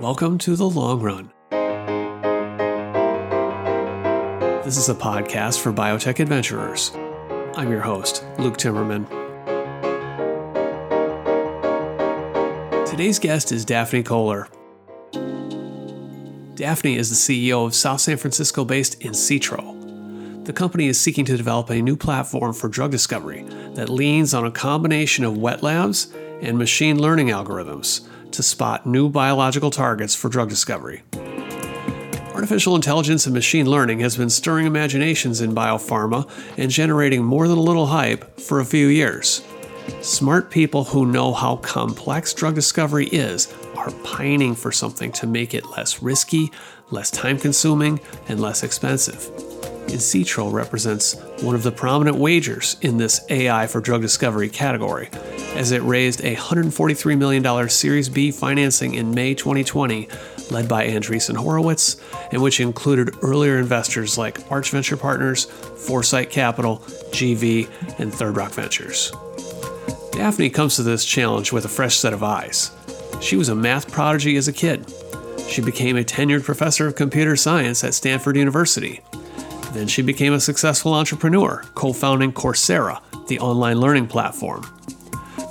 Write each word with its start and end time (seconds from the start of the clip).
Welcome 0.00 0.36
to 0.40 0.56
The 0.56 0.68
Long 0.68 1.00
Run. 1.00 1.32
This 4.62 4.76
is 4.76 4.90
a 4.90 4.94
podcast 4.94 5.62
for 5.62 5.72
biotech 5.72 6.20
adventurers. 6.20 6.92
I'm 7.56 7.70
your 7.70 7.80
host, 7.80 8.22
Luke 8.38 8.58
Timmerman. 8.58 9.06
Today's 12.84 13.18
guest 13.18 13.52
is 13.52 13.64
Daphne 13.64 14.02
Koller. 14.02 14.48
Daphne 16.56 16.96
is 16.96 17.08
the 17.08 17.48
CEO 17.48 17.64
of 17.64 17.74
South 17.74 18.02
San 18.02 18.18
Francisco 18.18 18.66
based 18.66 19.00
insitro. 19.00 20.44
The 20.44 20.52
company 20.52 20.88
is 20.88 21.00
seeking 21.00 21.24
to 21.24 21.38
develop 21.38 21.70
a 21.70 21.80
new 21.80 21.96
platform 21.96 22.52
for 22.52 22.68
drug 22.68 22.90
discovery 22.90 23.44
that 23.72 23.88
leans 23.88 24.34
on 24.34 24.44
a 24.44 24.50
combination 24.50 25.24
of 25.24 25.38
wet 25.38 25.62
labs 25.62 26.12
and 26.42 26.58
machine 26.58 27.00
learning 27.00 27.28
algorithms 27.28 28.06
to 28.36 28.42
spot 28.42 28.86
new 28.86 29.08
biological 29.08 29.70
targets 29.70 30.14
for 30.14 30.28
drug 30.28 30.48
discovery. 30.48 31.02
Artificial 32.34 32.76
intelligence 32.76 33.26
and 33.26 33.34
machine 33.34 33.64
learning 33.68 34.00
has 34.00 34.16
been 34.16 34.28
stirring 34.28 34.66
imaginations 34.66 35.40
in 35.40 35.54
biopharma 35.54 36.28
and 36.58 36.70
generating 36.70 37.24
more 37.24 37.48
than 37.48 37.56
a 37.56 37.62
little 37.62 37.86
hype 37.86 38.38
for 38.38 38.60
a 38.60 38.64
few 38.64 38.88
years. 38.88 39.42
Smart 40.02 40.50
people 40.50 40.84
who 40.84 41.06
know 41.06 41.32
how 41.32 41.56
complex 41.56 42.34
drug 42.34 42.54
discovery 42.54 43.06
is 43.06 43.52
are 43.76 43.90
pining 44.04 44.54
for 44.54 44.70
something 44.70 45.12
to 45.12 45.26
make 45.26 45.54
it 45.54 45.64
less 45.70 46.02
risky, 46.02 46.50
less 46.90 47.10
time 47.10 47.38
consuming, 47.38 48.00
and 48.28 48.40
less 48.40 48.62
expensive. 48.62 49.45
Insitro 49.88 50.52
represents 50.52 51.14
one 51.42 51.54
of 51.54 51.62
the 51.62 51.70
prominent 51.70 52.16
wagers 52.16 52.76
in 52.82 52.96
this 52.96 53.24
AI 53.30 53.66
for 53.66 53.80
drug 53.80 54.02
discovery 54.02 54.48
category, 54.48 55.08
as 55.54 55.70
it 55.70 55.82
raised 55.82 56.20
a 56.22 56.34
$143 56.34 57.16
million 57.16 57.68
Series 57.68 58.08
B 58.08 58.30
financing 58.30 58.94
in 58.94 59.14
May 59.14 59.34
2020, 59.34 60.08
led 60.50 60.68
by 60.68 60.88
Andreessen 60.88 61.36
Horowitz, 61.36 61.96
and 62.32 62.42
which 62.42 62.60
included 62.60 63.14
earlier 63.22 63.58
investors 63.58 64.18
like 64.18 64.40
Arch 64.50 64.70
Venture 64.70 64.96
Partners, 64.96 65.44
Foresite 65.44 66.30
Capital, 66.30 66.78
GV, 67.12 67.68
and 67.98 68.12
Third 68.12 68.36
Rock 68.36 68.52
Ventures. 68.52 69.12
Daphne 70.12 70.50
comes 70.50 70.76
to 70.76 70.82
this 70.82 71.04
challenge 71.04 71.52
with 71.52 71.64
a 71.64 71.68
fresh 71.68 71.96
set 71.96 72.12
of 72.12 72.22
eyes. 72.22 72.70
She 73.20 73.36
was 73.36 73.48
a 73.48 73.54
math 73.54 73.90
prodigy 73.92 74.36
as 74.36 74.48
a 74.48 74.52
kid. 74.52 74.92
She 75.48 75.62
became 75.62 75.96
a 75.96 76.04
tenured 76.04 76.42
professor 76.42 76.86
of 76.86 76.96
computer 76.96 77.36
science 77.36 77.84
at 77.84 77.94
Stanford 77.94 78.36
University 78.36 79.00
then 79.76 79.88
she 79.88 80.02
became 80.02 80.32
a 80.32 80.40
successful 80.40 80.94
entrepreneur, 80.94 81.62
co 81.74 81.92
founding 81.92 82.32
Coursera, 82.32 83.00
the 83.28 83.40
online 83.40 83.80
learning 83.80 84.06
platform. 84.06 84.64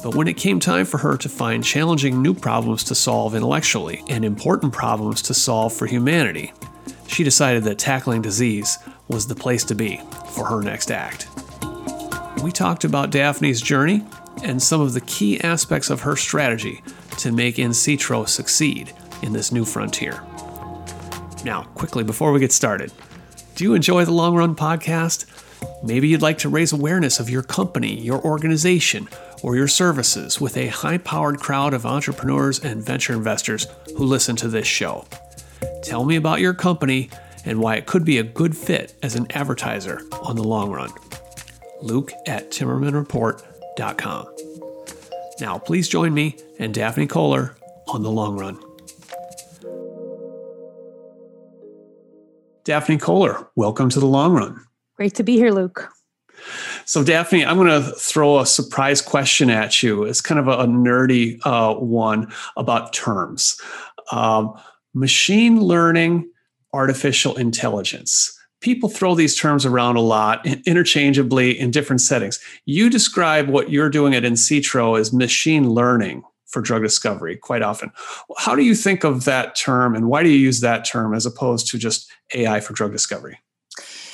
But 0.04 0.16
when 0.16 0.28
it 0.28 0.38
came 0.38 0.60
time 0.60 0.86
for 0.86 1.00
her 1.00 1.18
to 1.18 1.30
find 1.30 1.64
challenging 1.64 2.22
new 2.22 2.34
problems 2.34 2.84
to 2.86 2.96
solve 2.96 3.36
intellectually 3.36 4.04
and 4.08 4.24
important 4.24 4.72
problems 4.72 5.22
to 5.24 5.34
solve 5.34 5.74
for 5.74 5.88
humanity, 5.88 6.54
she 7.08 7.24
decided 7.24 7.64
that 7.64 7.80
tackling 7.80 8.22
disease 8.22 8.78
was 9.08 9.28
the 9.28 9.36
place 9.36 9.64
to 9.66 9.76
be 9.76 10.00
for 10.34 10.46
her 10.46 10.62
next 10.62 10.92
act. 10.92 11.28
We 12.44 12.52
talked 12.52 12.84
about 12.84 13.10
Daphne's 13.10 13.62
journey 13.62 14.04
and 14.44 14.62
some 14.62 14.82
of 14.82 14.94
the 14.94 15.02
key 15.02 15.42
aspects 15.42 15.90
of 15.90 16.02
her 16.02 16.16
strategy 16.16 16.84
to 17.18 17.32
make 17.32 17.56
insitro 17.56 18.28
succeed 18.28 18.94
in 19.22 19.34
this 19.34 19.52
new 19.52 19.66
frontier. 19.66 20.22
Now, 21.44 21.64
quickly 21.76 22.04
before 22.04 22.32
we 22.32 22.40
get 22.40 22.52
started, 22.52 22.92
do 23.56 23.64
you 23.64 23.74
enjoy 23.74 24.04
the 24.04 24.12
Long 24.12 24.36
Run 24.36 24.54
podcast? 24.54 25.26
Maybe 25.82 26.10
you'd 26.10 26.22
like 26.22 26.38
to 26.40 26.50
raise 26.50 26.74
awareness 26.74 27.22
of 27.22 27.30
your 27.30 27.42
company, 27.42 28.00
your 28.00 28.22
organization, 28.22 29.08
or 29.42 29.56
your 29.56 29.70
services 29.70 30.42
with 30.42 30.58
a 30.58 30.68
high 30.68 30.98
powered 30.98 31.40
crowd 31.40 31.74
of 31.74 31.86
entrepreneurs 31.86 32.60
and 32.60 32.84
venture 32.84 33.14
investors 33.14 33.68
who 33.96 34.04
listen 34.04 34.36
to 34.36 34.50
this 34.50 34.68
show. 34.68 35.06
Tell 35.84 36.04
me 36.04 36.18
about 36.18 36.42
your 36.42 36.54
company 36.54 37.10
and 37.46 37.62
why 37.62 37.76
it 37.76 37.86
could 37.86 38.04
be 38.04 38.18
a 38.18 38.24
good 38.24 38.58
fit 38.58 38.94
as 39.02 39.16
an 39.16 39.28
advertiser 39.32 40.02
on 40.22 40.36
the 40.36 40.44
long 40.44 40.72
run. 40.72 40.92
Luke 41.82 42.12
at 42.28 42.52
TimmermanReport.com. 42.52 44.36
Now, 45.40 45.58
please 45.60 45.88
join 45.88 46.14
me 46.14 46.38
and 46.60 46.74
Daphne 46.74 47.08
Koller 47.08 47.56
on 47.88 48.04
the 48.04 48.12
long 48.12 48.38
run. 48.38 48.60
Daphne 52.66 52.98
Koller, 52.98 53.48
welcome 53.56 53.90
to 53.90 54.00
the 54.00 54.08
long 54.08 54.34
run. 54.34 54.60
Great 54.96 55.14
to 55.16 55.24
be 55.24 55.38
here, 55.38 55.52
Luke. 55.52 55.88
So, 56.86 57.04
Daphne, 57.04 57.46
I'm 57.46 57.58
going 57.58 57.68
to 57.68 57.92
throw 57.92 58.40
a 58.40 58.46
surprise 58.46 59.04
question 59.04 59.52
at 59.52 59.84
you. 59.84 60.04
It's 60.04 60.20
kind 60.20 60.40
of 60.40 60.48
a, 60.48 60.64
a 60.64 60.66
nerdy 60.66 61.40
uh, 61.46 61.76
one 61.76 62.34
about 62.58 62.92
terms 62.92 63.62
um, 64.12 64.60
machine 64.96 65.62
learning, 65.62 66.30
artificial 66.74 67.36
intelligence. 67.36 68.36
People 68.62 68.90
throw 68.90 69.14
these 69.14 69.36
terms 69.36 69.64
around 69.64 69.96
a 69.96 70.02
lot 70.02 70.46
interchangeably 70.66 71.60
in 71.60 71.70
different 71.70 72.02
settings. 72.02 72.40
You 72.66 72.90
describe 72.90 73.48
what 73.48 73.70
you're 73.70 73.92
doing 73.92 74.16
at 74.16 74.24
Insitro 74.24 75.00
as 75.00 75.14
machine 75.14 75.70
learning 75.70 76.24
for 76.46 76.62
drug 76.62 76.84
discovery 76.84 77.36
quite 77.36 77.62
often. 77.62 77.92
How 78.38 78.56
do 78.56 78.64
you 78.64 78.76
think 78.76 79.04
of 79.04 79.26
that 79.26 79.56
term 79.56 79.96
and 79.96 80.08
why 80.08 80.24
do 80.24 80.30
you 80.30 80.38
use 80.38 80.62
that 80.62 80.86
term 80.86 81.14
as 81.14 81.26
opposed 81.26 81.68
to 81.72 81.78
just 81.78 82.10
AI 82.34 82.60
for 82.60 82.74
drug 82.74 82.92
discovery? 82.92 83.40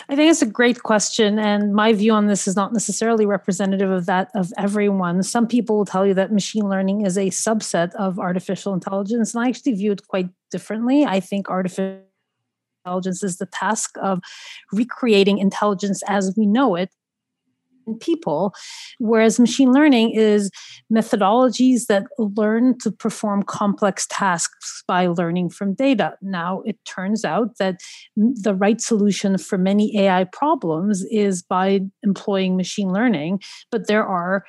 I 0.10 0.16
think 0.16 0.30
it's 0.30 0.42
a 0.42 0.48
great 0.48 0.84
question, 0.84 1.40
and 1.40 1.74
my 1.74 1.94
view 1.94 2.12
on 2.12 2.28
this 2.28 2.46
is 2.46 2.56
not 2.56 2.74
necessarily 2.74 3.26
representative 3.26 3.90
of 3.90 4.08
that 4.08 4.30
of 4.36 4.52
everyone. 4.58 5.24
Some 5.24 5.48
people 5.48 5.78
will 5.78 5.86
tell 5.86 6.06
you 6.06 6.14
that 6.16 6.34
machine 6.34 6.68
learning 6.68 7.06
is 7.06 7.18
a 7.18 7.28
subset 7.28 7.94
of 7.96 8.20
artificial 8.20 8.74
intelligence, 8.74 9.34
and 9.34 9.46
I 9.46 9.48
actually 9.48 9.74
view 9.74 9.94
it 9.94 10.06
quite 10.08 10.28
differently. 10.50 11.06
I 11.06 11.22
think 11.22 11.50
artificial 11.50 12.02
intelligence 12.84 13.24
is 13.24 13.38
the 13.38 13.46
task 13.46 13.96
of 14.02 14.20
recreating 14.74 15.38
intelligence 15.38 16.02
as 16.08 16.34
we 16.36 16.46
know 16.46 16.76
it 16.76 16.90
people, 18.00 18.54
whereas 19.00 19.40
machine 19.40 19.72
learning 19.72 20.12
is 20.12 20.52
methodologies 20.92 21.88
that 21.88 22.06
learn 22.18 22.78
to 22.80 22.92
perform 22.92 23.44
complex 23.44 24.08
tasks 24.10 24.84
by 24.88 25.08
learning 25.08 25.50
from 25.50 25.74
data. 25.74 26.16
Now, 26.22 26.62
it 26.66 26.78
turns 26.86 27.26
out 27.26 27.58
that 27.58 27.80
the 28.16 28.56
right 28.56 28.82
solution 28.82 29.38
for 29.38 29.58
many 29.58 29.98
AI 29.98 30.26
problems 30.26 31.04
is 31.12 31.42
by 31.42 31.82
employing 32.04 32.58
machine 32.58 32.92
learning, 32.92 33.42
but 33.72 33.88
there 33.88 34.06
are 34.06 34.46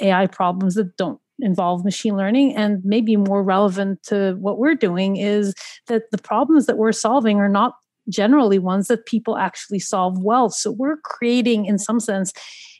AI 0.00 0.26
problems 0.26 0.74
that 0.74 0.96
don't 0.96 1.20
involve 1.40 1.84
machine 1.84 2.16
learning 2.16 2.56
and 2.56 2.82
maybe 2.84 3.16
more 3.16 3.42
relevant 3.42 4.02
to 4.02 4.36
what 4.40 4.58
we're 4.58 4.74
doing 4.74 5.16
is 5.16 5.54
that 5.86 6.10
the 6.10 6.18
problems 6.18 6.66
that 6.66 6.78
we're 6.78 6.92
solving 6.92 7.38
are 7.38 7.48
not 7.48 7.74
generally 8.08 8.58
ones 8.58 8.88
that 8.88 9.04
people 9.06 9.36
actually 9.36 9.78
solve 9.78 10.16
well 10.22 10.48
so 10.48 10.70
we're 10.70 10.96
creating 11.04 11.66
in 11.66 11.78
some 11.78 12.00
sense 12.00 12.32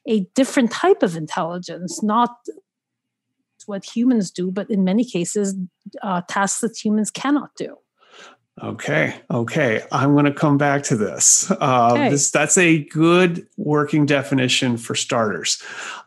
a 0.08 0.20
different 0.34 0.70
type 0.70 1.02
of 1.02 1.16
intelligence, 1.16 2.02
not 2.02 2.30
what 3.66 3.84
humans 3.84 4.30
do, 4.30 4.50
but 4.50 4.70
in 4.70 4.84
many 4.84 5.04
cases, 5.04 5.54
uh, 6.02 6.22
tasks 6.28 6.60
that 6.60 6.76
humans 6.76 7.10
cannot 7.10 7.50
do. 7.56 7.76
Okay, 8.62 9.14
okay. 9.30 9.82
I'm 9.92 10.14
going 10.14 10.24
to 10.24 10.32
come 10.32 10.56
back 10.56 10.82
to 10.84 10.96
this. 10.96 11.50
Uh, 11.50 11.90
okay. 11.92 12.08
this. 12.08 12.30
That's 12.30 12.56
a 12.56 12.84
good 12.84 13.46
working 13.58 14.06
definition 14.06 14.78
for 14.78 14.94
starters. 14.94 15.62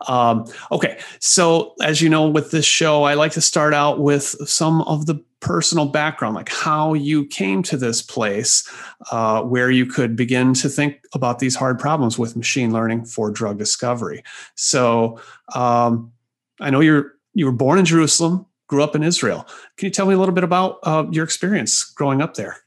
Um, 0.08 0.46
okay, 0.72 0.98
so 1.20 1.74
as 1.80 2.02
you 2.02 2.08
know, 2.08 2.28
with 2.28 2.50
this 2.50 2.64
show, 2.64 3.04
I 3.04 3.14
like 3.14 3.32
to 3.32 3.40
start 3.40 3.72
out 3.72 4.00
with 4.00 4.24
some 4.48 4.82
of 4.82 5.06
the 5.06 5.22
personal 5.40 5.86
background, 5.86 6.34
like 6.34 6.48
how 6.48 6.94
you 6.94 7.26
came 7.26 7.62
to 7.64 7.76
this 7.76 8.02
place 8.02 8.70
uh, 9.10 9.42
where 9.42 9.70
you 9.70 9.86
could 9.86 10.14
begin 10.14 10.54
to 10.54 10.68
think 10.68 11.02
about 11.14 11.38
these 11.38 11.56
hard 11.56 11.78
problems 11.78 12.18
with 12.18 12.36
machine 12.36 12.72
learning 12.72 13.04
for 13.04 13.30
drug 13.30 13.58
discovery. 13.58 14.22
So 14.54 15.18
um, 15.54 16.12
I 16.60 16.70
know 16.70 16.80
you're 16.80 17.14
you 17.34 17.46
were 17.46 17.52
born 17.52 17.78
in 17.78 17.84
Jerusalem, 17.84 18.46
grew 18.66 18.82
up 18.82 18.96
in 18.96 19.02
Israel. 19.02 19.46
Can 19.76 19.86
you 19.86 19.90
tell 19.90 20.06
me 20.06 20.14
a 20.14 20.18
little 20.18 20.34
bit 20.34 20.44
about 20.44 20.78
uh, 20.82 21.06
your 21.10 21.24
experience 21.24 21.84
growing 21.84 22.20
up 22.20 22.34
there? 22.34 22.58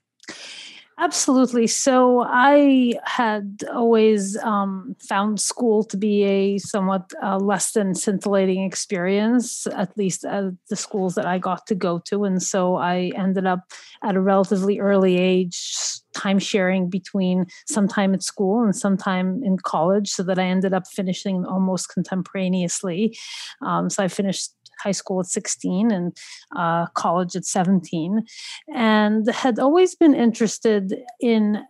Absolutely. 0.99 1.65
So 1.65 2.21
I 2.21 2.93
had 3.03 3.63
always 3.73 4.37
um, 4.37 4.95
found 4.99 5.41
school 5.41 5.83
to 5.85 5.97
be 5.97 6.23
a 6.23 6.57
somewhat 6.59 7.11
uh, 7.23 7.37
less 7.37 7.71
than 7.71 7.95
scintillating 7.95 8.63
experience, 8.63 9.65
at 9.75 9.97
least 9.97 10.23
at 10.23 10.53
the 10.69 10.75
schools 10.75 11.15
that 11.15 11.25
I 11.25 11.39
got 11.39 11.65
to 11.67 11.75
go 11.75 11.97
to. 12.05 12.25
And 12.25 12.41
so 12.43 12.75
I 12.75 13.11
ended 13.15 13.47
up 13.47 13.61
at 14.03 14.15
a 14.15 14.21
relatively 14.21 14.79
early 14.79 15.17
age 15.17 15.73
time 16.13 16.37
sharing 16.37 16.91
between 16.91 17.47
some 17.67 17.87
time 17.87 18.13
at 18.13 18.21
school 18.21 18.63
and 18.63 18.75
some 18.75 18.95
time 18.95 19.41
in 19.43 19.57
college, 19.57 20.09
so 20.09 20.21
that 20.21 20.37
I 20.37 20.43
ended 20.43 20.73
up 20.73 20.85
finishing 20.87 21.43
almost 21.43 21.89
contemporaneously. 21.89 23.17
Um, 23.63 23.89
so 23.89 24.03
I 24.03 24.07
finished 24.07 24.51
high 24.83 24.91
school 24.91 25.19
at 25.19 25.25
16 25.27 25.91
and 25.91 26.15
uh, 26.55 26.87
college 26.87 27.35
at 27.35 27.45
17, 27.45 28.25
and 28.73 29.27
had 29.29 29.59
always 29.59 29.95
been 29.95 30.13
interested 30.13 30.93
in 31.19 31.63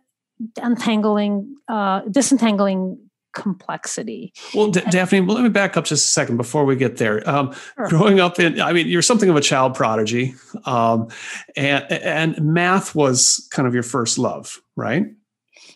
untangling, 0.62 1.56
uh, 1.68 2.02
disentangling 2.10 2.98
complexity. 3.34 4.32
Well, 4.54 4.70
D- 4.70 4.82
Daphne, 4.90 5.22
well, 5.22 5.36
let 5.36 5.44
me 5.44 5.50
back 5.50 5.76
up 5.76 5.86
just 5.86 6.06
a 6.06 6.10
second 6.10 6.38
before 6.38 6.66
we 6.66 6.76
get 6.76 6.98
there. 6.98 7.28
Um, 7.30 7.54
sure. 7.76 7.88
Growing 7.88 8.20
up 8.20 8.40
in, 8.40 8.62
I 8.62 8.74
mean, 8.74 8.88
you're 8.88 9.02
something 9.02 9.30
of 9.30 9.36
a 9.36 9.42
child 9.42 9.74
prodigy. 9.74 10.36
Um, 10.66 11.10
and, 11.56 11.92
and 11.92 12.42
math 12.42 12.96
was 12.96 13.48
kind 13.52 13.68
of 13.68 13.74
your 13.74 13.84
first 13.84 14.18
love, 14.18 14.62
right? 14.76 15.08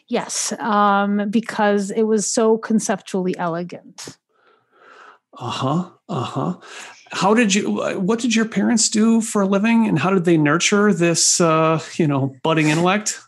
Yes, 0.08 0.54
um, 0.60 1.30
because 1.30 1.92
it 1.92 2.04
was 2.04 2.26
so 2.30 2.58
conceptually 2.58 3.38
elegant. 3.38 4.18
Uh 5.34 5.50
huh. 5.50 5.90
Uh 6.08 6.24
huh. 6.24 6.58
How 7.12 7.34
did 7.34 7.54
you? 7.56 8.00
What 8.00 8.20
did 8.20 8.36
your 8.36 8.46
parents 8.46 8.90
do 8.90 9.22
for 9.22 9.42
a 9.42 9.48
living, 9.48 9.88
and 9.88 9.98
how 10.00 10.12
did 10.12 10.26
they 10.26 10.38
nurture 10.38 10.94
this, 10.94 11.40
uh, 11.42 11.82
you 11.96 12.08
know, 12.08 12.36
budding 12.44 12.70
intellect? 12.70 13.20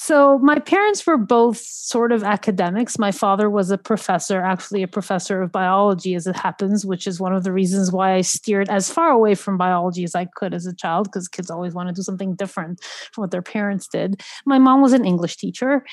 So, 0.00 0.38
my 0.38 0.60
parents 0.60 1.04
were 1.06 1.18
both 1.18 1.58
sort 1.58 2.12
of 2.12 2.22
academics. 2.22 3.00
My 3.00 3.10
father 3.10 3.50
was 3.50 3.72
a 3.72 3.76
professor, 3.76 4.40
actually, 4.40 4.84
a 4.84 4.88
professor 4.88 5.42
of 5.42 5.50
biology, 5.50 6.14
as 6.14 6.26
it 6.28 6.36
happens, 6.36 6.86
which 6.86 7.06
is 7.06 7.18
one 7.18 7.34
of 7.34 7.42
the 7.42 7.52
reasons 7.52 7.90
why 7.90 8.14
I 8.14 8.20
steered 8.20 8.68
as 8.68 8.88
far 8.88 9.10
away 9.10 9.34
from 9.34 9.58
biology 9.58 10.04
as 10.04 10.14
I 10.14 10.26
could 10.36 10.54
as 10.54 10.66
a 10.66 10.74
child, 10.74 11.08
because 11.08 11.26
kids 11.26 11.50
always 11.50 11.74
want 11.74 11.88
to 11.88 11.94
do 11.94 12.02
something 12.02 12.36
different 12.36 12.80
from 13.12 13.22
what 13.22 13.32
their 13.32 13.42
parents 13.42 13.88
did. 13.88 14.22
My 14.46 14.58
mom 14.58 14.82
was 14.82 14.92
an 14.92 15.04
English 15.04 15.36
teacher, 15.36 15.84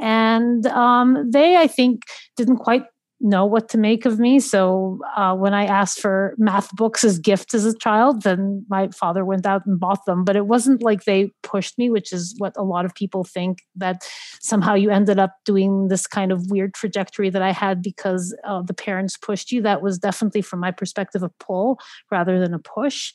and 0.00 0.66
um, 0.66 1.30
they, 1.30 1.56
I 1.56 1.68
think, 1.68 2.02
didn't 2.36 2.58
quite 2.58 2.82
know 3.22 3.46
what 3.46 3.68
to 3.70 3.78
make 3.78 4.04
of 4.04 4.18
me. 4.18 4.40
So 4.40 4.98
uh, 5.16 5.34
when 5.34 5.54
I 5.54 5.64
asked 5.64 6.00
for 6.00 6.34
math 6.38 6.74
books 6.74 7.04
as 7.04 7.18
gifts 7.18 7.54
as 7.54 7.64
a 7.64 7.76
child, 7.78 8.22
then 8.22 8.66
my 8.68 8.88
father 8.88 9.24
went 9.24 9.46
out 9.46 9.64
and 9.64 9.78
bought 9.78 10.04
them. 10.04 10.24
But 10.24 10.36
it 10.36 10.46
wasn't 10.46 10.82
like 10.82 11.04
they 11.04 11.30
pushed 11.42 11.78
me, 11.78 11.88
which 11.88 12.12
is 12.12 12.34
what 12.38 12.52
a 12.56 12.64
lot 12.64 12.84
of 12.84 12.94
people 12.94 13.24
think 13.24 13.60
that 13.76 14.02
somehow 14.40 14.74
you 14.74 14.90
ended 14.90 15.18
up 15.18 15.36
doing 15.44 15.88
this 15.88 16.06
kind 16.06 16.32
of 16.32 16.50
weird 16.50 16.74
trajectory 16.74 17.30
that 17.30 17.42
I 17.42 17.52
had 17.52 17.80
because 17.80 18.36
uh, 18.44 18.62
the 18.62 18.74
parents 18.74 19.16
pushed 19.16 19.52
you. 19.52 19.62
That 19.62 19.82
was 19.82 19.98
definitely, 19.98 20.42
from 20.42 20.60
my 20.60 20.72
perspective, 20.72 21.22
a 21.22 21.30
pull 21.38 21.78
rather 22.10 22.40
than 22.40 22.52
a 22.52 22.58
push. 22.58 23.12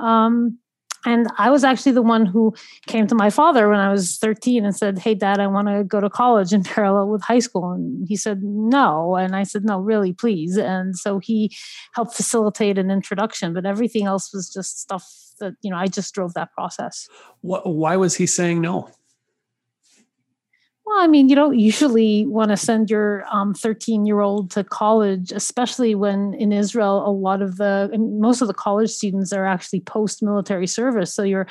Um, 0.00 0.58
and 1.04 1.28
I 1.38 1.50
was 1.50 1.64
actually 1.64 1.92
the 1.92 2.02
one 2.02 2.26
who 2.26 2.54
came 2.86 3.06
to 3.06 3.14
my 3.14 3.30
father 3.30 3.68
when 3.68 3.78
I 3.78 3.90
was 3.90 4.16
13 4.18 4.64
and 4.64 4.74
said, 4.74 4.98
Hey, 4.98 5.14
dad, 5.14 5.38
I 5.40 5.46
want 5.46 5.68
to 5.68 5.84
go 5.84 6.00
to 6.00 6.10
college 6.10 6.52
in 6.52 6.62
parallel 6.64 7.08
with 7.08 7.22
high 7.22 7.38
school. 7.38 7.70
And 7.72 8.06
he 8.08 8.16
said, 8.16 8.42
No. 8.42 9.16
And 9.16 9.36
I 9.36 9.44
said, 9.44 9.64
No, 9.64 9.80
really, 9.80 10.12
please. 10.12 10.56
And 10.56 10.96
so 10.96 11.18
he 11.18 11.54
helped 11.94 12.14
facilitate 12.14 12.78
an 12.78 12.90
introduction, 12.90 13.54
but 13.54 13.66
everything 13.66 14.06
else 14.06 14.32
was 14.32 14.52
just 14.52 14.80
stuff 14.80 15.06
that, 15.40 15.54
you 15.62 15.70
know, 15.70 15.76
I 15.76 15.86
just 15.86 16.14
drove 16.14 16.34
that 16.34 16.52
process. 16.52 17.08
Why 17.42 17.96
was 17.96 18.16
he 18.16 18.26
saying 18.26 18.60
no? 18.60 18.90
Well, 20.88 21.00
I 21.00 21.06
mean, 21.06 21.28
you 21.28 21.36
don't 21.36 21.58
usually 21.58 22.24
want 22.24 22.50
to 22.50 22.56
send 22.56 22.88
your 22.88 23.22
13 23.30 24.00
um, 24.00 24.06
year 24.06 24.20
old 24.20 24.50
to 24.52 24.64
college, 24.64 25.32
especially 25.32 25.94
when 25.94 26.32
in 26.32 26.50
Israel, 26.50 27.06
a 27.06 27.12
lot 27.12 27.42
of 27.42 27.58
the, 27.58 27.90
most 27.98 28.40
of 28.40 28.48
the 28.48 28.54
college 28.54 28.88
students 28.88 29.30
are 29.34 29.44
actually 29.44 29.80
post 29.80 30.22
military 30.22 30.66
service. 30.66 31.12
So 31.12 31.24
your 31.24 31.46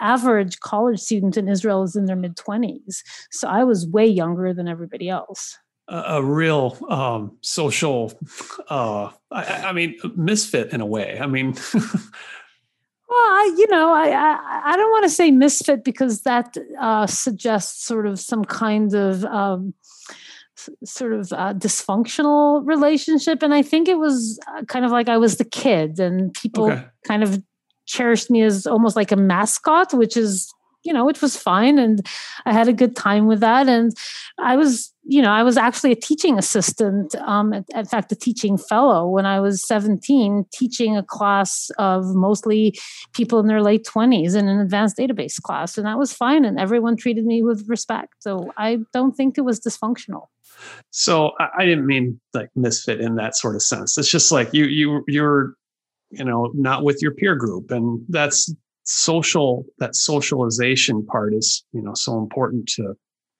average 0.00 0.60
college 0.60 1.00
student 1.00 1.38
in 1.38 1.48
Israel 1.48 1.82
is 1.82 1.96
in 1.96 2.04
their 2.04 2.14
mid 2.14 2.36
20s. 2.36 2.98
So 3.30 3.48
I 3.48 3.64
was 3.64 3.86
way 3.86 4.06
younger 4.06 4.52
than 4.52 4.68
everybody 4.68 5.08
else. 5.08 5.56
A, 5.88 5.96
a 5.96 6.22
real 6.22 6.76
um, 6.90 7.38
social, 7.40 8.12
uh, 8.68 9.08
I, 9.30 9.44
I 9.44 9.72
mean, 9.72 9.96
misfit 10.14 10.74
in 10.74 10.82
a 10.82 10.86
way. 10.86 11.18
I 11.18 11.26
mean, 11.26 11.54
Well, 13.14 13.22
I, 13.22 13.54
you 13.56 13.68
know, 13.68 13.92
I, 13.92 14.08
I, 14.08 14.62
I 14.72 14.76
don't 14.76 14.90
want 14.90 15.04
to 15.04 15.08
say 15.08 15.30
misfit 15.30 15.84
because 15.84 16.22
that 16.22 16.56
uh, 16.80 17.06
suggests 17.06 17.84
sort 17.84 18.08
of 18.08 18.18
some 18.18 18.44
kind 18.44 18.92
of 18.92 19.24
um, 19.26 19.72
sort 20.84 21.12
of 21.12 21.32
uh, 21.32 21.54
dysfunctional 21.54 22.66
relationship, 22.66 23.42
and 23.42 23.54
I 23.54 23.62
think 23.62 23.86
it 23.86 23.98
was 23.98 24.40
uh, 24.48 24.64
kind 24.64 24.84
of 24.84 24.90
like 24.90 25.08
I 25.08 25.16
was 25.16 25.36
the 25.36 25.44
kid, 25.44 26.00
and 26.00 26.34
people 26.34 26.72
okay. 26.72 26.86
kind 27.06 27.22
of 27.22 27.40
cherished 27.86 28.30
me 28.30 28.42
as 28.42 28.66
almost 28.66 28.96
like 28.96 29.12
a 29.12 29.16
mascot, 29.16 29.94
which 29.94 30.16
is 30.16 30.52
you 30.84 30.92
know, 30.92 31.08
it 31.08 31.20
was 31.22 31.36
fine. 31.36 31.78
And 31.78 32.06
I 32.44 32.52
had 32.52 32.68
a 32.68 32.72
good 32.72 32.94
time 32.94 33.26
with 33.26 33.40
that. 33.40 33.68
And 33.68 33.92
I 34.38 34.56
was, 34.56 34.92
you 35.02 35.22
know, 35.22 35.30
I 35.30 35.42
was 35.42 35.56
actually 35.56 35.92
a 35.92 35.96
teaching 35.96 36.38
assistant, 36.38 37.14
um, 37.16 37.52
in 37.52 37.84
fact, 37.86 38.12
a 38.12 38.16
teaching 38.16 38.58
fellow 38.58 39.08
when 39.08 39.26
I 39.26 39.40
was 39.40 39.66
17, 39.66 40.44
teaching 40.52 40.96
a 40.96 41.02
class 41.02 41.70
of 41.78 42.04
mostly 42.14 42.78
people 43.14 43.40
in 43.40 43.46
their 43.46 43.62
late 43.62 43.86
20s 43.86 44.36
in 44.36 44.46
an 44.46 44.60
advanced 44.60 44.98
database 44.98 45.40
class. 45.40 45.78
And 45.78 45.86
that 45.86 45.98
was 45.98 46.12
fine. 46.12 46.44
And 46.44 46.60
everyone 46.60 46.96
treated 46.96 47.24
me 47.24 47.42
with 47.42 47.66
respect. 47.66 48.14
So 48.20 48.52
I 48.56 48.78
don't 48.92 49.12
think 49.12 49.38
it 49.38 49.42
was 49.42 49.60
dysfunctional. 49.60 50.26
So 50.90 51.32
I 51.38 51.64
didn't 51.64 51.86
mean 51.86 52.20
like 52.32 52.50
misfit 52.54 53.00
in 53.00 53.16
that 53.16 53.36
sort 53.36 53.56
of 53.56 53.62
sense. 53.62 53.98
It's 53.98 54.10
just 54.10 54.30
like 54.30 54.52
you, 54.52 54.66
you, 54.66 55.02
you're, 55.08 55.54
you 56.10 56.24
know, 56.24 56.52
not 56.54 56.84
with 56.84 57.02
your 57.02 57.12
peer 57.12 57.34
group. 57.34 57.70
And 57.72 58.04
that's 58.08 58.54
social 58.84 59.64
that 59.78 59.96
socialization 59.96 61.04
part 61.06 61.34
is 61.34 61.64
you 61.72 61.82
know 61.82 61.94
so 61.94 62.18
important 62.18 62.66
to 62.68 62.94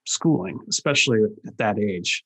schooling 0.06 0.58
especially 0.68 1.20
at 1.46 1.56
that 1.58 1.78
age. 1.78 2.24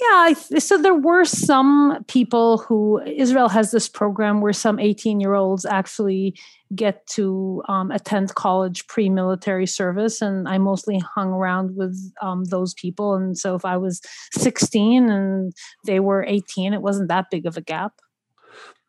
Yeah 0.00 0.34
so 0.58 0.76
there 0.76 0.94
were 0.94 1.24
some 1.24 2.04
people 2.06 2.58
who 2.58 3.00
israel 3.02 3.48
has 3.48 3.70
this 3.70 3.88
program 3.88 4.40
where 4.40 4.52
some 4.52 4.78
18 4.78 5.20
year 5.20 5.34
olds 5.34 5.64
actually 5.64 6.36
get 6.74 7.06
to 7.06 7.62
um, 7.68 7.90
attend 7.90 8.34
college 8.34 8.86
pre-military 8.88 9.66
service 9.66 10.20
and 10.20 10.48
i 10.48 10.58
mostly 10.58 10.98
hung 10.98 11.28
around 11.28 11.76
with 11.76 12.12
um, 12.20 12.44
those 12.44 12.74
people 12.74 13.14
and 13.14 13.38
so 13.38 13.54
if 13.54 13.64
i 13.64 13.76
was 13.76 14.02
16 14.32 15.08
and 15.08 15.52
they 15.86 16.00
were 16.00 16.24
18 16.24 16.74
it 16.74 16.82
wasn't 16.82 17.08
that 17.08 17.30
big 17.30 17.46
of 17.46 17.56
a 17.56 17.62
gap 17.62 17.92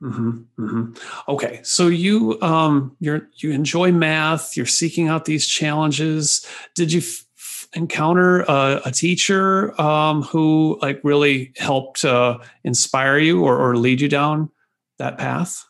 Mm-hmm, 0.01 0.29
mm-hmm. 0.59 1.31
Okay, 1.31 1.59
so 1.63 1.87
you 1.87 2.39
um, 2.41 2.95
you're 2.99 3.29
you 3.37 3.51
enjoy 3.51 3.91
math. 3.91 4.55
You're 4.55 4.67
seeking 4.67 5.07
out 5.07 5.25
these 5.25 5.47
challenges. 5.47 6.45
Did 6.75 6.93
you 6.93 6.99
f- 6.99 7.67
encounter 7.73 8.41
a, 8.41 8.81
a 8.85 8.91
teacher 8.91 9.79
um, 9.81 10.21
who 10.21 10.77
like 10.83 10.99
really 11.03 11.53
helped 11.57 12.05
uh, 12.05 12.37
inspire 12.63 13.17
you 13.17 13.43
or, 13.43 13.57
or 13.57 13.75
lead 13.75 13.99
you 13.99 14.07
down 14.07 14.51
that 14.99 15.17
path? 15.17 15.65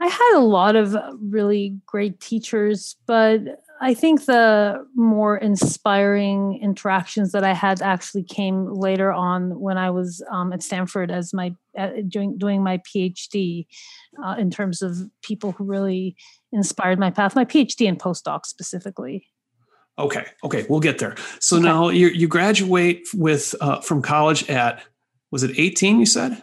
I 0.00 0.06
had 0.06 0.34
a 0.34 0.40
lot 0.40 0.74
of 0.74 0.96
really 1.20 1.78
great 1.86 2.18
teachers, 2.18 2.96
but 3.06 3.40
I 3.82 3.94
think 3.94 4.26
the 4.26 4.86
more 4.94 5.36
inspiring 5.36 6.60
interactions 6.62 7.32
that 7.32 7.42
I 7.42 7.52
had 7.52 7.82
actually 7.82 8.22
came 8.22 8.72
later 8.72 9.12
on 9.12 9.58
when 9.58 9.76
I 9.76 9.90
was 9.90 10.22
um, 10.30 10.52
at 10.52 10.62
Stanford 10.62 11.10
as 11.10 11.34
my 11.34 11.52
uh, 11.76 11.90
doing 12.06 12.38
doing 12.38 12.62
my 12.62 12.78
PhD, 12.78 13.66
uh, 14.24 14.36
in 14.38 14.52
terms 14.52 14.82
of 14.82 14.98
people 15.22 15.50
who 15.50 15.64
really 15.64 16.14
inspired 16.52 17.00
my 17.00 17.10
path, 17.10 17.34
my 17.34 17.44
PhD 17.44 17.88
and 17.88 17.98
postdoc 17.98 18.46
specifically. 18.46 19.26
Okay, 19.98 20.26
okay, 20.44 20.64
we'll 20.68 20.80
get 20.80 20.98
there. 20.98 21.16
So 21.40 21.56
okay. 21.56 21.64
now 21.64 21.88
you 21.88 22.06
you 22.06 22.28
graduate 22.28 23.08
with 23.12 23.52
uh, 23.60 23.80
from 23.80 24.00
college 24.00 24.48
at 24.48 24.80
was 25.32 25.42
it 25.42 25.58
eighteen? 25.58 25.98
You 25.98 26.06
said 26.06 26.40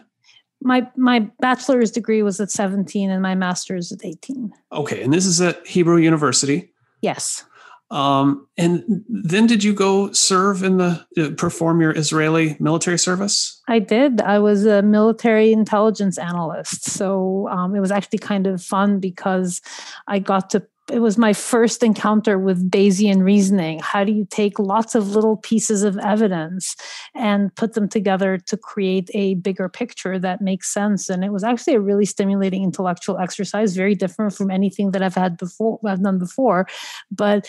my 0.60 0.86
my 0.94 1.20
bachelor's 1.38 1.90
degree 1.90 2.22
was 2.22 2.38
at 2.38 2.50
17 2.50 3.10
and 3.10 3.22
my 3.22 3.34
master's 3.34 3.90
at 3.92 4.04
18 4.04 4.52
okay 4.72 5.02
and 5.02 5.10
this 5.10 5.24
is 5.24 5.40
at 5.40 5.66
hebrew 5.66 5.96
university 5.96 6.70
Yes. 7.02 7.44
Um, 7.90 8.46
and 8.56 8.84
then 9.08 9.46
did 9.46 9.64
you 9.64 9.72
go 9.72 10.12
serve 10.12 10.62
in 10.62 10.76
the 10.76 11.04
uh, 11.18 11.30
perform 11.36 11.80
your 11.80 11.96
Israeli 11.96 12.56
military 12.60 12.98
service? 12.98 13.60
I 13.66 13.80
did. 13.80 14.20
I 14.20 14.38
was 14.38 14.64
a 14.64 14.80
military 14.80 15.52
intelligence 15.52 16.16
analyst. 16.16 16.84
So 16.84 17.48
um, 17.48 17.74
it 17.74 17.80
was 17.80 17.90
actually 17.90 18.20
kind 18.20 18.46
of 18.46 18.62
fun 18.62 19.00
because 19.00 19.60
I 20.06 20.20
got 20.20 20.50
to 20.50 20.64
it 20.90 20.98
was 20.98 21.16
my 21.16 21.32
first 21.32 21.82
encounter 21.82 22.38
with 22.38 22.70
Bayesian 22.70 23.22
reasoning. 23.22 23.80
How 23.80 24.04
do 24.04 24.12
you 24.12 24.26
take 24.28 24.58
lots 24.58 24.94
of 24.94 25.14
little 25.14 25.36
pieces 25.36 25.82
of 25.82 25.96
evidence 25.98 26.76
and 27.14 27.54
put 27.54 27.74
them 27.74 27.88
together 27.88 28.38
to 28.38 28.56
create 28.56 29.10
a 29.14 29.34
bigger 29.34 29.68
picture 29.68 30.18
that 30.18 30.40
makes 30.40 30.72
sense? 30.72 31.08
And 31.08 31.24
it 31.24 31.32
was 31.32 31.44
actually 31.44 31.74
a 31.74 31.80
really 31.80 32.04
stimulating 32.04 32.64
intellectual 32.64 33.18
exercise, 33.18 33.76
very 33.76 33.94
different 33.94 34.34
from 34.34 34.50
anything 34.50 34.90
that 34.90 35.02
I've 35.02 35.14
had 35.14 35.36
before, 35.36 35.78
I've 35.86 36.02
done 36.02 36.18
before, 36.18 36.66
but 37.10 37.48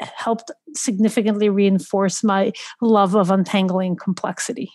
helped 0.00 0.50
significantly 0.74 1.48
reinforce 1.48 2.24
my 2.24 2.52
love 2.80 3.14
of 3.14 3.30
untangling 3.30 3.96
complexity. 3.96 4.70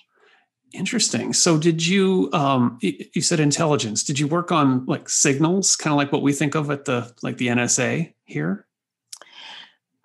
Interesting. 0.73 1.33
So, 1.33 1.57
did 1.57 1.85
you? 1.85 2.29
Um, 2.33 2.79
you 2.81 3.21
said 3.21 3.39
intelligence. 3.39 4.03
Did 4.03 4.17
you 4.17 4.27
work 4.27 4.51
on 4.51 4.85
like 4.87 5.07
signals, 5.07 5.75
kind 5.75 5.93
of 5.93 5.97
like 5.97 6.11
what 6.11 6.23
we 6.23 6.33
think 6.33 6.55
of 6.55 6.71
at 6.71 6.85
the 6.85 7.13
like 7.21 7.37
the 7.37 7.47
NSA 7.47 8.11
here? 8.25 8.65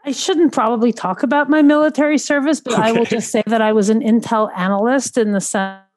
I 0.04 0.12
shouldn't 0.12 0.52
probably 0.52 0.92
talk 0.92 1.22
about 1.22 1.48
my 1.48 1.62
military 1.62 2.18
service, 2.18 2.60
but 2.60 2.74
okay. 2.74 2.82
I 2.82 2.92
will 2.92 3.06
just 3.06 3.30
say 3.30 3.42
that 3.46 3.62
I 3.62 3.72
was 3.72 3.88
an 3.88 4.00
intel 4.00 4.50
analyst 4.56 5.16
in 5.18 5.32
the 5.32 5.40
sense 5.40 5.87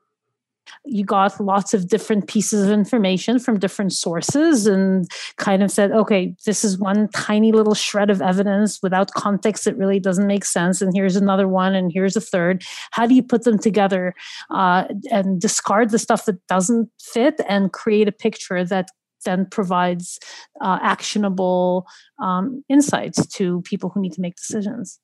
you 0.85 1.03
got 1.03 1.39
lots 1.39 1.73
of 1.73 1.87
different 1.87 2.27
pieces 2.27 2.63
of 2.65 2.71
information 2.71 3.39
from 3.39 3.59
different 3.59 3.93
sources 3.93 4.67
and 4.67 5.07
kind 5.37 5.63
of 5.63 5.71
said, 5.71 5.91
okay, 5.91 6.35
this 6.45 6.63
is 6.63 6.77
one 6.77 7.07
tiny 7.09 7.51
little 7.51 7.75
shred 7.75 8.09
of 8.09 8.21
evidence 8.21 8.79
without 8.81 9.11
context. 9.11 9.67
It 9.67 9.77
really 9.77 9.99
doesn't 9.99 10.27
make 10.27 10.45
sense. 10.45 10.81
And 10.81 10.91
here's 10.95 11.15
another 11.15 11.47
one, 11.47 11.75
and 11.75 11.91
here's 11.91 12.15
a 12.15 12.21
third. 12.21 12.63
How 12.91 13.05
do 13.05 13.15
you 13.15 13.23
put 13.23 13.43
them 13.43 13.59
together 13.59 14.13
uh, 14.49 14.85
and 15.11 15.39
discard 15.39 15.89
the 15.91 15.99
stuff 15.99 16.25
that 16.25 16.45
doesn't 16.47 16.89
fit 16.99 17.39
and 17.47 17.71
create 17.71 18.07
a 18.07 18.11
picture 18.11 18.63
that 18.65 18.89
then 19.25 19.45
provides 19.45 20.19
uh, 20.61 20.79
actionable 20.81 21.87
um, 22.21 22.63
insights 22.69 23.25
to 23.27 23.61
people 23.61 23.89
who 23.89 24.01
need 24.01 24.13
to 24.13 24.21
make 24.21 24.35
decisions. 24.35 24.99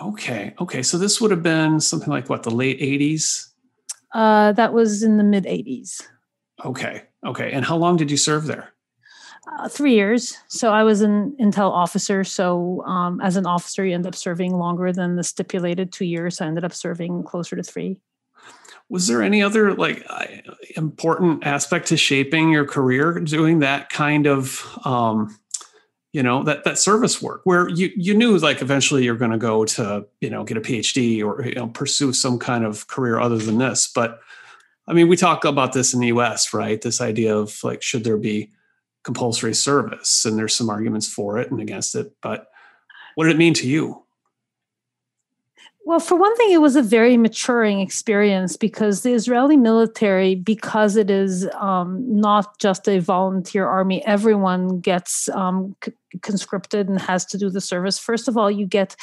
Okay. 0.00 0.54
Okay. 0.60 0.82
So 0.82 0.98
this 0.98 1.20
would 1.20 1.30
have 1.30 1.42
been 1.42 1.80
something 1.80 2.10
like 2.10 2.28
what, 2.28 2.42
the 2.42 2.50
late 2.50 2.80
80s? 2.80 3.51
Uh, 4.12 4.52
that 4.52 4.72
was 4.72 5.02
in 5.02 5.16
the 5.16 5.24
mid 5.24 5.44
80s. 5.44 6.02
Okay. 6.64 7.04
Okay. 7.24 7.52
And 7.52 7.64
how 7.64 7.76
long 7.76 7.96
did 7.96 8.10
you 8.10 8.16
serve 8.16 8.46
there? 8.46 8.72
Uh, 9.50 9.68
three 9.68 9.94
years. 9.94 10.36
So 10.46 10.72
I 10.72 10.84
was 10.84 11.00
an 11.00 11.36
Intel 11.40 11.70
officer. 11.70 12.22
So 12.22 12.82
um, 12.84 13.20
as 13.20 13.36
an 13.36 13.44
officer, 13.44 13.84
you 13.84 13.94
end 13.94 14.06
up 14.06 14.14
serving 14.14 14.54
longer 14.54 14.92
than 14.92 15.16
the 15.16 15.24
stipulated 15.24 15.92
two 15.92 16.04
years. 16.04 16.40
I 16.40 16.46
ended 16.46 16.64
up 16.64 16.72
serving 16.72 17.24
closer 17.24 17.56
to 17.56 17.62
three. 17.62 17.98
Was 18.88 19.08
there 19.08 19.22
any 19.22 19.42
other 19.42 19.74
like 19.74 20.06
important 20.76 21.44
aspect 21.44 21.88
to 21.88 21.96
shaping 21.96 22.50
your 22.50 22.66
career 22.66 23.18
doing 23.20 23.60
that 23.60 23.88
kind 23.88 24.26
of 24.26 24.64
um, 24.84 25.36
you 26.12 26.22
know 26.22 26.42
that 26.44 26.64
that 26.64 26.78
service 26.78 27.22
work 27.22 27.40
where 27.44 27.68
you 27.68 27.90
you 27.96 28.14
knew 28.14 28.36
like 28.38 28.60
eventually 28.60 29.04
you're 29.04 29.16
going 29.16 29.30
to 29.30 29.38
go 29.38 29.64
to 29.64 30.06
you 30.20 30.28
know 30.30 30.44
get 30.44 30.58
a 30.58 30.60
phd 30.60 31.24
or 31.24 31.44
you 31.44 31.54
know 31.54 31.68
pursue 31.68 32.12
some 32.12 32.38
kind 32.38 32.64
of 32.64 32.86
career 32.86 33.18
other 33.18 33.38
than 33.38 33.58
this. 33.58 33.90
But 33.92 34.20
i 34.86 34.92
mean 34.92 35.08
we 35.08 35.16
talk 35.16 35.44
about 35.44 35.72
this 35.72 35.94
in 35.94 36.00
the 36.00 36.08
us 36.08 36.52
right? 36.52 36.80
This 36.80 37.00
idea 37.00 37.36
of 37.36 37.62
like 37.64 37.82
should 37.82 38.04
there 38.04 38.18
be 38.18 38.50
compulsory 39.02 39.54
service? 39.54 40.24
And 40.24 40.38
there's 40.38 40.54
some 40.54 40.70
arguments 40.70 41.08
for 41.08 41.38
it 41.38 41.50
and 41.50 41.60
against 41.60 41.94
it 41.94 42.12
but 42.22 42.48
what 43.14 43.24
did 43.24 43.34
it 43.34 43.38
mean 43.38 43.54
to 43.54 43.68
you? 43.68 44.02
Well, 45.84 45.98
for 45.98 46.16
one 46.16 46.36
thing, 46.36 46.52
it 46.52 46.60
was 46.60 46.76
a 46.76 46.82
very 46.82 47.16
maturing 47.16 47.80
experience 47.80 48.56
because 48.56 49.02
the 49.02 49.12
Israeli 49.14 49.56
military, 49.56 50.36
because 50.36 50.96
it 50.96 51.10
is 51.10 51.48
um, 51.58 52.04
not 52.08 52.58
just 52.60 52.88
a 52.88 53.00
volunteer 53.00 53.66
army, 53.66 54.04
everyone 54.06 54.78
gets 54.78 55.28
um, 55.30 55.74
c- 55.84 55.92
conscripted 56.20 56.88
and 56.88 57.00
has 57.00 57.24
to 57.26 57.38
do 57.38 57.50
the 57.50 57.60
service. 57.60 57.98
First 57.98 58.28
of 58.28 58.36
all, 58.36 58.50
you 58.50 58.66
get 58.66 58.96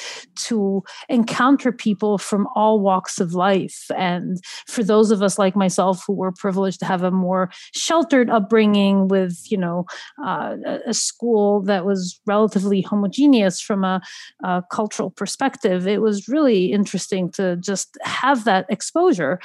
to 0.48 0.84
encounter 1.08 1.72
people 1.72 2.18
from 2.18 2.48
all 2.56 2.80
walks 2.80 3.20
of 3.20 3.34
life. 3.34 3.86
And 3.96 4.38
for 4.68 4.84
those 4.84 5.12
of 5.12 5.22
us 5.22 5.40
like 5.40 5.56
myself 5.56 6.04
who 6.06 6.14
were 6.14 6.32
privileged 6.32 6.80
to 6.80 6.86
have 6.86 7.04
a 7.04 7.12
more 7.12 7.50
sheltered 7.74 8.30
upbringing 8.30 9.08
with, 9.08 9.40
you 9.50 9.58
know, 9.58 9.86
uh, 10.24 10.56
a 10.86 10.94
school 10.94 11.62
that 11.64 11.86
was 11.86 12.20
relatively 12.26 12.82
homogeneous 12.82 13.60
from 13.60 13.84
a, 13.84 14.02
a 14.44 14.64
cultural 14.72 15.10
perspective, 15.10 15.88
it 15.88 16.02
was 16.02 16.28
really 16.28 16.72
interesting 16.72 17.32
to 17.32 17.56
just 17.58 17.98
have 18.04 18.44
that 18.46 18.66
exposure. 18.70 19.40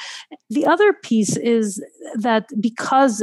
The 0.51 0.67
other 0.67 0.93
piece 0.93 1.37
is 1.37 1.83
that 2.17 2.49
because 2.61 3.23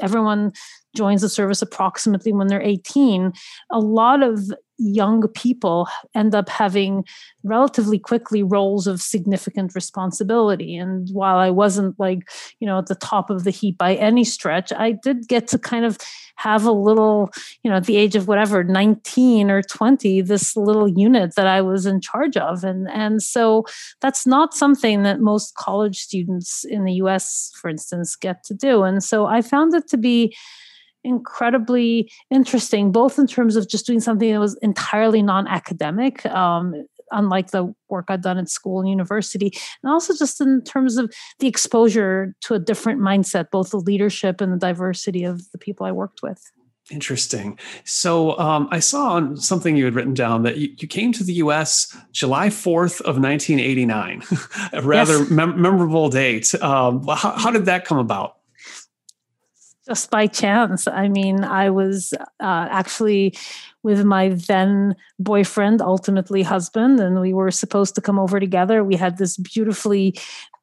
everyone 0.00 0.52
joins 0.96 1.22
the 1.22 1.28
service 1.28 1.62
approximately 1.62 2.32
when 2.32 2.48
they're 2.48 2.62
18 2.62 3.32
a 3.70 3.78
lot 3.78 4.22
of 4.22 4.50
young 4.80 5.28
people 5.28 5.88
end 6.14 6.34
up 6.34 6.48
having 6.48 7.04
relatively 7.44 7.98
quickly 7.98 8.42
roles 8.42 8.86
of 8.86 9.00
significant 9.00 9.74
responsibility. 9.74 10.76
And 10.76 11.08
while 11.12 11.36
i 11.36 11.50
wasn't 11.50 11.98
like 12.00 12.30
you 12.58 12.66
know 12.66 12.78
at 12.78 12.86
the 12.86 12.94
top 12.94 13.30
of 13.30 13.44
the 13.44 13.50
heap 13.50 13.78
by 13.78 13.94
any 13.94 14.24
stretch 14.24 14.72
i 14.72 14.92
did 14.92 15.28
get 15.28 15.46
to 15.48 15.58
kind 15.58 15.84
of 15.84 15.98
have 16.36 16.64
a 16.64 16.72
little 16.72 17.30
you 17.62 17.70
know 17.70 17.76
at 17.76 17.84
the 17.84 17.96
age 17.96 18.16
of 18.16 18.26
whatever 18.26 18.64
19 18.64 19.50
or 19.50 19.62
20 19.62 20.22
this 20.22 20.56
little 20.56 20.88
unit 20.88 21.34
that 21.34 21.46
i 21.46 21.60
was 21.60 21.86
in 21.86 22.00
charge 22.00 22.36
of. 22.36 22.64
And 22.64 22.88
and 22.90 23.22
so 23.22 23.66
that's 24.00 24.26
not 24.26 24.54
something 24.54 25.02
that 25.02 25.20
most 25.20 25.54
college 25.54 25.98
students 25.98 26.64
in 26.64 26.84
the 26.84 26.94
us 26.94 27.52
for 27.54 27.68
instance 27.68 28.16
get 28.16 28.42
to 28.44 28.54
do. 28.54 28.82
And 28.84 29.04
so 29.04 29.26
i 29.26 29.42
found 29.42 29.74
it 29.74 29.88
to 29.88 29.96
be 29.96 30.34
incredibly 31.04 32.10
interesting, 32.30 32.92
both 32.92 33.18
in 33.18 33.26
terms 33.26 33.56
of 33.56 33.68
just 33.68 33.86
doing 33.86 34.00
something 34.00 34.30
that 34.32 34.40
was 34.40 34.56
entirely 34.62 35.22
non 35.22 35.46
academic. 35.46 36.24
Um, 36.26 36.86
unlike 37.12 37.50
the 37.50 37.74
work 37.88 38.06
I'd 38.08 38.22
done 38.22 38.38
at 38.38 38.48
school 38.48 38.78
and 38.78 38.88
university, 38.88 39.52
and 39.82 39.92
also 39.92 40.14
just 40.16 40.40
in 40.40 40.62
terms 40.62 40.96
of 40.96 41.12
the 41.40 41.48
exposure 41.48 42.34
to 42.42 42.54
a 42.54 42.58
different 42.58 43.00
mindset, 43.00 43.50
both 43.50 43.70
the 43.70 43.78
leadership 43.78 44.40
and 44.40 44.52
the 44.52 44.56
diversity 44.56 45.24
of 45.24 45.50
the 45.50 45.58
people 45.58 45.86
I 45.86 45.92
worked 45.92 46.22
with. 46.22 46.40
Interesting. 46.90 47.56
So 47.84 48.36
um, 48.38 48.68
I 48.72 48.80
saw 48.80 49.12
on 49.12 49.36
something 49.36 49.76
you 49.76 49.84
had 49.84 49.94
written 49.94 50.14
down 50.14 50.42
that 50.42 50.56
you, 50.56 50.74
you 50.78 50.88
came 50.88 51.12
to 51.12 51.22
the 51.22 51.34
U.S. 51.34 51.96
July 52.10 52.48
4th 52.48 53.00
of 53.02 53.20
1989, 53.20 54.22
a 54.72 54.82
rather 54.82 55.18
yes. 55.18 55.30
mem- 55.30 55.60
memorable 55.60 56.08
date. 56.08 56.52
Um, 56.56 57.06
how, 57.06 57.30
how 57.36 57.50
did 57.52 57.66
that 57.66 57.84
come 57.84 57.98
about? 57.98 58.38
Just 59.90 60.08
by 60.08 60.28
chance. 60.28 60.86
I 60.86 61.08
mean, 61.08 61.42
I 61.42 61.68
was 61.68 62.14
uh, 62.38 62.68
actually 62.70 63.34
with 63.82 64.04
my 64.04 64.28
then 64.28 64.94
boyfriend, 65.18 65.82
ultimately 65.82 66.44
husband, 66.44 67.00
and 67.00 67.20
we 67.20 67.34
were 67.34 67.50
supposed 67.50 67.96
to 67.96 68.00
come 68.00 68.16
over 68.16 68.38
together. 68.38 68.84
We 68.84 68.94
had 68.94 69.18
this 69.18 69.36
beautifully 69.36 70.14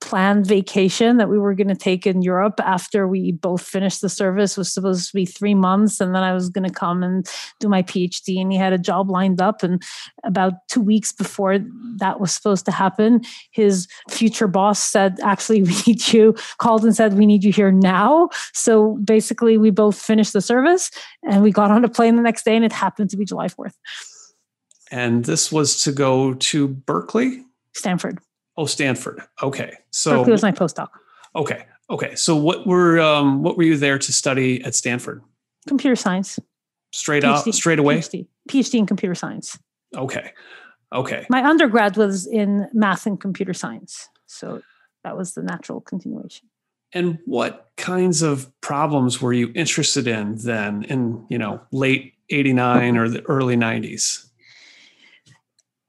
planned 0.07 0.47
vacation 0.47 1.17
that 1.17 1.27
we 1.27 1.37
were 1.37 1.53
going 1.53 1.67
to 1.67 1.75
take 1.75 2.07
in 2.07 2.21
Europe 2.21 2.61
after 2.63 3.09
we 3.09 3.33
both 3.33 3.61
finished 3.61 3.99
the 3.99 4.07
service 4.07 4.53
it 4.53 4.57
was 4.57 4.71
supposed 4.71 5.09
to 5.09 5.13
be 5.13 5.25
3 5.25 5.53
months 5.53 5.99
and 5.99 6.15
then 6.15 6.23
I 6.23 6.33
was 6.33 6.49
going 6.49 6.63
to 6.63 6.73
come 6.73 7.03
and 7.03 7.27
do 7.59 7.67
my 7.67 7.83
PhD 7.83 8.39
and 8.39 8.49
he 8.49 8.57
had 8.57 8.71
a 8.71 8.77
job 8.77 9.09
lined 9.09 9.41
up 9.41 9.63
and 9.63 9.83
about 10.23 10.53
2 10.69 10.79
weeks 10.79 11.11
before 11.11 11.59
that 11.97 12.21
was 12.21 12.33
supposed 12.33 12.63
to 12.67 12.71
happen 12.71 13.19
his 13.51 13.85
future 14.09 14.47
boss 14.47 14.81
said 14.81 15.19
actually 15.21 15.61
we 15.69 15.75
need 15.85 16.13
you 16.13 16.33
called 16.57 16.85
and 16.85 16.95
said 16.95 17.15
we 17.15 17.25
need 17.25 17.43
you 17.43 17.51
here 17.51 17.71
now. 17.71 18.29
So 18.53 18.97
basically 19.03 19.57
we 19.57 19.71
both 19.71 19.99
finished 19.99 20.31
the 20.31 20.41
service 20.41 20.89
and 21.29 21.43
we 21.43 21.51
got 21.51 21.69
on 21.69 21.83
a 21.83 21.89
plane 21.89 22.15
the 22.15 22.21
next 22.21 22.45
day 22.45 22.55
and 22.55 22.63
it 22.63 22.71
happened 22.71 23.09
to 23.09 23.17
be 23.17 23.25
July 23.25 23.47
4th 23.47 23.73
and 24.89 25.25
this 25.25 25.51
was 25.51 25.83
to 25.83 25.91
go 25.91 26.33
to 26.35 26.69
Berkeley? 26.69 27.43
Stanford 27.73 28.19
Oh, 28.57 28.65
Stanford. 28.65 29.21
Okay. 29.41 29.73
So 29.91 30.17
Berkeley 30.17 30.31
was 30.31 30.41
my 30.41 30.51
postdoc. 30.51 30.89
Okay. 31.35 31.65
Okay. 31.89 32.15
So 32.15 32.35
what 32.35 32.65
were 32.65 32.99
um, 32.99 33.43
what 33.43 33.55
were 33.55 33.63
you 33.63 33.77
there 33.77 33.99
to 33.99 34.13
study 34.13 34.63
at 34.63 34.75
Stanford? 34.75 35.21
Computer 35.67 35.95
science. 35.95 36.39
Straight 36.91 37.23
PhD, 37.23 37.47
out, 37.47 37.53
straight 37.53 37.79
away. 37.79 37.97
PhD, 37.99 38.27
PhD 38.49 38.79
in 38.79 38.85
computer 38.85 39.15
science. 39.15 39.59
Okay. 39.95 40.31
Okay. 40.93 41.25
My 41.29 41.43
undergrad 41.43 41.97
was 41.97 42.25
in 42.25 42.67
math 42.73 43.05
and 43.05 43.19
computer 43.19 43.53
science, 43.53 44.07
so 44.25 44.61
that 45.03 45.17
was 45.17 45.33
the 45.33 45.43
natural 45.43 45.81
continuation. 45.81 46.47
And 46.93 47.19
what 47.25 47.69
kinds 47.75 48.21
of 48.21 48.49
problems 48.61 49.21
were 49.21 49.33
you 49.33 49.51
interested 49.53 50.07
in 50.07 50.35
then, 50.37 50.83
in 50.83 51.25
you 51.29 51.37
know 51.37 51.61
late 51.71 52.13
'89 52.29 52.97
or 52.97 53.09
the 53.09 53.21
early 53.27 53.57
'90s? 53.57 54.26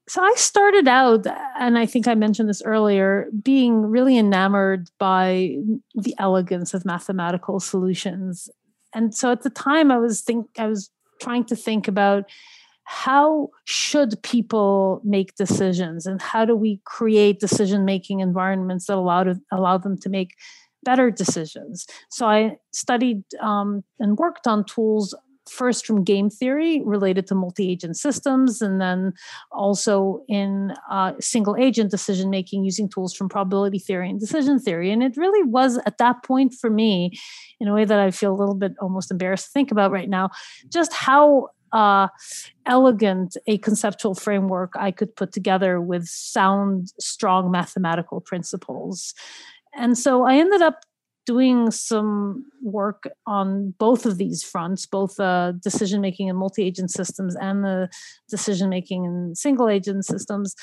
So 0.08 0.22
I 0.22 0.32
started 0.36 0.88
out, 0.88 1.26
and 1.60 1.78
I 1.78 1.84
think 1.84 2.08
I 2.08 2.14
mentioned 2.14 2.48
this 2.48 2.62
earlier, 2.62 3.28
being 3.42 3.82
really 3.82 4.16
enamored 4.16 4.88
by 4.98 5.56
the 5.94 6.14
elegance 6.18 6.72
of 6.72 6.86
mathematical 6.86 7.60
solutions. 7.60 8.48
And 8.94 9.14
so 9.14 9.30
at 9.30 9.42
the 9.42 9.50
time 9.50 9.90
I 9.90 9.98
was 9.98 10.22
think 10.22 10.46
I 10.58 10.66
was 10.66 10.90
trying 11.20 11.44
to 11.44 11.56
think 11.56 11.88
about 11.88 12.24
how 12.84 13.50
should 13.66 14.22
people 14.22 15.02
make 15.04 15.34
decisions 15.34 16.06
and 16.06 16.22
how 16.22 16.46
do 16.46 16.56
we 16.56 16.80
create 16.86 17.38
decision 17.38 17.84
making 17.84 18.20
environments 18.20 18.86
that 18.86 18.96
allow 18.96 19.24
to 19.24 19.38
allow 19.52 19.76
them 19.76 19.98
to 19.98 20.08
make 20.08 20.30
better 20.84 21.10
decisions 21.10 21.86
so 22.08 22.26
i 22.26 22.56
studied 22.72 23.22
um, 23.42 23.84
and 23.98 24.16
worked 24.16 24.46
on 24.46 24.64
tools 24.64 25.14
first 25.50 25.86
from 25.86 26.04
game 26.04 26.30
theory 26.30 26.82
related 26.84 27.26
to 27.26 27.34
multi-agent 27.34 27.96
systems 27.96 28.60
and 28.60 28.80
then 28.80 29.12
also 29.50 30.22
in 30.28 30.72
uh, 30.90 31.12
single 31.20 31.56
agent 31.56 31.90
decision 31.90 32.30
making 32.30 32.64
using 32.64 32.88
tools 32.88 33.14
from 33.14 33.28
probability 33.28 33.78
theory 33.78 34.08
and 34.08 34.20
decision 34.20 34.58
theory 34.58 34.90
and 34.90 35.02
it 35.02 35.16
really 35.16 35.42
was 35.42 35.78
at 35.86 35.98
that 35.98 36.22
point 36.24 36.54
for 36.54 36.70
me 36.70 37.12
in 37.60 37.68
a 37.68 37.74
way 37.74 37.84
that 37.84 37.98
i 37.98 38.10
feel 38.10 38.32
a 38.32 38.36
little 38.36 38.54
bit 38.54 38.72
almost 38.80 39.10
embarrassed 39.10 39.46
to 39.46 39.50
think 39.52 39.70
about 39.70 39.90
right 39.90 40.08
now 40.08 40.30
just 40.68 40.92
how 40.92 41.48
uh, 41.72 42.08
elegant 42.66 43.36
a 43.46 43.58
conceptual 43.58 44.14
framework 44.14 44.72
I 44.76 44.90
could 44.90 45.14
put 45.14 45.32
together 45.32 45.80
with 45.80 46.06
sound, 46.06 46.92
strong 46.98 47.50
mathematical 47.50 48.20
principles. 48.20 49.14
And 49.74 49.96
so 49.96 50.24
I 50.24 50.36
ended 50.36 50.62
up 50.62 50.84
doing 51.28 51.70
some 51.70 52.42
work 52.62 53.06
on 53.26 53.74
both 53.78 54.06
of 54.06 54.16
these 54.16 54.42
fronts, 54.42 54.86
both 54.86 55.20
uh, 55.20 55.52
decision 55.62 56.00
making 56.00 56.28
in 56.28 56.36
multi 56.36 56.64
agent 56.64 56.90
systems 56.90 57.36
and 57.36 57.62
the 57.62 57.90
decision 58.30 58.70
making 58.70 59.04
in 59.04 59.34
single 59.34 59.68
agent 59.68 60.06
systems, 60.06 60.54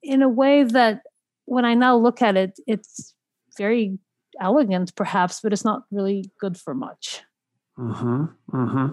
in 0.00 0.22
a 0.22 0.28
way 0.28 0.62
that 0.62 1.02
when 1.46 1.64
I 1.64 1.74
now 1.74 1.96
look 1.96 2.22
at 2.22 2.36
it, 2.36 2.52
it's 2.68 3.14
very 3.58 3.98
elegant, 4.40 4.94
perhaps, 4.94 5.40
but 5.42 5.52
it's 5.52 5.64
not 5.64 5.82
really 5.90 6.30
good 6.38 6.56
for 6.56 6.72
much. 6.72 7.22
Mm-hmm, 7.76 8.24
mm-hmm. 8.52 8.86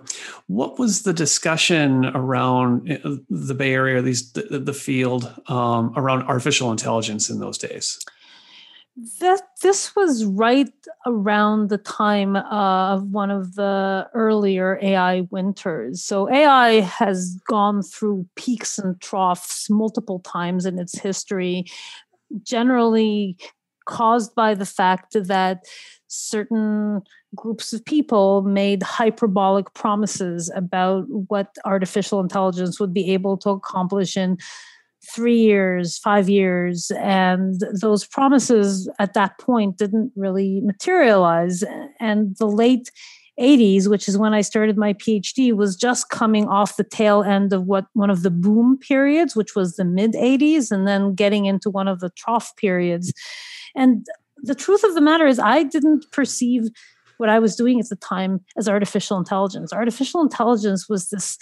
What 0.48 0.79
was 0.79 1.03
the 1.03 1.13
discussion 1.13 2.05
around 2.05 2.91
uh, 2.91 3.17
the 3.29 3.53
Bay 3.53 3.74
Area, 3.74 4.01
these 4.01 4.31
the, 4.31 4.57
the 4.57 4.74
field 4.74 5.31
um, 5.45 5.93
around 5.95 6.24
artificial 6.24 6.71
intelligence 6.71 7.29
in 7.29 7.39
those 7.39 7.59
days? 7.59 8.00
That 9.20 9.41
this 9.62 9.96
was 9.96 10.25
right 10.25 10.72
around 11.06 11.70
the 11.70 11.77
time 11.77 12.36
uh, 12.36 12.96
of 12.96 13.03
one 13.12 13.32
of 13.32 13.56
the 13.56 14.08
earlier 14.13 14.79
AI 14.82 15.22
winters. 15.32 16.03
So 16.03 16.29
AI 16.29 16.82
has 16.82 17.39
gone 17.48 17.82
through 17.82 18.27
peaks 18.36 18.77
and 18.77 19.00
troughs 19.00 19.70
multiple 19.70 20.20
times 20.20 20.65
in 20.65 20.79
its 20.79 21.00
history, 21.00 21.65
generally 22.44 23.38
caused 23.86 24.36
by 24.36 24.53
the 24.53 24.65
fact 24.65 25.13
that 25.13 25.65
certain 26.08 27.01
groups 27.36 27.74
of 27.74 27.86
people 27.86 28.41
made 28.41 28.84
hyperbolic 28.84 29.74
promises 29.74 30.51
about 30.56 31.06
what 31.27 31.56
artificial 31.65 32.20
intelligence 32.20 32.79
would 32.79 32.94
be 32.94 33.12
able 33.13 33.38
to 33.38 33.50
accomplish 33.50 34.18
in 34.18 34.38
three 35.13 35.39
years, 35.39 35.98
five 35.98 36.30
years. 36.30 36.92
And 36.92 37.62
those 37.82 38.06
promises 38.06 38.89
at 39.00 39.13
that 39.13 39.38
point 39.39 39.78
didn't 39.78 40.12
really 40.16 40.62
materialize. 40.62 41.63
And 42.00 42.36
the 42.38 42.48
late 42.48 42.92
80s, 43.39 43.88
which 43.88 44.08
is 44.08 44.18
when 44.18 44.34
I 44.34 44.42
started 44.42 44.78
my 44.78 44.94
PhD, 44.94 45.54
was 45.54 45.75
just 45.75 46.10
coming 46.10 46.48
off 46.48 46.75
the 46.75 46.84
tail 46.84 47.24
end 47.24 47.54
of 47.54 47.63
what 47.63 47.86
one 47.94 48.10
of 48.10 48.24
the 48.24 48.32
boom 48.32 48.78
periods, 48.78 49.36
which 49.36 49.56
was 49.56 49.75
the 49.75 49.86
mid 49.86 50.13
80s, 50.13 50.72
and 50.72 50.88
then 50.88 51.16
getting 51.16 51.46
into 51.46 51.70
one 51.70 51.88
of 51.88 52.01
the 52.01 52.10
trough 52.12 52.56
periods. 52.58 53.13
And 53.75 54.06
the 54.44 54.56
truth 54.56 54.84
of 54.84 54.94
the 54.94 55.01
matter 55.01 55.25
is, 55.25 55.39
I 55.39 55.63
didn't 55.63 56.06
perceive 56.12 56.70
what 57.18 57.30
I 57.30 57.39
was 57.39 57.56
doing 57.56 57.80
at 57.80 57.89
the 57.89 57.96
time 57.96 58.42
as 58.58 58.68
artificial 58.68 59.18
intelligence. 59.18 59.74
Artificial 59.74 60.22
intelligence 60.22 60.88
was 60.89 61.10
this, 61.10 61.38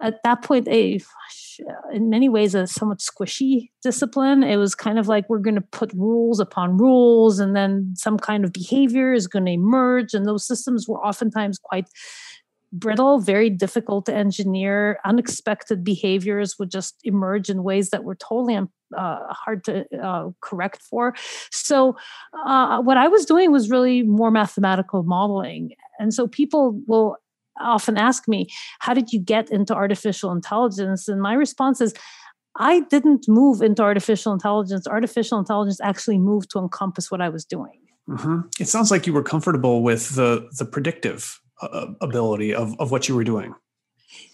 at 0.00 0.22
that 0.24 0.42
point, 0.42 0.68
a 0.68 1.00
in 1.92 2.10
many 2.10 2.28
ways 2.28 2.54
a 2.54 2.66
somewhat 2.66 2.98
squishy 2.98 3.70
discipline. 3.82 4.42
It 4.42 4.56
was 4.56 4.74
kind 4.74 4.98
of 4.98 5.08
like 5.08 5.28
we're 5.28 5.38
going 5.38 5.56
to 5.56 5.60
put 5.60 5.92
rules 5.94 6.40
upon 6.40 6.76
rules, 6.76 7.38
and 7.38 7.54
then 7.56 7.94
some 7.96 8.18
kind 8.18 8.44
of 8.44 8.52
behavior 8.52 9.12
is 9.12 9.26
going 9.26 9.46
to 9.46 9.52
emerge. 9.52 10.14
And 10.14 10.26
those 10.26 10.46
systems 10.46 10.88
were 10.88 11.04
oftentimes 11.04 11.58
quite 11.58 11.86
brittle, 12.72 13.18
very 13.18 13.50
difficult 13.50 14.06
to 14.06 14.14
engineer. 14.14 14.98
Unexpected 15.04 15.82
behaviors 15.82 16.58
would 16.58 16.70
just 16.70 16.96
emerge 17.04 17.50
in 17.50 17.62
ways 17.62 17.90
that 17.90 18.04
were 18.04 18.14
totally 18.14 18.56
uh, 18.56 19.18
hard 19.30 19.64
to 19.64 19.84
uh, 20.02 20.30
correct 20.40 20.82
for. 20.82 21.14
So, 21.50 21.96
uh, 22.46 22.80
what 22.80 22.96
I 22.96 23.08
was 23.08 23.24
doing 23.24 23.50
was 23.52 23.70
really 23.70 24.02
more 24.02 24.30
mathematical 24.30 25.02
modeling. 25.02 25.72
And 25.98 26.14
so, 26.14 26.26
people 26.26 26.80
will 26.86 27.16
often 27.60 27.96
ask 27.96 28.28
me, 28.28 28.46
How 28.80 28.94
did 28.94 29.12
you 29.12 29.20
get 29.20 29.50
into 29.50 29.74
artificial 29.74 30.32
intelligence? 30.32 31.08
And 31.08 31.20
my 31.20 31.34
response 31.34 31.80
is, 31.80 31.94
I 32.56 32.80
didn't 32.80 33.26
move 33.28 33.62
into 33.62 33.82
artificial 33.82 34.32
intelligence. 34.32 34.86
Artificial 34.86 35.38
intelligence 35.38 35.80
actually 35.80 36.18
moved 36.18 36.50
to 36.50 36.58
encompass 36.58 37.10
what 37.10 37.20
I 37.20 37.28
was 37.28 37.44
doing. 37.44 37.80
Mm-hmm. 38.08 38.40
It 38.58 38.68
sounds 38.68 38.90
like 38.90 39.06
you 39.06 39.12
were 39.12 39.22
comfortable 39.22 39.82
with 39.82 40.16
the 40.16 40.48
the 40.58 40.64
predictive 40.64 41.40
uh, 41.62 41.86
ability 42.00 42.54
of, 42.54 42.74
of 42.80 42.90
what 42.90 43.08
you 43.08 43.14
were 43.14 43.24
doing. 43.24 43.54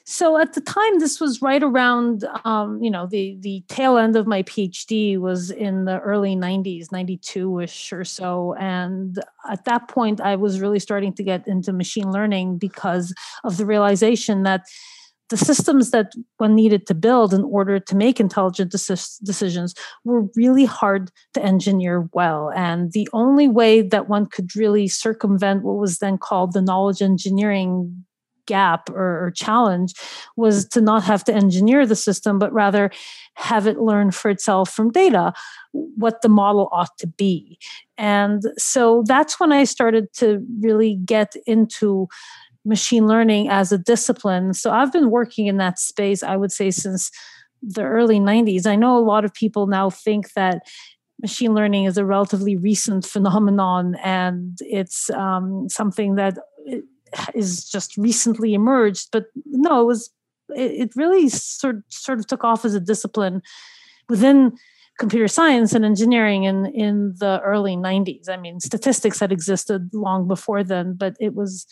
So 0.05 0.39
at 0.39 0.53
the 0.53 0.61
time, 0.61 1.01
this 1.01 1.21
was 1.21 1.43
right 1.43 1.63
around, 1.63 2.25
um, 2.45 2.81
you 2.83 2.91
know, 2.91 3.07
the 3.07 3.37
the 3.41 3.65
tail 3.69 3.99
end 3.99 4.15
of 4.15 4.27
my 4.27 4.45
PhD 4.45 5.19
was 5.19 5.51
in 5.51 5.85
the 5.85 5.99
early 5.99 6.37
'90s, 6.37 6.89
'92ish 6.91 7.93
or 7.93 8.05
so, 8.05 8.55
and 8.55 9.19
at 9.51 9.65
that 9.65 9.89
point, 9.89 10.21
I 10.21 10.37
was 10.37 10.61
really 10.61 10.79
starting 10.79 11.13
to 11.15 11.25
get 11.25 11.47
into 11.49 11.73
machine 11.73 12.13
learning 12.13 12.59
because 12.59 13.13
of 13.43 13.57
the 13.57 13.67
realization 13.67 14.45
that 14.45 14.63
the 15.29 15.37
systems 15.37 15.91
that 15.91 16.13
one 16.37 16.55
needed 16.55 16.87
to 16.87 16.95
build 16.95 17.35
in 17.35 17.43
order 17.43 17.81
to 17.81 17.97
make 17.97 18.21
intelligent 18.21 18.71
decisions 18.71 19.75
were 20.05 20.23
really 20.37 20.65
hard 20.65 21.11
to 21.35 21.43
engineer 21.45 22.09
well. 22.13 22.53
And 22.55 22.93
the 22.93 23.09
only 23.13 23.49
way 23.49 23.83
that 23.83 24.09
one 24.09 24.27
could 24.27 24.55
really 24.55 24.87
circumvent 24.87 25.65
what 25.65 25.79
was 25.79 25.99
then 25.99 26.17
called 26.17 26.53
the 26.53 26.63
knowledge 26.63 27.03
engineering 27.03 28.06
gap 28.47 28.89
or, 28.91 29.27
or, 29.27 29.31
challenge 29.31 29.95
was 30.37 30.67
to 30.69 30.81
not 30.81 31.05
have 31.05 31.25
to 31.25 31.35
engineer 31.35 31.87
the 31.87 31.97
system, 31.97 32.39
but 32.39 32.53
rather 32.53 32.91
have 33.35 33.67
it 33.67 33.79
learn 33.79 34.11
for 34.11 34.31
itself 34.31 34.71
from 34.71 34.91
data 34.91 35.33
what 35.73 36.23
the 36.23 36.29
model 36.29 36.69
ought 36.73 36.97
to 36.99 37.07
be. 37.07 37.59
And 37.99 38.43
so 38.57 39.05
that's 39.07 39.39
when 39.39 39.53
I 39.53 39.65
started 39.65 40.13
to 40.15 40.45
really 40.61 40.99
get 41.05 41.35
into 41.47 42.09
machine 42.65 43.07
learning 43.07 43.49
as 43.49 43.73
a 43.73 43.79
discipline. 43.79 44.55
So 44.55 44.71
I've 44.71 44.93
been 44.93 45.11
working 45.11 45.47
in 45.47 45.57
that 45.59 45.79
space, 45.79 46.23
I 46.23 46.37
would 46.37 46.53
say, 46.53 46.71
since 46.71 47.11
the 47.63 47.83
early 47.83 48.19
90s. 48.19 48.67
I 48.67 48.77
know 48.77 48.97
a 48.97 49.01
lot 49.01 49.25
of 49.25 49.33
people 49.33 49.67
now 49.67 49.91
think 49.91 50.33
that 50.35 50.63
machine 51.23 51.55
learning 51.55 51.85
is 51.85 51.97
a 51.97 52.05
relatively 52.05 52.57
recent 52.57 53.05
phenomenon 53.05 53.97
and 54.05 54.59
it's 54.61 55.09
um, 55.11 55.69
something 55.69 56.17
that 56.17 56.37
is 57.35 57.69
just 57.69 57.97
recently 57.97 58.55
emerged 58.55 59.09
but 59.13 59.27
no 59.47 59.83
it 59.83 59.87
was 59.87 60.11
it, 60.51 60.91
really 60.97 61.29
sort 61.29 61.83
sort 61.89 62.19
of 62.19 62.27
took 62.27 62.45
off 62.45 62.65
as 62.65 62.75
a 62.75 62.81
discipline 62.81 63.43
within 64.09 64.53
computer 64.99 65.29
science 65.29 65.73
and 65.75 65.85
engineering 65.85 66.45
in 66.45 66.67
in 66.67 67.15
the 67.19 67.41
early 67.43 67.77
90s 67.77 68.29
i 68.29 68.37
mean 68.37 68.61
statistics 68.61 69.21
had 69.21 69.33
existed 69.33 69.91
long 69.93 70.27
before 70.27 70.65
then 70.65 70.95
but 70.95 71.17
it 71.21 71.35
was 71.35 71.67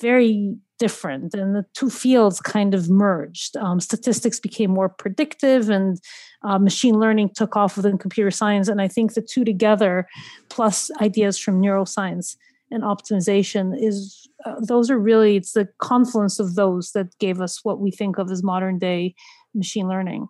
very 0.00 0.56
different 0.78 1.34
and 1.34 1.54
the 1.54 1.64
two 1.72 1.88
fields 1.88 2.40
kind 2.40 2.74
of 2.74 2.90
merged. 2.90 3.56
Um, 3.56 3.80
statistics 3.80 4.38
became 4.38 4.70
more 4.70 4.88
predictive 4.90 5.70
and 5.70 5.98
uh, 6.42 6.58
machine 6.58 6.98
learning 6.98 7.30
took 7.34 7.56
off 7.56 7.76
within 7.76 7.96
computer 7.96 8.30
science 8.30 8.68
and 8.68 8.80
i 8.80 8.88
think 8.88 9.14
the 9.14 9.22
two 9.22 9.44
together 9.44 10.06
plus 10.48 10.90
ideas 11.00 11.38
from 11.38 11.62
neuroscience 11.62 12.36
and 12.70 12.82
optimization 12.82 13.74
is 13.80 14.28
uh, 14.44 14.56
those 14.60 14.90
are 14.90 14.98
really 14.98 15.36
it's 15.36 15.52
the 15.52 15.68
confluence 15.78 16.38
of 16.38 16.54
those 16.54 16.92
that 16.92 17.16
gave 17.18 17.40
us 17.40 17.64
what 17.64 17.80
we 17.80 17.90
think 17.90 18.18
of 18.18 18.30
as 18.30 18.42
modern 18.42 18.78
day 18.78 19.14
machine 19.54 19.88
learning. 19.88 20.28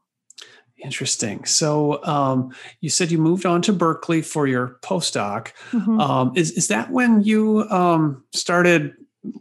Interesting. 0.84 1.44
So 1.46 2.04
um, 2.04 2.54
you 2.82 2.90
said 2.90 3.10
you 3.10 3.18
moved 3.18 3.46
on 3.46 3.62
to 3.62 3.72
berkeley 3.72 4.20
for 4.20 4.46
your 4.46 4.78
postdoc. 4.82 5.52
Mm-hmm. 5.70 5.98
um, 6.00 6.32
is, 6.36 6.50
is 6.52 6.68
that 6.68 6.90
when 6.90 7.22
you 7.22 7.66
um, 7.70 8.22
started 8.34 8.92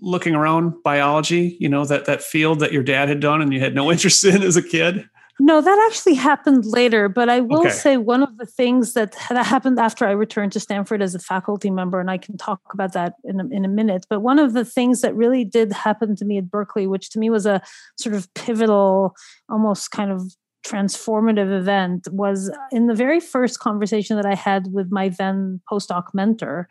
looking 0.02 0.34
around 0.34 0.74
biology 0.84 1.58
you 1.60 1.70
know 1.70 1.86
that 1.86 2.06
that 2.06 2.24
field 2.24 2.60
that 2.60 2.72
your 2.74 2.82
dad 2.82 3.08
had 3.08 3.20
done 3.20 3.40
and 3.40 3.54
you 3.54 3.60
had 3.60 3.76
no 3.76 3.92
interest 3.92 4.26
in 4.26 4.42
as 4.42 4.58
a 4.58 4.64
kid 4.64 5.08
no, 5.40 5.60
that 5.60 5.90
actually 5.92 6.14
happened 6.14 6.66
later. 6.66 7.10
But 7.10 7.30
I 7.30 7.42
will 7.42 7.62
okay. 7.62 7.70
say 7.70 7.98
one 7.98 8.24
of 8.24 8.38
the 8.38 8.46
things 8.46 8.94
that 8.94 9.16
that 9.30 9.46
happened 9.46 9.80
after 9.80 10.06
I 10.06 10.12
returned 10.12 10.54
to 10.54 10.60
Stanford 10.60 11.02
as 11.02 11.14
a 11.14 11.20
faculty 11.20 11.70
member, 11.70 12.00
and 12.00 12.10
I 12.10 12.18
can 12.18 12.38
talk 12.38 12.62
about 12.74 12.94
that 12.94 13.16
in 13.24 13.40
a, 13.40 13.48
in 13.50 13.66
a 13.66 13.68
minute. 13.68 14.06
But 14.10 14.22
one 14.22 14.40
of 14.40 14.54
the 14.54 14.64
things 14.64 15.02
that 15.02 15.16
really 15.16 15.44
did 15.44 15.74
happen 15.74 16.16
to 16.18 16.26
me 16.26 16.38
at 16.38 16.50
Berkeley, 16.50 16.88
which 16.88 17.10
to 17.12 17.20
me 17.20 17.30
was 17.30 17.46
a 17.46 17.62
sort 18.00 18.16
of 18.16 18.34
pivotal, 18.34 19.14
almost 19.50 19.92
kind 19.92 20.12
of 20.12 20.22
transformative 20.66 21.56
event, 21.56 22.08
was 22.12 22.50
in 22.72 22.88
the 22.88 22.96
very 22.96 23.20
first 23.20 23.60
conversation 23.60 24.16
that 24.16 24.26
I 24.26 24.36
had 24.36 24.72
with 24.72 24.88
my 24.90 25.10
then 25.10 25.62
postdoc 25.70 26.14
mentor. 26.14 26.70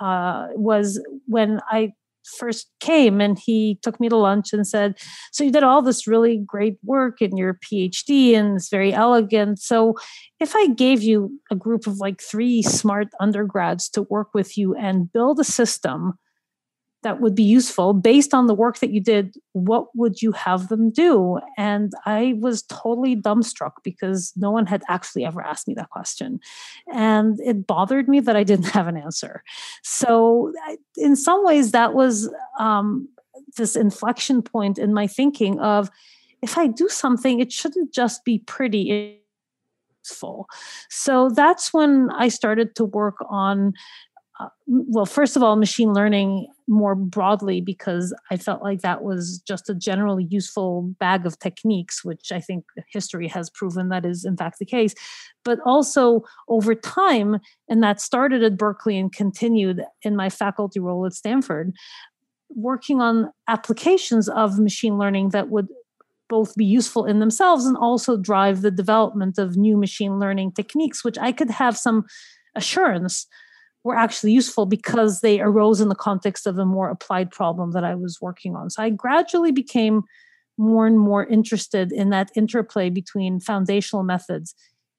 Uh, 0.00 0.46
was 0.54 0.98
when 1.26 1.60
I 1.68 1.92
first 2.38 2.70
came 2.80 3.20
and 3.20 3.38
he 3.38 3.78
took 3.82 4.00
me 4.00 4.08
to 4.08 4.16
lunch 4.16 4.52
and 4.52 4.66
said 4.66 4.98
so 5.32 5.44
you 5.44 5.52
did 5.52 5.62
all 5.62 5.82
this 5.82 6.06
really 6.06 6.38
great 6.46 6.78
work 6.84 7.20
in 7.20 7.36
your 7.36 7.58
phd 7.64 8.34
and 8.34 8.56
it's 8.56 8.68
very 8.68 8.92
elegant. 8.92 9.58
So 9.58 9.96
if 10.38 10.54
i 10.56 10.66
gave 10.68 11.02
you 11.02 11.38
a 11.50 11.56
group 11.56 11.86
of 11.86 11.98
like 11.98 12.20
three 12.20 12.62
smart 12.62 13.08
undergrads 13.20 13.88
to 13.90 14.02
work 14.02 14.28
with 14.34 14.56
you 14.56 14.74
and 14.74 15.12
build 15.12 15.40
a 15.40 15.44
system 15.44 16.14
that 17.02 17.20
would 17.20 17.34
be 17.34 17.42
useful. 17.42 17.92
Based 17.92 18.34
on 18.34 18.46
the 18.46 18.54
work 18.54 18.78
that 18.78 18.90
you 18.90 19.00
did 19.00 19.36
what 19.52 19.86
would 19.94 20.22
you 20.22 20.32
have 20.32 20.68
them 20.68 20.90
do? 20.90 21.38
And 21.56 21.92
i 22.06 22.34
was 22.38 22.62
totally 22.62 23.16
dumbstruck 23.16 23.72
because 23.82 24.32
no 24.36 24.50
one 24.50 24.66
had 24.66 24.82
actually 24.88 25.24
ever 25.24 25.42
asked 25.42 25.66
me 25.66 25.74
that 25.74 25.90
question. 25.90 26.40
And 26.92 27.38
it 27.40 27.66
bothered 27.66 28.08
me 28.08 28.20
that 28.20 28.36
i 28.36 28.44
didn't 28.44 28.70
have 28.70 28.86
an 28.86 28.96
answer. 28.96 29.42
So 29.82 30.52
in 30.96 31.16
some 31.16 31.44
ways 31.44 31.72
that 31.72 31.94
was 31.94 32.30
um, 32.58 33.08
this 33.56 33.76
inflection 33.76 34.42
point 34.42 34.78
in 34.78 34.94
my 34.94 35.06
thinking 35.06 35.58
of 35.60 35.90
if 36.42 36.56
i 36.56 36.66
do 36.66 36.88
something 36.88 37.40
it 37.40 37.52
shouldn't 37.52 37.92
just 37.92 38.24
be 38.24 38.38
pretty 38.38 39.18
useful. 40.04 40.46
So 40.88 41.30
that's 41.30 41.72
when 41.72 42.10
i 42.10 42.28
started 42.28 42.74
to 42.76 42.84
work 42.84 43.16
on 43.28 43.74
uh, 44.40 44.48
well, 44.66 45.06
first 45.06 45.36
of 45.36 45.42
all, 45.42 45.56
machine 45.56 45.92
learning 45.92 46.48
more 46.70 46.94
broadly, 46.94 47.60
because 47.60 48.14
I 48.30 48.36
felt 48.36 48.62
like 48.62 48.80
that 48.80 49.02
was 49.02 49.42
just 49.46 49.68
a 49.68 49.74
generally 49.74 50.24
useful 50.30 50.82
bag 51.00 51.26
of 51.26 51.38
techniques, 51.38 52.04
which 52.04 52.30
I 52.32 52.40
think 52.40 52.64
history 52.90 53.26
has 53.28 53.50
proven 53.50 53.88
that 53.88 54.06
is 54.06 54.24
in 54.24 54.36
fact 54.36 54.60
the 54.60 54.64
case. 54.64 54.94
But 55.44 55.58
also 55.66 56.22
over 56.48 56.74
time, 56.74 57.40
and 57.68 57.82
that 57.82 58.00
started 58.00 58.44
at 58.44 58.56
Berkeley 58.56 58.96
and 58.96 59.12
continued 59.12 59.82
in 60.02 60.14
my 60.14 60.30
faculty 60.30 60.78
role 60.78 61.04
at 61.04 61.12
Stanford, 61.12 61.74
working 62.50 63.00
on 63.00 63.32
applications 63.48 64.28
of 64.28 64.58
machine 64.58 64.96
learning 64.96 65.30
that 65.30 65.50
would 65.50 65.68
both 66.28 66.54
be 66.54 66.64
useful 66.64 67.04
in 67.04 67.18
themselves 67.18 67.66
and 67.66 67.76
also 67.76 68.16
drive 68.16 68.62
the 68.62 68.70
development 68.70 69.38
of 69.38 69.56
new 69.56 69.76
machine 69.76 70.20
learning 70.20 70.52
techniques, 70.52 71.04
which 71.04 71.18
I 71.18 71.32
could 71.32 71.50
have 71.50 71.76
some 71.76 72.04
assurance 72.54 73.26
were 73.84 73.96
actually 73.96 74.32
useful 74.32 74.66
because 74.66 75.20
they 75.20 75.40
arose 75.40 75.80
in 75.80 75.88
the 75.88 75.94
context 75.94 76.46
of 76.46 76.58
a 76.58 76.66
more 76.66 76.90
applied 76.90 77.30
problem 77.30 77.72
that 77.72 77.84
I 77.84 77.94
was 77.94 78.18
working 78.20 78.54
on. 78.54 78.70
So 78.70 78.82
I 78.82 78.90
gradually 78.90 79.52
became 79.52 80.02
more 80.58 80.86
and 80.86 80.98
more 80.98 81.24
interested 81.26 81.90
in 81.90 82.10
that 82.10 82.30
interplay 82.36 82.90
between 82.90 83.40
foundational 83.40 84.02
methods 84.02 84.54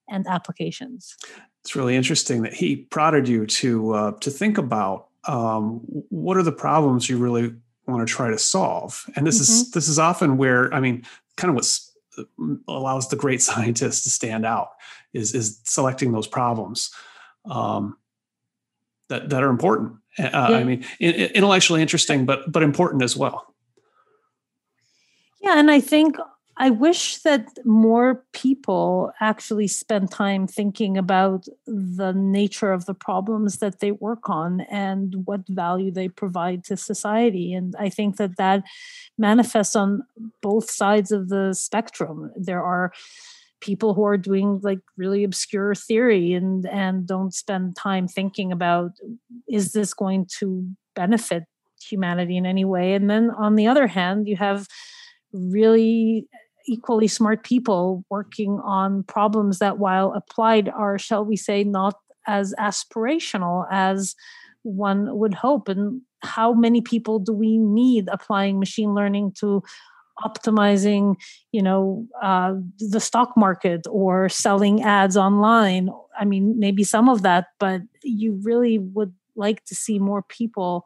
and 0.10 0.26
applications. 0.28 1.16
It's 1.64 1.76
really 1.76 1.96
interesting 1.96 2.42
that 2.42 2.54
he 2.54 2.78
prodded 2.78 3.28
you 3.28 3.46
to 3.46 3.94
uh, 3.94 4.12
to 4.20 4.32
think 4.32 4.58
about 4.58 5.08
um, 5.28 5.82
what 6.10 6.38
are 6.38 6.44
the 6.44 6.52
problems 6.52 7.08
you 7.08 7.18
really 7.18 7.54
want 7.86 8.06
to 8.08 8.12
try 8.12 8.30
to 8.32 8.38
solve, 8.40 9.06
and 9.16 9.28
this 9.28 9.36
mm-hmm. 9.36 9.62
is 9.62 9.72
this 9.72 9.88
is 9.88 10.00
often 10.00 10.38
where 10.38 10.74
I 10.74 10.80
mean, 10.80 11.04
kind 11.38 11.50
of 11.50 11.56
what 11.56 11.80
allows 12.68 13.10
the 13.10 13.16
great 13.16 13.42
scientists 13.50 14.04
to 14.04 14.10
stand 14.10 14.46
out 14.46 14.70
is 15.14 15.36
is 15.36 15.62
selecting 15.66 16.12
those 16.12 16.28
problems. 16.28 16.90
Um, 17.46 17.98
that 19.12 19.30
that 19.30 19.44
are 19.44 19.50
important. 19.50 19.94
Uh, 20.18 20.30
yeah. 20.34 20.48
I 20.58 20.64
mean, 20.64 20.84
intellectually 21.00 21.82
interesting, 21.82 22.26
but 22.26 22.52
but 22.52 22.64
important 22.64 23.04
as 23.04 23.16
well. 23.16 23.54
Yeah, 25.42 25.60
and 25.60 25.70
I 25.70 25.80
think 25.80 26.18
I 26.58 26.70
wish 26.70 27.18
that 27.24 27.48
more 27.66 28.24
people 28.34 29.12
actually 29.20 29.68
spend 29.68 30.12
time 30.12 30.46
thinking 30.48 30.98
about 30.98 31.48
the 31.66 32.14
nature 32.14 32.72
of 32.72 32.86
the 32.86 32.94
problems 32.94 33.58
that 33.58 33.80
they 33.80 33.92
work 33.92 34.30
on 34.30 34.62
and 34.62 35.26
what 35.26 35.42
value 35.48 35.92
they 35.92 36.08
provide 36.08 36.64
to 36.66 36.78
society. 36.78 37.54
And 37.54 37.76
I 37.80 37.90
think 37.90 38.18
that 38.18 38.38
that 38.38 38.64
manifests 39.18 39.76
on 39.76 40.04
both 40.42 40.70
sides 40.70 41.12
of 41.12 41.30
the 41.30 41.54
spectrum. 41.54 42.32
There 42.36 42.64
are 42.64 42.92
people 43.62 43.94
who 43.94 44.04
are 44.04 44.18
doing 44.18 44.60
like 44.64 44.80
really 44.98 45.24
obscure 45.24 45.74
theory 45.76 46.34
and 46.34 46.66
and 46.68 47.08
don't 47.08 47.34
spend 47.34 47.76
time 47.76 48.08
thinking 48.08 48.52
about 48.52 48.92
is 49.48 49.72
this 49.72 49.94
going 49.94 50.28
to 50.40 50.68
benefit 50.96 51.44
humanity 51.82 52.38
in 52.38 52.46
any 52.46 52.66
way? 52.66 52.94
And 52.94 53.10
then 53.10 53.32
on 53.32 53.56
the 53.56 53.68
other 53.68 53.88
hand 53.88 54.28
you 54.28 54.36
have 54.38 54.68
really 55.34 56.28
equally 56.68 57.08
smart 57.08 57.44
people 57.44 58.04
working 58.10 58.60
on 58.64 59.04
problems 59.04 59.60
that 59.60 59.80
while 59.80 60.14
applied 60.14 60.70
are 60.70 61.00
shall 61.00 61.26
we 61.26 61.36
say 61.36 61.64
not 61.64 61.96
as 62.28 62.54
aspirational 62.60 63.66
as 63.72 64.16
one 64.64 65.18
would 65.18 65.34
hope. 65.34 65.68
And 65.68 66.02
how 66.22 66.54
many 66.54 66.82
people 66.82 67.20
do 67.20 67.34
we 67.34 67.58
need 67.58 68.08
applying 68.12 68.60
machine 68.60 68.94
learning 68.94 69.34
to 69.40 69.64
optimizing 70.24 71.16
you 71.52 71.62
know 71.62 72.06
uh, 72.22 72.54
the 72.80 73.00
stock 73.00 73.36
market 73.36 73.82
or 73.90 74.30
selling 74.30 74.82
ads 74.84 75.18
online. 75.18 75.90
I 76.20 76.26
mean 76.26 76.60
maybe 76.60 76.84
some 76.84 77.10
of 77.10 77.22
that 77.22 77.48
but 77.60 77.82
you 78.04 78.40
really 78.44 78.78
would 78.78 79.14
like 79.36 79.64
to 79.66 79.76
see 79.76 80.00
more 80.00 80.24
people 80.24 80.86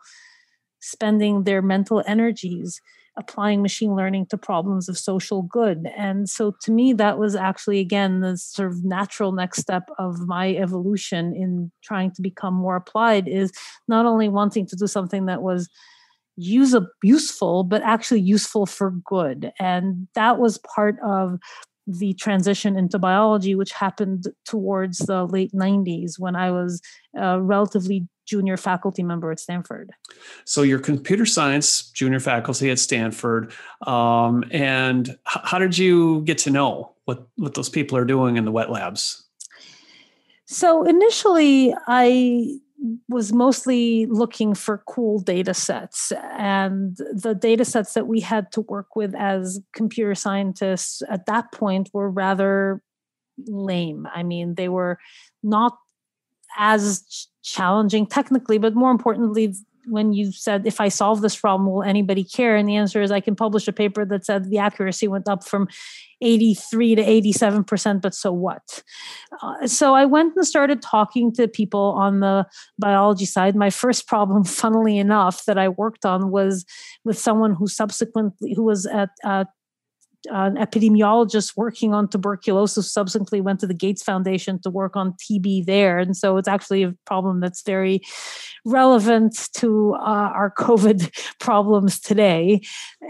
spending 0.80 1.44
their 1.44 1.62
mental 1.62 2.04
energies 2.06 2.80
applying 3.18 3.62
machine 3.62 3.96
learning 3.96 4.26
to 4.28 4.38
problems 4.38 4.90
of 4.90 4.98
social 4.98 5.42
good. 5.44 5.88
And 5.96 6.30
so 6.30 6.54
to 6.62 6.72
me 6.72 6.94
that 6.94 7.18
was 7.18 7.36
actually 7.36 7.80
again 7.80 8.20
the 8.20 8.38
sort 8.38 8.70
of 8.70 8.84
natural 8.84 9.32
next 9.32 9.60
step 9.62 9.90
of 9.98 10.20
my 10.28 10.54
evolution 10.56 11.34
in 11.34 11.72
trying 11.82 12.12
to 12.12 12.22
become 12.22 12.54
more 12.54 12.76
applied 12.76 13.28
is 13.28 13.52
not 13.88 14.06
only 14.06 14.28
wanting 14.28 14.66
to 14.68 14.76
do 14.76 14.88
something 14.88 15.28
that 15.28 15.42
was 15.42 15.70
usable, 16.38 16.88
useful, 17.04 17.64
but 17.64 17.82
actually 17.84 18.22
useful 18.22 18.66
for 18.66 18.92
good. 18.92 19.52
And 19.60 20.08
that 20.16 20.38
was 20.38 20.58
part 20.60 20.98
of 21.06 21.40
the 21.88 22.14
transition 22.16 22.78
into 22.78 22.98
biology, 22.98 23.56
which 23.56 23.72
happened 23.72 24.28
towards 24.46 25.00
the 25.00 25.26
late 25.26 25.54
90s 25.54 26.18
when 26.18 26.36
I 26.36 26.52
was 26.52 26.82
a 27.16 27.40
relatively 27.42 28.08
junior 28.26 28.58
faculty 28.58 29.04
member 29.04 29.32
at 29.32 29.40
Stanford. 29.40 29.92
So 30.46 30.64
you're 30.64 30.80
computer 30.80 31.28
science 31.28 31.92
junior 31.92 32.20
faculty 32.20 32.72
at 32.72 32.80
Stanford. 32.80 33.54
Um, 33.86 34.44
and 34.50 35.10
h- 35.10 35.42
how 35.44 35.60
did 35.60 35.78
you 35.78 36.22
get 36.22 36.40
to 36.40 36.50
know 36.50 36.94
what, 37.06 37.28
what 37.36 37.54
those 37.54 37.70
people 37.70 37.98
are 37.98 38.06
doing 38.06 38.38
in 38.38 38.46
the 38.46 38.52
wet 38.52 38.72
labs? 38.72 39.24
So 40.48 40.84
initially, 40.84 41.74
I 41.88 42.60
was 43.10 43.34
mostly 43.34 44.06
looking 44.08 44.54
for 44.54 44.84
cool 44.88 45.20
data 45.20 45.54
sets. 45.54 46.12
And 46.38 46.98
the 46.98 47.36
data 47.36 47.66
sets 47.66 47.94
that 47.94 48.08
we 48.08 48.20
had 48.20 48.52
to 48.54 48.62
work 48.62 48.96
with 48.96 49.16
as 49.16 49.60
computer 49.74 50.16
scientists 50.16 51.02
at 51.10 51.26
that 51.26 51.52
point 51.52 51.90
were 51.94 52.10
rather 52.10 52.82
lame. 53.48 54.08
I 54.14 54.24
mean 54.24 54.56
they 54.56 54.70
were 54.70 54.98
not 55.44 55.78
as 56.58 57.28
challenging 57.44 58.08
technically 58.08 58.58
but 58.58 58.76
more 58.76 58.92
importantly 58.92 59.54
when 59.88 60.14
you 60.14 60.32
said 60.32 60.66
if 60.66 60.82
i 60.82 60.88
solve 60.88 61.22
this 61.22 61.36
problem 61.36 61.70
will 61.70 61.84
anybody 61.84 62.24
care? 62.24 62.56
And 62.56 62.68
the 62.68 62.76
answer 62.76 63.02
is 63.02 63.12
i 63.12 63.20
can 63.20 63.36
publish 63.36 63.68
a 63.68 63.74
paper 63.74 64.06
that 64.06 64.26
said 64.26 64.50
the 64.50 64.58
accuracy 64.58 65.08
went 65.08 65.28
up 65.28 65.44
from 65.44 65.68
83 66.22 66.96
to 66.96 67.04
87% 67.04 68.02
but 68.02 68.16
so 68.16 68.32
what? 68.32 68.84
Uh, 69.42 69.68
so 69.68 69.94
i 69.94 70.06
went 70.06 70.36
and 70.36 70.48
started 70.48 70.82
talking 70.82 71.34
to 71.34 71.48
people 71.48 71.96
on 71.98 72.20
the 72.20 72.46
biology 72.80 73.26
side. 73.26 73.56
My 73.56 73.70
first 73.70 74.08
problem 74.08 74.44
funnily 74.62 74.98
enough 74.98 75.46
that 75.46 75.58
i 75.58 75.70
worked 75.70 76.06
on 76.06 76.32
was 76.32 76.66
with 77.04 77.18
someone 77.18 77.54
who 77.54 77.68
subsequently 77.68 78.54
who 78.54 78.64
was 78.64 78.86
at 78.86 79.10
uh, 79.24 79.46
an 80.28 80.56
epidemiologist 80.56 81.54
working 81.56 81.94
on 81.94 82.08
tuberculosis 82.08 82.92
subsequently 82.92 83.42
went 83.42 83.60
to 83.60 83.68
the 83.68 83.74
Gates 83.74 84.04
Foundation 84.04 84.60
to 84.62 84.70
work 84.70 84.96
on 84.96 85.14
TB 85.14 85.66
there. 85.66 85.98
And 86.00 86.16
so 86.16 86.38
it's 86.38 86.48
actually 86.48 86.84
a 86.84 86.94
problem 87.06 87.40
that's 87.40 87.62
very 87.64 88.02
relevant 88.66 89.50
to 89.56 89.96
uh, 90.00 90.32
our 90.34 90.54
COVID 90.58 91.10
problems 91.40 92.00
today. 92.00 92.62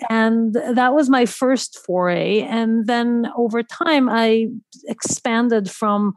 And 0.09 0.53
that 0.53 0.93
was 0.93 1.09
my 1.09 1.25
first 1.25 1.79
foray. 1.85 2.41
And 2.41 2.87
then 2.87 3.27
over 3.37 3.63
time, 3.63 4.09
I 4.09 4.47
expanded 4.87 5.69
from 5.69 6.13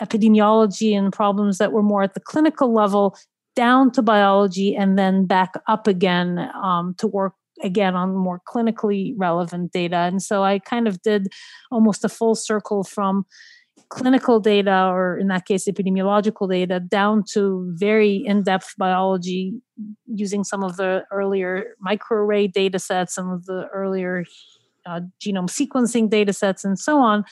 epidemiology 0.00 0.96
and 0.96 1.12
problems 1.12 1.58
that 1.58 1.72
were 1.72 1.82
more 1.82 2.02
at 2.02 2.14
the 2.14 2.20
clinical 2.20 2.72
level 2.72 3.16
down 3.54 3.90
to 3.92 4.02
biology 4.02 4.74
and 4.74 4.98
then 4.98 5.26
back 5.26 5.52
up 5.68 5.86
again 5.86 6.50
um, 6.62 6.94
to 6.98 7.06
work 7.06 7.34
again 7.62 7.94
on 7.94 8.14
more 8.14 8.40
clinically 8.48 9.14
relevant 9.16 9.72
data. 9.72 9.96
And 9.96 10.22
so 10.22 10.42
I 10.42 10.58
kind 10.58 10.88
of 10.88 11.00
did 11.02 11.28
almost 11.70 12.04
a 12.04 12.08
full 12.08 12.34
circle 12.34 12.84
from 12.84 13.24
clinical 13.88 14.40
data, 14.40 14.88
or 14.90 15.18
in 15.18 15.28
that 15.28 15.44
case, 15.44 15.66
epidemiological 15.66 16.50
data, 16.50 16.80
down 16.80 17.22
to 17.32 17.70
very 17.76 18.16
in 18.16 18.42
depth 18.42 18.74
biology 18.78 19.52
using 20.06 20.44
some 20.44 20.62
of 20.62 20.76
the 20.76 21.04
earlier 21.10 21.76
microarray 21.86 22.50
data 22.50 22.78
sets, 22.78 23.14
some 23.14 23.30
of 23.30 23.44
the 23.44 23.66
earlier 23.72 24.24
uh, 24.86 25.00
genome 25.20 25.48
sequencing 25.48 26.08
data 26.08 26.32
sets, 26.32 26.64
and 26.64 26.78
so 26.78 27.00
on. 27.00 27.24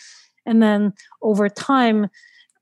And 0.44 0.62
then 0.62 0.92
over 1.22 1.48
time, 1.48 2.08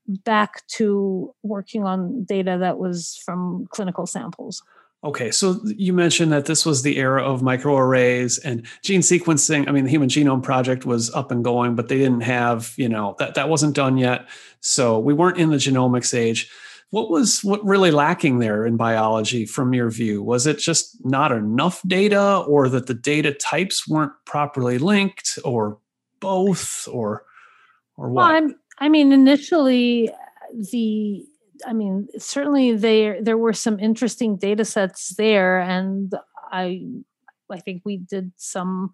back 0.07 0.65
to 0.67 1.33
working 1.43 1.83
on 1.83 2.23
data 2.23 2.57
that 2.59 2.79
was 2.79 3.21
from 3.25 3.67
clinical 3.69 4.07
samples. 4.07 4.63
Okay, 5.01 5.31
so 5.31 5.61
you 5.63 5.93
mentioned 5.93 6.33
that 6.33 6.45
this 6.45 6.65
was 6.65 6.81
the 6.81 6.97
era 6.97 7.23
of 7.23 7.39
microarrays 7.41 8.37
and 8.43 8.67
gene 8.83 8.99
sequencing. 8.99 9.65
I 9.67 9.71
mean, 9.71 9.85
the 9.85 9.89
Human 9.89 10.09
Genome 10.09 10.43
Project 10.43 10.85
was 10.85 11.09
up 11.11 11.31
and 11.31 11.41
going, 11.41 11.75
but 11.75 11.87
they 11.87 11.97
didn't 11.97 12.21
have, 12.21 12.73
you 12.75 12.89
know, 12.89 13.15
that 13.17 13.35
that 13.35 13.47
wasn't 13.47 13.75
done 13.75 13.97
yet. 13.97 14.27
So 14.59 14.99
we 14.99 15.13
weren't 15.13 15.37
in 15.37 15.51
the 15.51 15.55
genomics 15.55 16.13
age. 16.13 16.51
What 16.89 17.09
was 17.09 17.41
what 17.45 17.63
really 17.63 17.91
lacking 17.91 18.39
there 18.39 18.65
in 18.65 18.75
biology 18.75 19.45
from 19.45 19.73
your 19.73 19.89
view? 19.89 20.21
Was 20.21 20.45
it 20.45 20.57
just 20.57 20.97
not 21.05 21.31
enough 21.31 21.81
data 21.87 22.43
or 22.45 22.67
that 22.67 22.87
the 22.87 22.93
data 22.93 23.31
types 23.31 23.87
weren't 23.87 24.11
properly 24.25 24.79
linked 24.79 25.39
or 25.45 25.77
both 26.19 26.89
or 26.91 27.23
or 27.95 28.09
what? 28.09 28.43
Well, 28.43 28.53
i 28.79 28.89
mean, 28.89 29.13
initially 29.13 30.09
uh, 30.09 30.15
the 30.71 31.25
I 31.65 31.73
mean, 31.73 32.07
certainly 32.17 32.75
there 32.75 33.21
there 33.21 33.37
were 33.37 33.53
some 33.53 33.79
interesting 33.79 34.37
data 34.37 34.65
sets 34.65 35.15
there, 35.15 35.59
and 35.59 36.13
I 36.51 36.85
I 37.51 37.59
think 37.59 37.81
we 37.85 37.97
did 37.97 38.31
some 38.37 38.91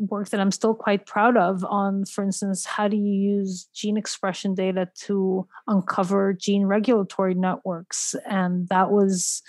work 0.00 0.30
that 0.30 0.40
I'm 0.40 0.50
still 0.50 0.74
quite 0.74 1.06
proud 1.06 1.36
of 1.36 1.62
on, 1.64 2.06
for 2.06 2.24
instance, 2.24 2.64
how 2.64 2.88
do 2.88 2.96
you 2.96 3.12
use 3.12 3.68
gene 3.74 3.98
expression 3.98 4.54
data 4.54 4.88
to 5.02 5.46
uncover 5.66 6.32
gene 6.32 6.64
regulatory 6.64 7.34
networks, 7.34 8.14
and 8.28 8.68
that 8.68 8.90
was, 8.90 9.42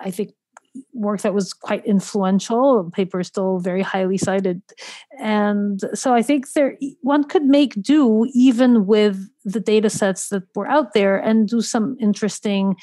I 0.00 0.10
think, 0.10 0.32
work 0.92 1.20
that 1.22 1.34
was 1.34 1.52
quite 1.52 1.84
influential. 1.86 2.90
Paper 2.92 3.20
is 3.20 3.28
still 3.28 3.58
very 3.58 3.82
highly 3.82 4.18
cited, 4.18 4.62
and 5.20 5.80
so 5.94 6.14
I 6.14 6.22
think 6.22 6.52
there 6.52 6.76
one 7.02 7.24
could 7.24 7.44
make 7.44 7.80
do 7.80 8.26
even 8.34 8.86
with 8.86 9.28
the 9.44 9.60
data 9.60 9.90
sets 9.90 10.28
that 10.28 10.44
were 10.54 10.68
out 10.68 10.94
there 10.94 11.16
and 11.16 11.48
do 11.48 11.60
some 11.60 11.96
interesting 12.00 12.76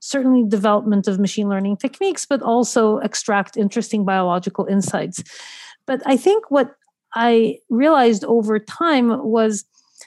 certainly 0.00 0.44
development 0.48 1.08
of 1.08 1.18
machine 1.18 1.48
learning 1.48 1.76
techniques 1.76 2.24
but 2.26 2.42
also 2.42 2.98
extract 2.98 3.56
interesting 3.56 4.04
biological 4.04 4.64
insights 4.66 5.22
but 5.86 6.00
i 6.06 6.16
think 6.16 6.50
what 6.50 6.76
i 7.14 7.58
realized 7.70 8.24
over 8.24 8.58
time 8.58 9.08
was 9.24 9.64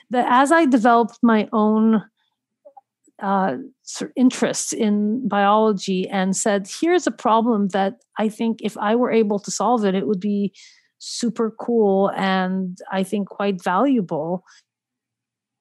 that 0.09 0.25
as 0.29 0.51
i 0.51 0.65
developed 0.65 1.17
my 1.21 1.49
own 1.51 2.01
uh, 3.21 3.55
sort 3.83 4.11
of 4.11 4.13
interests 4.15 4.73
in 4.73 5.27
biology 5.27 6.07
and 6.07 6.35
said, 6.35 6.67
here's 6.81 7.07
a 7.07 7.11
problem 7.11 7.69
that 7.69 7.95
I 8.17 8.29
think 8.29 8.59
if 8.61 8.77
I 8.77 8.95
were 8.95 9.11
able 9.11 9.39
to 9.39 9.51
solve 9.51 9.85
it, 9.85 9.95
it 9.95 10.07
would 10.07 10.19
be 10.19 10.53
super 10.99 11.51
cool 11.51 12.11
and 12.15 12.77
I 12.91 13.03
think 13.03 13.29
quite 13.29 13.63
valuable. 13.63 14.43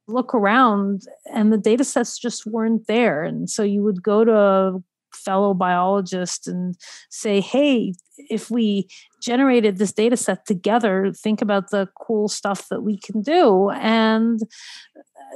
Look 0.07 0.35
around, 0.35 1.03
and 1.35 1.53
the 1.53 1.59
data 1.59 1.85
sets 1.85 2.19
just 2.19 2.47
weren't 2.47 2.87
there. 2.87 3.23
And 3.23 3.51
so 3.51 3.63
you 3.63 3.83
would 3.83 4.03
go 4.03 4.25
to 4.25 4.35
a 4.35 4.79
fellow 5.15 5.53
biologist 5.55 6.49
and 6.49 6.77
say, 7.11 7.41
hey, 7.41 7.93
if 8.31 8.51
we 8.51 8.89
generated 9.23 9.79
this 9.79 9.93
data 9.93 10.17
set 10.17 10.47
together, 10.47 11.13
think 11.13 11.43
about 11.43 11.71
the 11.71 11.89
cool 12.01 12.29
stuff 12.29 12.69
that 12.69 12.83
we 12.83 12.99
can 12.99 13.21
do. 13.21 13.71
And 13.71 14.41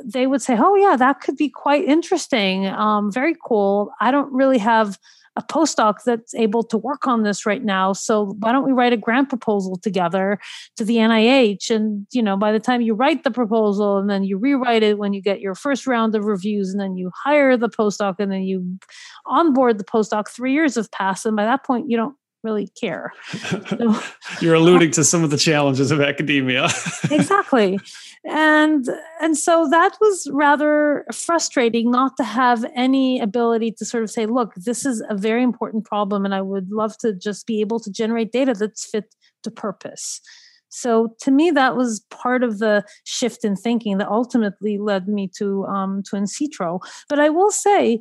they 0.05 0.27
would 0.27 0.43
say, 0.43 0.57
"Oh 0.59 0.75
yeah, 0.75 0.97
that 0.97 1.21
could 1.21 1.37
be 1.37 1.49
quite 1.49 1.85
interesting. 1.85 2.67
Um, 2.67 3.11
very 3.13 3.35
cool. 3.45 3.93
I 4.01 4.11
don't 4.11 4.33
really 4.33 4.59
have 4.59 4.99
a 5.37 5.43
postdoc 5.43 6.03
that's 6.05 6.35
able 6.35 6.63
to 6.63 6.77
work 6.77 7.07
on 7.07 7.23
this 7.23 7.47
right 7.47 7.65
now. 7.65 7.93
So 7.95 8.37
why 8.41 8.53
don't 8.53 8.67
we 8.67 8.73
write 8.73 8.93
a 8.93 8.99
grant 8.99 9.29
proposal 9.31 9.77
together 9.77 10.39
to 10.77 10.85
the 10.85 10.97
NIH? 10.97 11.71
And 11.71 12.07
you 12.13 12.23
know, 12.23 12.37
by 12.37 12.53
the 12.53 12.61
time 12.61 12.83
you 12.83 12.95
write 12.95 13.25
the 13.25 13.31
proposal 13.31 13.99
and 13.99 14.11
then 14.11 14.25
you 14.25 14.37
rewrite 14.37 14.83
it 14.83 14.99
when 14.99 15.13
you 15.15 15.23
get 15.23 15.41
your 15.41 15.55
first 15.55 15.87
round 15.87 16.15
of 16.15 16.25
reviews, 16.25 16.71
and 16.71 16.81
then 16.81 16.97
you 16.97 17.11
hire 17.25 17.57
the 17.57 17.71
postdoc 17.71 18.17
and 18.19 18.31
then 18.31 18.43
you 18.43 18.79
onboard 19.27 19.79
the 19.79 19.85
postdoc, 19.85 20.29
three 20.29 20.53
years 20.53 20.75
have 20.75 20.91
passed, 20.91 21.25
and 21.25 21.37
by 21.37 21.45
that 21.45 21.65
point 21.65 21.89
you 21.89 21.97
don't 21.97 22.17
really 22.43 22.69
care. 22.69 23.13
So, 23.69 24.01
You're 24.41 24.55
alluding 24.55 24.91
to 24.93 25.05
some 25.05 25.25
of 25.25 25.31
the 25.31 25.37
challenges 25.37 25.91
of 25.91 26.01
academia. 26.01 26.69
exactly. 27.11 27.79
And 28.25 28.89
and 29.21 29.37
so 29.37 29.69
that 29.71 29.97
was 30.01 30.29
rather 30.33 31.05
frustrating 31.13 31.91
not 31.91 32.17
to 32.19 32.25
have 32.25 32.65
any 32.75 33.21
ability 33.21 33.73
to 33.79 33.85
sort 33.85 34.03
of 34.03 34.11
say, 34.11 34.27
look, 34.27 34.55
this 34.55 34.85
is 34.85 35.03
a 35.09 35.17
very 35.17 35.43
important 35.43 35.85
problem 35.85 36.25
and 36.25 36.35
I 36.35 36.43
would 36.43 36.71
love 36.71 36.97
to 36.99 37.15
just 37.15 37.47
be 37.47 37.61
able 37.61 37.81
to 37.81 37.91
generate 37.91 38.33
data 38.33 38.55
that's 38.55 38.85
fit 38.85 39.15
to 39.43 39.51
purpose. 39.51 40.21
So 40.69 41.15
to 41.21 41.31
me, 41.31 41.51
that 41.51 41.77
was 41.77 42.01
part 42.11 42.43
of 42.43 42.59
the 42.59 42.85
shift 43.05 43.45
in 43.45 43.57
thinking 43.57 43.99
that 43.99 44.09
ultimately 44.09 44.79
led 44.79 45.07
me 45.07 45.31
to 45.37 45.65
um, 45.67 46.03
to 46.05 46.17
Insitro. 46.17 46.81
But 47.09 47.19
I 47.19 47.29
will 47.29 47.51
say, 47.51 48.01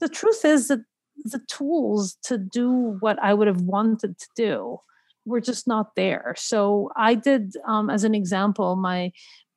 the 0.00 0.08
truth 0.08 0.44
is 0.44 0.68
that 0.68 0.80
the 1.24 1.40
tools 1.48 2.16
to 2.24 2.38
do 2.38 2.96
what 3.00 3.18
I 3.22 3.34
would 3.34 3.48
have 3.48 3.62
wanted 3.62 4.18
to 4.18 4.26
do 4.36 4.80
were 5.24 5.40
just 5.40 5.66
not 5.66 5.94
there. 5.96 6.34
So 6.38 6.90
I 6.96 7.14
did, 7.14 7.54
um, 7.66 7.90
as 7.90 8.04
an 8.04 8.14
example, 8.14 8.76
my 8.76 9.12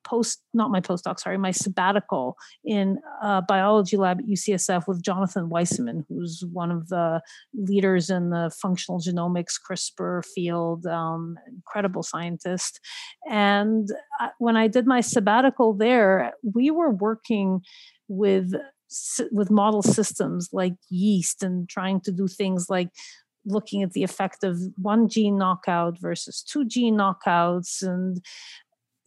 post 0.05 0.41
not 0.53 0.71
my 0.71 0.79
postdoc 0.79 1.19
sorry 1.19 1.37
my 1.37 1.51
sabbatical 1.51 2.35
in 2.63 2.97
a 3.21 3.41
biology 3.41 3.97
lab 3.97 4.19
at 4.19 4.25
ucsf 4.25 4.87
with 4.87 5.03
jonathan 5.03 5.49
weissman 5.49 6.05
who's 6.07 6.43
one 6.51 6.71
of 6.71 6.87
the 6.89 7.21
leaders 7.53 8.09
in 8.09 8.29
the 8.29 8.51
functional 8.61 8.99
genomics 8.99 9.55
crispr 9.59 10.23
field 10.25 10.85
um, 10.85 11.37
incredible 11.47 12.03
scientist 12.03 12.79
and 13.29 13.89
when 14.37 14.55
i 14.55 14.67
did 14.67 14.87
my 14.87 15.01
sabbatical 15.01 15.73
there 15.73 16.33
we 16.43 16.71
were 16.71 16.91
working 16.91 17.61
with 18.07 18.53
with 19.31 19.51
model 19.51 19.81
systems 19.81 20.49
like 20.51 20.73
yeast 20.89 21.43
and 21.43 21.69
trying 21.69 22.01
to 22.01 22.11
do 22.11 22.27
things 22.27 22.69
like 22.69 22.89
looking 23.45 23.83
at 23.83 23.93
the 23.93 24.03
effect 24.03 24.43
of 24.43 24.59
one 24.77 25.07
gene 25.07 25.37
knockout 25.37 25.99
versus 25.99 26.43
two 26.43 26.65
gene 26.65 26.95
knockouts 26.95 27.81
and 27.81 28.21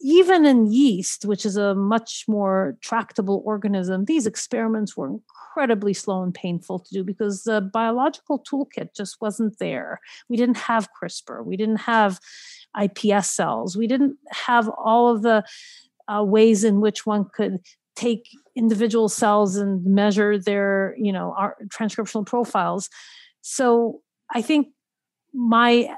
even 0.05 0.45
in 0.45 0.69
yeast, 0.69 1.23
which 1.23 1.45
is 1.45 1.55
a 1.55 1.73
much 1.73 2.25
more 2.27 2.77
tractable 2.81 3.41
organism, 3.45 4.03
these 4.03 4.27
experiments 4.27 4.97
were 4.97 5.07
incredibly 5.07 5.93
slow 5.93 6.21
and 6.21 6.33
painful 6.33 6.79
to 6.79 6.93
do 6.93 7.05
because 7.05 7.43
the 7.43 7.61
biological 7.61 8.43
toolkit 8.43 8.89
just 8.93 9.21
wasn't 9.21 9.57
there. 9.59 10.01
We 10.27 10.35
didn't 10.35 10.57
have 10.57 10.89
CRISPR, 10.91 11.45
we 11.45 11.55
didn't 11.55 11.77
have 11.77 12.19
iPS 12.75 13.27
cells, 13.27 13.77
we 13.77 13.87
didn't 13.87 14.17
have 14.29 14.67
all 14.67 15.07
of 15.07 15.21
the 15.21 15.45
uh, 16.09 16.21
ways 16.21 16.65
in 16.65 16.81
which 16.81 17.05
one 17.05 17.25
could 17.33 17.59
take 17.95 18.29
individual 18.55 19.09
cells 19.09 19.55
and 19.55 19.85
measure 19.85 20.37
their, 20.37 20.95
you 20.97 21.11
know, 21.11 21.33
our 21.37 21.57
transcriptional 21.67 22.25
profiles. 22.25 22.89
So 23.41 24.01
I 24.33 24.41
think 24.41 24.67
my 25.33 25.95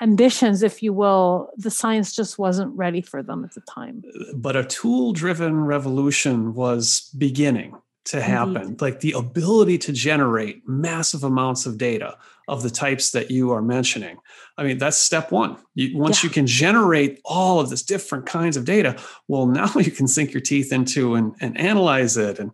ambitions, 0.00 0.62
if 0.62 0.82
you 0.82 0.92
will, 0.92 1.50
the 1.56 1.70
science 1.70 2.14
just 2.14 2.38
wasn't 2.38 2.74
ready 2.76 3.02
for 3.02 3.22
them 3.22 3.44
at 3.44 3.54
the 3.54 3.60
time. 3.62 4.02
But 4.34 4.56
a 4.56 4.64
tool 4.64 5.12
driven 5.12 5.64
revolution 5.64 6.54
was 6.54 7.10
beginning 7.16 7.76
to 8.06 8.20
happen. 8.20 8.62
Indeed. 8.62 8.80
Like 8.80 9.00
the 9.00 9.12
ability 9.12 9.78
to 9.78 9.92
generate 9.92 10.66
massive 10.68 11.24
amounts 11.24 11.66
of 11.66 11.78
data 11.78 12.16
of 12.48 12.62
the 12.62 12.70
types 12.70 13.12
that 13.12 13.30
you 13.30 13.52
are 13.52 13.62
mentioning. 13.62 14.16
I 14.58 14.64
mean, 14.64 14.78
that's 14.78 14.96
step 14.96 15.30
one. 15.30 15.56
You, 15.74 15.96
once 15.96 16.22
yeah. 16.22 16.28
you 16.28 16.34
can 16.34 16.46
generate 16.46 17.20
all 17.24 17.60
of 17.60 17.70
this 17.70 17.82
different 17.82 18.26
kinds 18.26 18.56
of 18.56 18.64
data, 18.64 19.00
well, 19.28 19.46
now 19.60 19.72
you 19.76 19.90
can 19.90 20.08
sink 20.08 20.32
your 20.32 20.40
teeth 20.40 20.72
into 20.72 21.14
and, 21.14 21.34
and 21.40 21.58
analyze 21.58 22.16
it 22.16 22.38
and, 22.38 22.50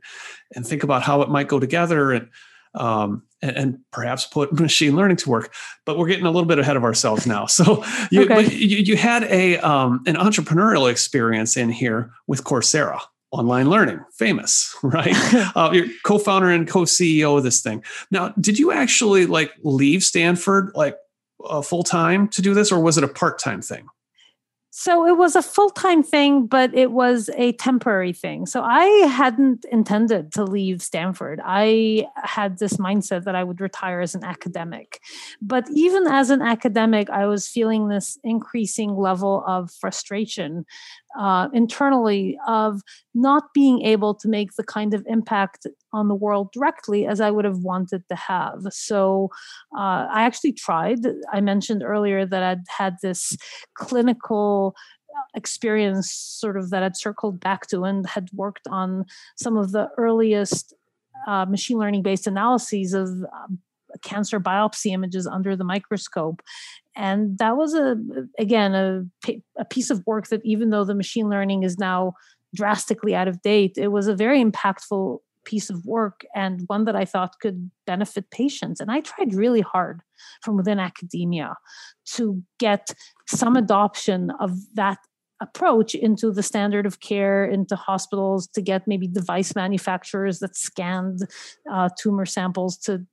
and 0.54 0.66
think 0.66 0.82
about 0.82 1.02
how 1.02 1.22
it 1.22 1.30
might 1.30 1.48
go 1.48 1.58
together. 1.58 2.12
And 2.12 2.28
um, 2.74 3.22
and, 3.40 3.56
and, 3.56 3.78
perhaps 3.90 4.26
put 4.26 4.52
machine 4.60 4.96
learning 4.96 5.16
to 5.18 5.30
work. 5.30 5.54
But 5.86 5.96
we're 5.96 6.08
getting 6.08 6.26
a 6.26 6.30
little 6.30 6.46
bit 6.46 6.58
ahead 6.58 6.76
of 6.76 6.84
ourselves 6.84 7.26
now. 7.26 7.46
So 7.56 7.82
you, 8.10 8.24
okay. 8.24 8.54
you, 8.54 8.76
you, 8.78 8.96
had 8.96 9.22
a 9.24 9.56
um, 9.58 10.02
an 10.06 10.16
entrepreneurial 10.16 10.90
experience 10.90 11.56
in 11.56 11.70
here 11.70 12.12
with 12.26 12.44
Coursera. 12.44 13.00
Online 13.32 13.68
learning, 13.68 14.00
famous, 14.12 14.74
right? 14.82 15.14
uh, 15.56 15.70
you're 15.72 15.86
co-founder 16.04 16.50
and 16.50 16.68
co-CEO 16.68 17.36
of 17.36 17.44
this 17.44 17.60
thing. 17.60 17.82
Now, 18.10 18.32
did 18.40 18.58
you 18.58 18.72
actually 18.72 19.26
like 19.26 19.52
leave 19.62 20.02
Stanford 20.02 20.70
like 20.74 20.96
uh, 21.44 21.62
full 21.62 21.82
time 21.82 22.28
to 22.28 22.42
do 22.42 22.54
this, 22.54 22.72
or 22.72 22.80
was 22.80 22.98
it 22.98 23.04
a 23.04 23.08
part 23.08 23.38
time 23.38 23.62
thing? 23.62 23.86
So 24.78 25.06
it 25.06 25.16
was 25.16 25.34
a 25.34 25.40
full 25.40 25.70
time 25.70 26.02
thing, 26.02 26.46
but 26.46 26.74
it 26.74 26.90
was 26.92 27.30
a 27.34 27.52
temporary 27.52 28.12
thing. 28.12 28.44
So 28.44 28.60
I 28.60 28.84
hadn't 29.08 29.64
intended 29.72 30.34
to 30.34 30.44
leave 30.44 30.82
Stanford. 30.82 31.40
I 31.42 32.06
had 32.16 32.58
this 32.58 32.74
mindset 32.74 33.24
that 33.24 33.34
I 33.34 33.42
would 33.42 33.58
retire 33.58 34.02
as 34.02 34.14
an 34.14 34.22
academic. 34.22 35.00
But 35.40 35.66
even 35.72 36.06
as 36.06 36.28
an 36.28 36.42
academic, 36.42 37.08
I 37.08 37.24
was 37.24 37.48
feeling 37.48 37.88
this 37.88 38.18
increasing 38.22 38.98
level 38.98 39.42
of 39.46 39.70
frustration 39.70 40.66
uh, 41.18 41.48
internally 41.54 42.38
of 42.46 42.82
not 43.14 43.54
being 43.54 43.80
able 43.80 44.14
to 44.16 44.28
make 44.28 44.56
the 44.56 44.64
kind 44.64 44.92
of 44.92 45.06
impact 45.08 45.66
on 45.96 46.08
the 46.08 46.14
world 46.14 46.52
directly 46.52 47.06
as 47.06 47.20
I 47.20 47.30
would 47.30 47.44
have 47.44 47.58
wanted 47.58 48.02
to 48.08 48.16
have. 48.16 48.60
So 48.70 49.30
uh, 49.76 50.06
I 50.12 50.22
actually 50.22 50.52
tried. 50.52 51.00
I 51.32 51.40
mentioned 51.40 51.82
earlier 51.82 52.26
that 52.26 52.42
I'd 52.42 52.64
had 52.68 52.96
this 53.02 53.36
clinical 53.74 54.74
experience 55.34 56.12
sort 56.12 56.56
of 56.56 56.70
that 56.70 56.82
I'd 56.82 56.96
circled 56.96 57.40
back 57.40 57.68
to 57.68 57.84
and 57.84 58.06
had 58.06 58.28
worked 58.34 58.66
on 58.68 59.06
some 59.36 59.56
of 59.56 59.72
the 59.72 59.88
earliest 59.96 60.74
uh, 61.26 61.46
machine 61.46 61.78
learning 61.78 62.02
based 62.02 62.26
analyses 62.26 62.92
of 62.92 63.08
um, 63.08 63.58
cancer 64.02 64.38
biopsy 64.38 64.92
images 64.92 65.26
under 65.26 65.56
the 65.56 65.64
microscope 65.64 66.42
and 66.94 67.38
that 67.38 67.56
was 67.56 67.74
a 67.74 67.96
again 68.38 68.74
a, 68.74 69.02
a 69.58 69.64
piece 69.64 69.90
of 69.90 70.02
work 70.06 70.28
that 70.28 70.40
even 70.44 70.70
though 70.70 70.84
the 70.84 70.94
machine 70.94 71.28
learning 71.28 71.62
is 71.62 71.78
now 71.78 72.12
drastically 72.54 73.14
out 73.14 73.28
of 73.28 73.40
date 73.42 73.74
it 73.76 73.88
was 73.88 74.06
a 74.06 74.14
very 74.14 74.42
impactful 74.44 75.18
piece 75.46 75.70
of 75.70 75.86
work 75.86 76.24
and 76.34 76.62
one 76.66 76.84
that 76.84 76.96
i 76.96 77.04
thought 77.04 77.40
could 77.40 77.70
benefit 77.86 78.30
patients 78.30 78.80
and 78.80 78.90
i 78.90 79.00
tried 79.00 79.34
really 79.34 79.62
hard 79.62 80.02
from 80.42 80.56
within 80.56 80.78
academia 80.78 81.54
to 82.04 82.42
get 82.58 82.90
some 83.26 83.56
adoption 83.56 84.30
of 84.40 84.50
that 84.74 84.98
approach 85.40 85.94
into 85.94 86.32
the 86.32 86.42
standard 86.42 86.86
of 86.86 87.00
care 87.00 87.44
into 87.44 87.76
hospitals 87.76 88.46
to 88.48 88.62
get 88.62 88.88
maybe 88.88 89.06
device 89.06 89.54
manufacturers 89.54 90.38
that 90.38 90.56
scanned 90.56 91.20
uh, 91.70 91.88
tumor 91.98 92.24
samples 92.24 92.76
to 92.76 93.06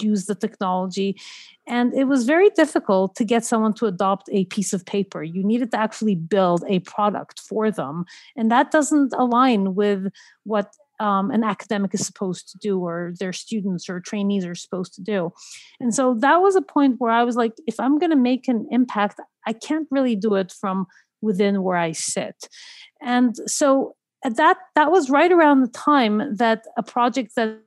use 0.00 0.26
the 0.26 0.34
technology. 0.34 1.16
And 1.66 1.92
it 1.94 2.04
was 2.04 2.24
very 2.24 2.50
difficult 2.50 3.16
to 3.16 3.24
get 3.24 3.44
someone 3.44 3.74
to 3.74 3.86
adopt 3.86 4.28
a 4.32 4.44
piece 4.46 4.72
of 4.72 4.84
paper. 4.84 5.22
You 5.22 5.44
needed 5.44 5.70
to 5.72 5.80
actually 5.80 6.14
build 6.14 6.64
a 6.68 6.80
product 6.80 7.40
for 7.40 7.70
them. 7.70 8.04
And 8.36 8.50
that 8.50 8.70
doesn't 8.70 9.12
align 9.14 9.74
with 9.74 10.08
what 10.44 10.72
um, 11.00 11.30
an 11.30 11.42
academic 11.42 11.94
is 11.94 12.06
supposed 12.06 12.48
to 12.50 12.58
do 12.58 12.78
or 12.78 13.12
their 13.18 13.32
students 13.32 13.88
or 13.88 13.98
trainees 14.00 14.44
are 14.44 14.54
supposed 14.54 14.94
to 14.94 15.02
do. 15.02 15.32
And 15.80 15.94
so 15.94 16.14
that 16.20 16.36
was 16.36 16.54
a 16.54 16.62
point 16.62 16.96
where 16.98 17.10
I 17.10 17.24
was 17.24 17.36
like, 17.36 17.54
if 17.66 17.80
I'm 17.80 17.98
going 17.98 18.10
to 18.10 18.16
make 18.16 18.46
an 18.46 18.68
impact, 18.70 19.18
I 19.46 19.54
can't 19.54 19.88
really 19.90 20.14
do 20.14 20.34
it 20.34 20.52
from 20.52 20.86
within 21.22 21.62
where 21.62 21.76
I 21.76 21.92
sit. 21.92 22.48
And 23.00 23.34
so 23.46 23.96
that 24.22 24.58
that 24.74 24.90
was 24.90 25.08
right 25.10 25.32
around 25.32 25.62
the 25.62 25.68
time 25.68 26.36
that 26.36 26.64
a 26.76 26.82
project 26.82 27.32
that 27.36 27.58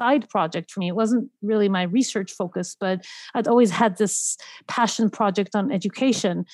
side 0.00 0.28
project 0.30 0.70
for 0.70 0.80
me. 0.80 0.88
It 0.88 0.96
wasn't 0.96 1.30
really 1.42 1.68
my 1.68 1.82
research 1.82 2.32
focus, 2.32 2.74
but 2.80 3.04
I'd 3.34 3.46
always 3.46 3.70
had 3.70 3.98
this 3.98 4.38
passion 4.66 5.10
project 5.10 5.54
on 5.54 5.70
education 5.70 6.46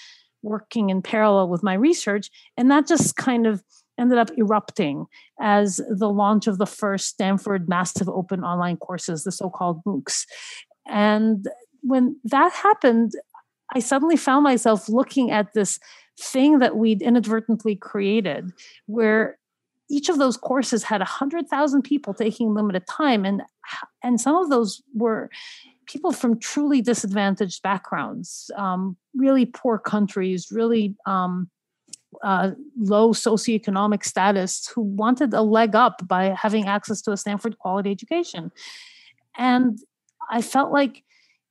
working 0.43 0.91
in 0.91 1.01
parallel 1.01 1.49
with 1.49 1.63
my 1.63 1.75
research. 1.75 2.29
And 2.57 2.71
that 2.73 2.89
just 2.89 3.15
kind 3.15 3.47
of 3.47 3.63
ended 3.99 4.19
up 4.19 4.31
erupting 4.37 5.07
as 5.41 5.81
the 5.89 6.09
launch 6.09 6.47
of 6.47 6.59
the 6.59 6.67
first 6.67 7.09
Stanford 7.09 7.69
massive 7.69 8.09
open 8.09 8.45
online 8.45 8.77
courses, 8.77 9.25
the 9.25 9.33
so 9.33 9.51
called 9.51 9.83
MOOCs. 9.85 10.27
And 10.87 11.47
when 11.83 12.17
that 12.25 12.53
happened, 12.53 13.13
I 13.75 13.81
suddenly 13.81 14.17
found 14.17 14.45
myself 14.45 14.89
looking 14.89 15.31
at 15.31 15.55
this 15.55 15.79
thing 16.19 16.61
that 16.61 16.77
we'd 16.77 17.03
inadvertently 17.03 17.77
created 17.77 18.51
where 18.87 19.39
each 19.89 20.09
of 20.09 20.19
those 20.19 20.37
courses 20.37 20.83
had 20.83 21.01
100,000 21.01 21.83
people 21.83 22.15
taking 22.15 22.55
them 22.55 22.71
at 22.71 22.77
a 22.77 22.81
time 22.81 23.25
and 23.25 23.43
and 24.03 24.21
some 24.21 24.37
of 24.37 24.49
those 24.49 24.83
were 24.95 25.31
people 25.87 26.13
from 26.13 26.39
truly 26.39 26.81
disadvantaged 26.81 27.63
backgrounds 27.63 28.51
um, 28.57 28.97
really 29.15 29.45
poor 29.45 29.79
countries 29.79 30.49
really 30.51 30.97
um, 31.07 31.51
uh, 32.23 32.51
low 32.79 33.13
socioeconomic 33.13 34.05
status 34.05 34.69
who 34.75 34.83
wanted 34.83 35.33
a 35.35 35.43
leg 35.43 35.75
up 35.75 36.07
by 36.07 36.35
having 36.41 36.67
access 36.67 37.01
to 37.03 37.13
a 37.13 37.17
stanford 37.17 37.59
quality 37.59 37.91
education 37.91 38.51
and 39.37 39.79
i 40.31 40.41
felt 40.41 40.73
like 40.73 41.03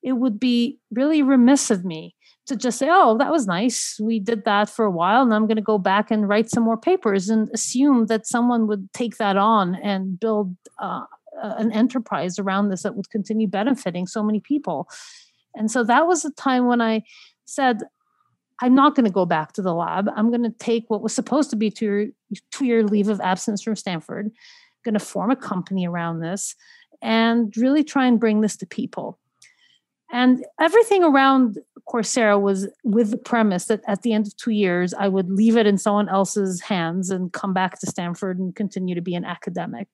it 0.04 0.14
would 0.14 0.40
be 0.40 0.78
really 0.92 1.24
remiss 1.24 1.72
of 1.72 1.84
me 1.84 2.16
to 2.46 2.56
just 2.56 2.78
say, 2.78 2.88
oh, 2.92 3.18
that 3.18 3.32
was 3.32 3.48
nice. 3.48 4.00
We 4.00 4.20
did 4.20 4.46
that 4.46 4.70
for 4.70 4.86
a 4.86 4.92
while, 4.92 5.24
and 5.24 5.34
I'm 5.34 5.48
going 5.48 5.56
to 5.56 5.64
go 5.64 5.80
back 5.80 6.12
and 6.12 6.30
write 6.30 6.50
some 6.50 6.64
more 6.64 6.78
papers 6.78 7.28
and 7.28 7.50
assume 7.54 8.06
that 8.06 8.28
someone 8.28 8.68
would 8.68 8.94
take 8.94 9.18
that 9.18 9.36
on 9.36 9.76
and 9.76 10.20
build 10.20 10.56
uh, 10.80 11.06
an 11.42 11.72
enterprise 11.72 12.38
around 12.38 12.70
this 12.70 12.84
that 12.84 12.96
would 12.96 13.10
continue 13.10 13.48
benefiting 13.48 14.06
so 14.06 14.22
many 14.22 14.40
people. 14.40 14.88
And 15.56 15.72
so 15.72 15.84
that 15.86 16.06
was 16.06 16.22
the 16.22 16.32
time 16.32 16.68
when 16.68 16.82
I 16.82 17.04
said, 17.46 17.82
I'm 18.62 18.76
not 18.76 18.96
going 18.96 19.06
to 19.06 19.12
go 19.12 19.26
back 19.26 19.54
to 19.54 19.62
the 19.62 19.74
lab. 19.74 20.10
I'm 20.16 20.30
going 20.30 20.44
to 20.44 20.58
take 20.58 20.86
what 20.88 21.02
was 21.02 21.14
supposed 21.14 21.50
to 21.50 21.56
be 21.56 21.70
two 21.70 21.86
year, 21.86 22.12
two 22.52 22.66
year 22.66 22.84
leave 22.84 23.10
of 23.10 23.20
absence 23.22 23.62
from 23.62 23.76
Stanford, 23.76 24.32
going 24.84 24.94
to 24.94 25.00
form 25.00 25.32
a 25.32 25.36
company 25.36 25.88
around 25.88 26.20
this 26.20 26.56
and 27.02 27.56
really 27.58 27.84
try 27.84 28.06
and 28.06 28.20
bring 28.20 28.42
this 28.42 28.56
to 28.58 28.66
people. 28.66 29.20
And 30.12 30.46
everything 30.62 31.04
around 31.04 31.58
Coursera 31.90 32.40
was 32.40 32.68
with 32.84 33.12
the 33.12 33.18
premise 33.18 33.66
that 33.66 33.82
at 33.88 34.02
the 34.02 34.14
end 34.14 34.28
of 34.28 34.38
two 34.38 34.52
years, 34.52 34.94
I 34.94 35.08
would 35.08 35.30
leave 35.30 35.58
it 35.58 35.68
in 35.68 35.78
someone 35.78 36.10
else's 36.10 36.62
hands 36.62 37.10
and 37.10 37.34
come 37.34 37.54
back 37.54 37.80
to 37.80 37.88
Stanford 37.88 38.40
and 38.40 38.56
continue 38.56 38.96
to 38.96 39.02
be 39.02 39.16
an 39.16 39.26
academic. 39.26 39.88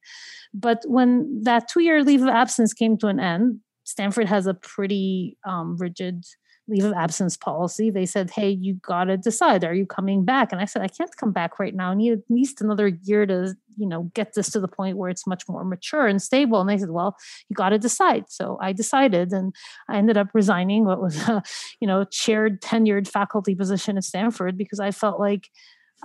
But 0.53 0.83
when 0.85 1.43
that 1.43 1.67
two 1.67 1.81
year 1.81 2.03
leave 2.03 2.21
of 2.21 2.29
absence 2.29 2.73
came 2.73 2.97
to 2.99 3.07
an 3.07 3.19
end, 3.19 3.61
Stanford 3.83 4.27
has 4.27 4.47
a 4.47 4.53
pretty 4.53 5.37
um, 5.45 5.75
rigid 5.77 6.25
leave 6.71 6.85
of 6.85 6.93
absence 6.93 7.37
policy, 7.37 7.89
they 7.89 8.05
said, 8.05 8.31
Hey, 8.31 8.49
you 8.49 8.75
got 8.75 9.05
to 9.05 9.17
decide, 9.17 9.63
are 9.63 9.73
you 9.73 9.85
coming 9.85 10.25
back? 10.25 10.51
And 10.51 10.61
I 10.61 10.65
said, 10.65 10.81
I 10.81 10.87
can't 10.87 11.15
come 11.17 11.31
back 11.31 11.59
right 11.59 11.75
now. 11.75 11.91
I 11.91 11.95
need 11.95 12.13
at 12.13 12.19
least 12.29 12.61
another 12.61 12.87
year 12.87 13.25
to, 13.25 13.53
you 13.77 13.87
know, 13.87 14.09
get 14.13 14.33
this 14.33 14.49
to 14.51 14.59
the 14.59 14.67
point 14.67 14.97
where 14.97 15.09
it's 15.09 15.27
much 15.27 15.43
more 15.47 15.63
mature 15.63 16.07
and 16.07 16.21
stable. 16.21 16.61
And 16.61 16.69
they 16.69 16.77
said, 16.77 16.89
Well, 16.89 17.15
you 17.49 17.53
got 17.53 17.69
to 17.69 17.77
decide. 17.77 18.25
So 18.29 18.57
I 18.61 18.73
decided 18.73 19.31
and 19.33 19.53
I 19.89 19.97
ended 19.97 20.17
up 20.17 20.29
resigning 20.33 20.85
what 20.85 21.01
was 21.01 21.17
a, 21.27 21.43
you 21.79 21.87
know, 21.87 22.05
chaired, 22.05 22.61
tenured 22.61 23.07
faculty 23.07 23.53
position 23.53 23.97
at 23.97 24.03
Stanford 24.03 24.57
because 24.57 24.79
I 24.79 24.91
felt 24.91 25.19
like 25.19 25.49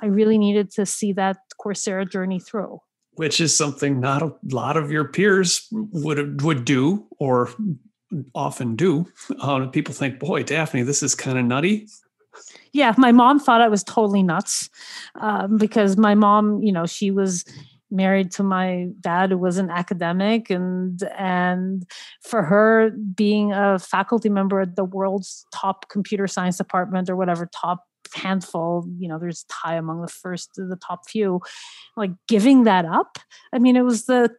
I 0.02 0.06
really 0.06 0.36
needed 0.36 0.70
to 0.72 0.84
see 0.84 1.12
that 1.14 1.38
Coursera 1.58 2.10
journey 2.10 2.40
through 2.40 2.80
which 3.16 3.40
is 3.40 3.56
something 3.56 3.98
not 3.98 4.22
a 4.22 4.30
lot 4.50 4.76
of 4.76 4.90
your 4.90 5.04
peers 5.08 5.66
would 5.72 6.42
would 6.42 6.66
do 6.66 7.06
or 7.18 7.48
often 8.34 8.76
do. 8.76 9.06
Uh, 9.40 9.66
people 9.66 9.94
think, 9.94 10.18
boy, 10.18 10.42
Daphne, 10.42 10.82
this 10.82 11.02
is 11.02 11.14
kind 11.14 11.38
of 11.38 11.44
nutty. 11.44 11.88
Yeah, 12.72 12.94
my 12.98 13.12
mom 13.12 13.40
thought 13.40 13.60
I 13.60 13.68
was 13.68 13.82
totally 13.82 14.22
nuts 14.22 14.68
um, 15.20 15.56
because 15.56 15.96
my 15.96 16.14
mom, 16.14 16.62
you 16.62 16.72
know, 16.72 16.86
she 16.86 17.10
was 17.10 17.44
married 17.90 18.30
to 18.32 18.42
my 18.42 18.88
dad 19.00 19.30
who 19.30 19.38
was 19.38 19.58
an 19.58 19.70
academic 19.70 20.50
and 20.50 21.02
and 21.16 21.88
for 22.20 22.42
her 22.42 22.90
being 22.90 23.52
a 23.52 23.78
faculty 23.78 24.28
member 24.28 24.60
at 24.60 24.76
the 24.76 24.84
world's 24.84 25.46
top 25.52 25.88
computer 25.88 26.26
science 26.26 26.58
department 26.58 27.08
or 27.08 27.14
whatever 27.14 27.48
top 27.54 27.84
handful 28.14 28.86
you 28.98 29.08
know 29.08 29.18
there's 29.18 29.44
tie 29.44 29.74
among 29.74 30.00
the 30.00 30.08
first 30.08 30.50
the 30.56 30.78
top 30.84 31.08
few 31.08 31.40
like 31.96 32.10
giving 32.28 32.64
that 32.64 32.84
up 32.84 33.18
i 33.52 33.58
mean 33.58 33.76
it 33.76 33.82
was 33.82 34.06
the 34.06 34.30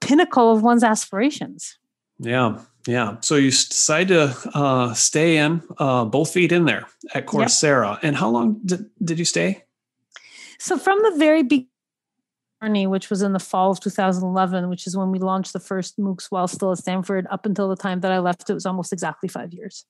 pinnacle 0.00 0.52
of 0.52 0.62
one's 0.62 0.84
aspirations 0.84 1.78
yeah 2.18 2.58
yeah. 2.86 3.16
So 3.20 3.36
you 3.36 3.50
decide 3.50 4.08
to 4.08 4.36
uh, 4.54 4.92
stay 4.94 5.38
in, 5.38 5.62
uh, 5.78 6.04
both 6.04 6.32
feet 6.32 6.52
in 6.52 6.66
there 6.66 6.86
at 7.14 7.26
Coursera. 7.26 7.94
Yep. 7.94 8.00
And 8.02 8.16
how 8.16 8.28
long 8.28 8.60
did, 8.64 8.90
did 9.02 9.18
you 9.18 9.24
stay? 9.24 9.64
So 10.58 10.76
from 10.76 10.98
the 11.02 11.16
very 11.16 11.42
beginning, 11.42 12.90
which 12.90 13.10
was 13.10 13.22
in 13.22 13.32
the 13.32 13.38
fall 13.38 13.70
of 13.70 13.80
2011, 13.80 14.68
which 14.68 14.86
is 14.86 14.96
when 14.96 15.10
we 15.10 15.18
launched 15.18 15.52
the 15.52 15.60
first 15.60 15.98
MOOCs 15.98 16.26
while 16.30 16.46
still 16.46 16.72
at 16.72 16.78
Stanford, 16.78 17.26
up 17.30 17.46
until 17.46 17.68
the 17.68 17.76
time 17.76 18.00
that 18.00 18.12
I 18.12 18.18
left, 18.18 18.48
it 18.50 18.54
was 18.54 18.66
almost 18.66 18.92
exactly 18.92 19.28
five 19.28 19.52
years. 19.52 19.86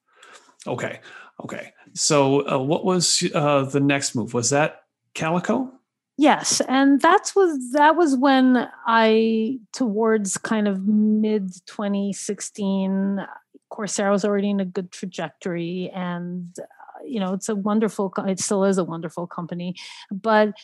Okay. 0.66 1.00
Okay. 1.42 1.72
So 1.94 2.48
uh, 2.48 2.58
what 2.58 2.84
was 2.84 3.22
uh, 3.34 3.64
the 3.64 3.80
next 3.80 4.14
move? 4.14 4.34
Was 4.34 4.50
that 4.50 4.82
Calico? 5.14 5.72
Yes, 6.16 6.60
and 6.68 7.00
that's 7.00 7.34
was 7.34 7.72
that 7.72 7.96
was 7.96 8.16
when 8.16 8.68
I 8.86 9.58
towards 9.72 10.36
kind 10.38 10.68
of 10.68 10.86
mid 10.86 11.50
2016 11.66 13.26
Coursera 13.72 14.12
was 14.12 14.24
already 14.24 14.50
in 14.50 14.60
a 14.60 14.64
good 14.64 14.92
trajectory 14.92 15.90
and 15.92 16.56
uh, 16.60 16.64
you 17.04 17.18
know 17.18 17.32
it's 17.32 17.48
a 17.48 17.56
wonderful 17.56 18.12
it 18.28 18.38
still 18.38 18.62
is 18.64 18.78
a 18.78 18.84
wonderful 18.84 19.26
company 19.26 19.74
but 20.12 20.54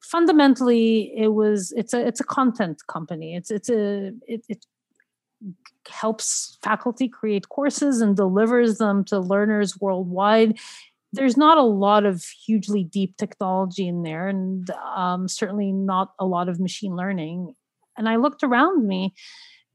fundamentally 0.00 1.12
it 1.16 1.28
was 1.28 1.72
it's 1.72 1.94
a 1.94 2.06
it's 2.06 2.20
a 2.20 2.24
content 2.24 2.86
company. 2.86 3.36
It's 3.36 3.50
it's 3.50 3.70
a 3.70 4.12
it, 4.26 4.44
it 4.48 4.66
helps 5.88 6.58
faculty 6.62 7.08
create 7.08 7.48
courses 7.48 8.00
and 8.00 8.16
delivers 8.16 8.78
them 8.78 9.04
to 9.04 9.18
learners 9.18 9.80
worldwide 9.80 10.58
there's 11.12 11.36
not 11.36 11.58
a 11.58 11.62
lot 11.62 12.04
of 12.04 12.24
hugely 12.44 12.84
deep 12.84 13.16
technology 13.16 13.88
in 13.88 14.02
there 14.02 14.28
and 14.28 14.70
um, 14.94 15.28
certainly 15.28 15.72
not 15.72 16.12
a 16.18 16.24
lot 16.24 16.48
of 16.48 16.60
machine 16.60 16.96
learning. 16.96 17.54
And 17.96 18.08
i 18.08 18.16
looked 18.16 18.42
around 18.42 18.86
me 18.86 19.14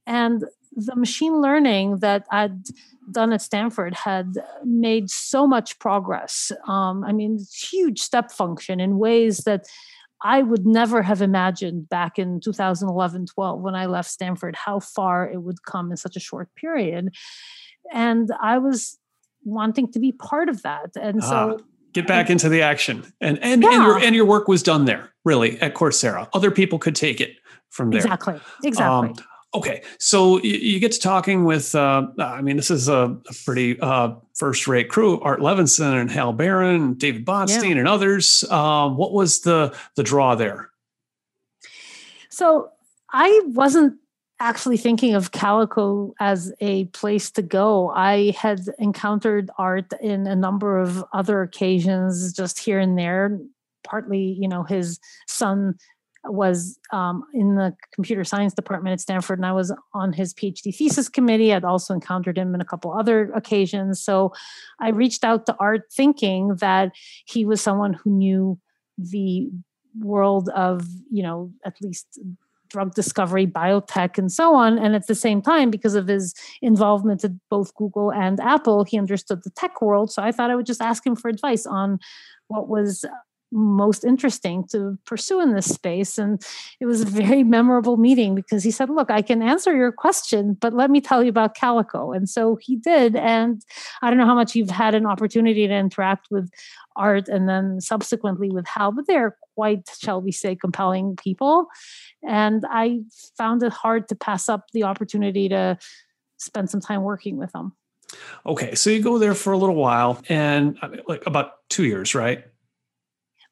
and 0.08 0.44
the 0.72 0.96
machine 0.96 1.42
learning 1.42 2.00
that 2.00 2.26
i'd 2.32 2.64
done 3.12 3.32
at 3.32 3.42
stanford 3.42 3.94
had 3.94 4.34
made 4.64 5.10
so 5.10 5.46
much 5.46 5.78
progress. 5.80 6.52
Um, 6.68 7.04
i 7.04 7.12
mean 7.12 7.40
huge 7.54 8.02
step 8.02 8.32
function 8.32 8.80
in 8.80 8.98
ways 8.98 9.40
that 9.40 9.66
i 10.24 10.42
would 10.42 10.66
never 10.66 11.02
have 11.04 11.22
imagined 11.22 11.90
back 11.90 12.18
in 12.18 12.40
2011 12.40 13.28
12 13.28 13.62
when 13.62 13.76
i 13.76 13.86
left 13.86 14.10
stanford 14.10 14.56
how 14.56 14.80
far 14.80 15.30
it 15.30 15.42
would 15.44 15.64
come 15.64 15.92
in 15.92 15.98
such 15.98 16.16
a 16.16 16.20
short 16.22 16.50
period. 16.56 17.10
And 17.92 18.32
i 18.42 18.58
was 18.58 18.98
wanting 19.46 19.92
to 19.94 20.00
be 20.00 20.12
part 20.12 20.50
of 20.50 20.62
that. 20.64 20.96
And 21.00 21.24
so 21.24 21.58
ah, 21.60 21.64
get 21.94 22.08
back 22.08 22.30
into 22.30 22.50
the 22.50 22.62
action. 22.62 23.06
And 23.22 23.40
and, 23.42 23.64
yeah. 23.64 23.70
and 23.74 23.84
your 23.84 23.98
and 24.00 24.16
your 24.16 24.26
work 24.26 24.48
was 24.48 24.62
done 24.62 24.86
there, 24.86 25.12
really, 25.24 25.60
at 25.62 25.74
Coursera. 25.74 26.28
Other 26.34 26.52
people 26.52 26.80
could 26.80 26.96
take 26.96 27.22
it 27.22 27.38
from 27.70 27.92
there. 27.92 28.00
Exactly. 28.00 28.40
Exactly. 28.64 29.10
Um, 29.10 29.16
okay. 29.54 29.84
So 30.00 30.42
you, 30.42 30.80
get 30.80 30.92
to 30.94 31.00
talking 31.00 31.46
with 31.46 31.74
uh, 31.76 32.08
I 32.20 32.42
mean, 32.42 32.58
this 32.58 32.72
is 32.72 32.90
a, 32.90 33.18
pretty 33.46 33.80
uh, 33.80 34.16
first-rate 34.36 34.90
crew, 34.90 35.22
Art 35.22 35.40
Levinson 35.40 36.00
and 36.00 36.12
Hal 36.12 36.34
Barron, 36.34 36.96
David 36.96 37.26
Botstein, 37.26 37.76
yeah. 37.76 37.80
and 37.80 37.88
others. 37.88 38.44
Um, 38.50 38.98
what 38.98 39.14
was 39.14 39.42
the 39.42 39.76
the 39.96 40.04
draw 40.04 40.36
there? 40.36 40.70
So 42.30 42.72
I 43.14 43.42
wasn't 43.46 43.98
actually 44.40 44.78
thinking 44.78 45.16
of 45.16 45.32
Calico 45.32 46.14
as 46.20 46.54
a 46.60 46.86
place 46.86 47.32
to 47.32 47.42
go. 47.42 47.90
I 47.90 48.32
had 48.38 48.62
encountered 48.80 49.50
art 49.58 49.94
in 50.02 50.28
a 50.28 50.36
number 50.36 50.78
of 50.78 51.04
other 51.14 51.42
occasions, 51.42 52.34
just 52.34 52.60
here 52.60 52.80
and 52.80 52.98
there. 52.98 53.40
Partly, 53.84 54.36
you 54.40 54.48
know, 54.48 54.64
his 54.64 55.00
son 55.28 55.76
was 56.28 56.80
um, 56.92 57.24
in 57.34 57.56
the 57.56 57.76
computer 57.94 58.24
science 58.24 58.54
department 58.54 58.94
at 58.94 59.00
Stanford, 59.00 59.40
and 59.40 59.46
I 59.46 59.52
was 59.52 59.74
on 59.94 60.12
his 60.12 60.34
PhD 60.34 60.76
thesis 60.76 61.08
committee. 61.08 61.54
I'd 61.54 61.64
also 61.64 61.94
encountered 61.94 62.38
him 62.38 62.56
in 62.56 62.62
a 62.62 62.66
couple 62.66 62.94
other 62.94 63.32
occasions. 63.34 64.04
So 64.04 64.34
I 64.80 64.90
reached 64.90 65.24
out 65.24 65.46
to 65.46 65.56
Art 65.60 65.84
thinking 65.94 66.56
that 66.56 66.92
he 67.26 67.46
was 67.46 67.62
someone 67.62 67.94
who 67.94 68.10
knew 68.10 68.60
the 68.98 69.50
world 70.00 70.50
of, 70.50 70.88
you 71.12 71.24
know, 71.24 71.52
at 71.64 71.76
least 71.82 72.20
drug 72.76 72.94
discovery, 72.94 73.48
biotech, 73.48 74.18
and 74.18 74.30
so 74.30 74.54
on. 74.54 74.78
And 74.78 74.96
at 74.96 75.08
the 75.08 75.16
same 75.16 75.42
time, 75.42 75.72
because 75.72 75.96
of 75.96 76.08
his 76.08 76.34
involvement 76.62 77.24
at 77.24 77.32
both 77.50 77.74
Google 77.76 78.12
and 78.12 78.38
Apple, 78.42 78.84
he 78.84 78.98
understood 78.98 79.44
the 79.44 79.50
tech 79.52 79.82
world. 79.82 80.12
So 80.12 80.22
I 80.22 80.34
thought 80.34 80.52
I 80.52 80.58
would 80.58 80.66
just 80.66 80.82
ask 80.82 81.08
him 81.08 81.16
for 81.16 81.30
advice 81.30 81.66
on 81.66 82.00
what 82.50 82.68
was 82.68 83.06
most 83.54 84.04
interesting 84.04 84.66
to 84.72 84.98
pursue 85.06 85.40
in 85.40 85.54
this 85.54 85.74
space. 85.74 86.18
And 86.18 86.42
it 86.82 86.86
was 86.86 87.00
a 87.00 87.06
very 87.06 87.46
memorable 87.46 87.96
meeting 87.96 88.36
because 88.36 88.62
he 88.62 88.72
said, 88.72 88.90
Look, 88.90 89.10
I 89.10 89.22
can 89.22 89.42
answer 89.42 89.74
your 89.74 89.94
question, 89.94 90.58
but 90.60 90.74
let 90.74 90.92
me 90.92 91.00
tell 91.00 91.24
you 91.24 91.30
about 91.30 91.56
Calico. 91.56 92.12
And 92.12 92.28
so 92.30 92.58
he 92.62 92.76
did. 92.76 93.16
And 93.16 93.62
I 94.02 94.10
don't 94.10 94.20
know 94.20 94.26
how 94.26 94.36
much 94.36 94.54
you've 94.54 94.70
had 94.70 94.96
an 94.96 95.06
opportunity 95.06 95.66
to 95.66 95.74
interact 95.74 96.28
with 96.30 96.50
Art 96.98 97.30
and 97.30 97.48
then 97.48 97.80
subsequently 97.80 98.50
with 98.50 98.68
Hal, 98.68 98.92
but 98.92 99.08
they're 99.08 99.38
quite, 99.56 99.90
shall 100.00 100.22
we 100.22 100.32
say, 100.32 100.56
compelling 100.56 101.16
people. 101.16 101.68
And 102.28 102.64
I 102.70 103.02
found 103.38 103.64
it 103.64 103.72
hard 103.72 104.08
to 104.10 104.16
pass 104.16 104.50
up 104.50 104.66
the 104.74 104.84
opportunity 104.84 105.50
to 105.50 105.78
spend 106.38 106.70
some 106.70 106.82
time 106.82 107.02
working 107.02 107.38
with 107.38 107.52
them. 107.54 107.74
Okay, 108.46 108.76
so 108.76 108.90
you 108.90 109.02
go 109.02 109.18
there 109.18 109.34
for 109.34 109.54
a 109.54 109.58
little 109.58 109.76
while, 109.76 110.22
and 110.30 110.78
like 111.08 111.26
about 111.26 111.68
two 111.70 111.86
years, 111.86 112.14
right? 112.14 112.46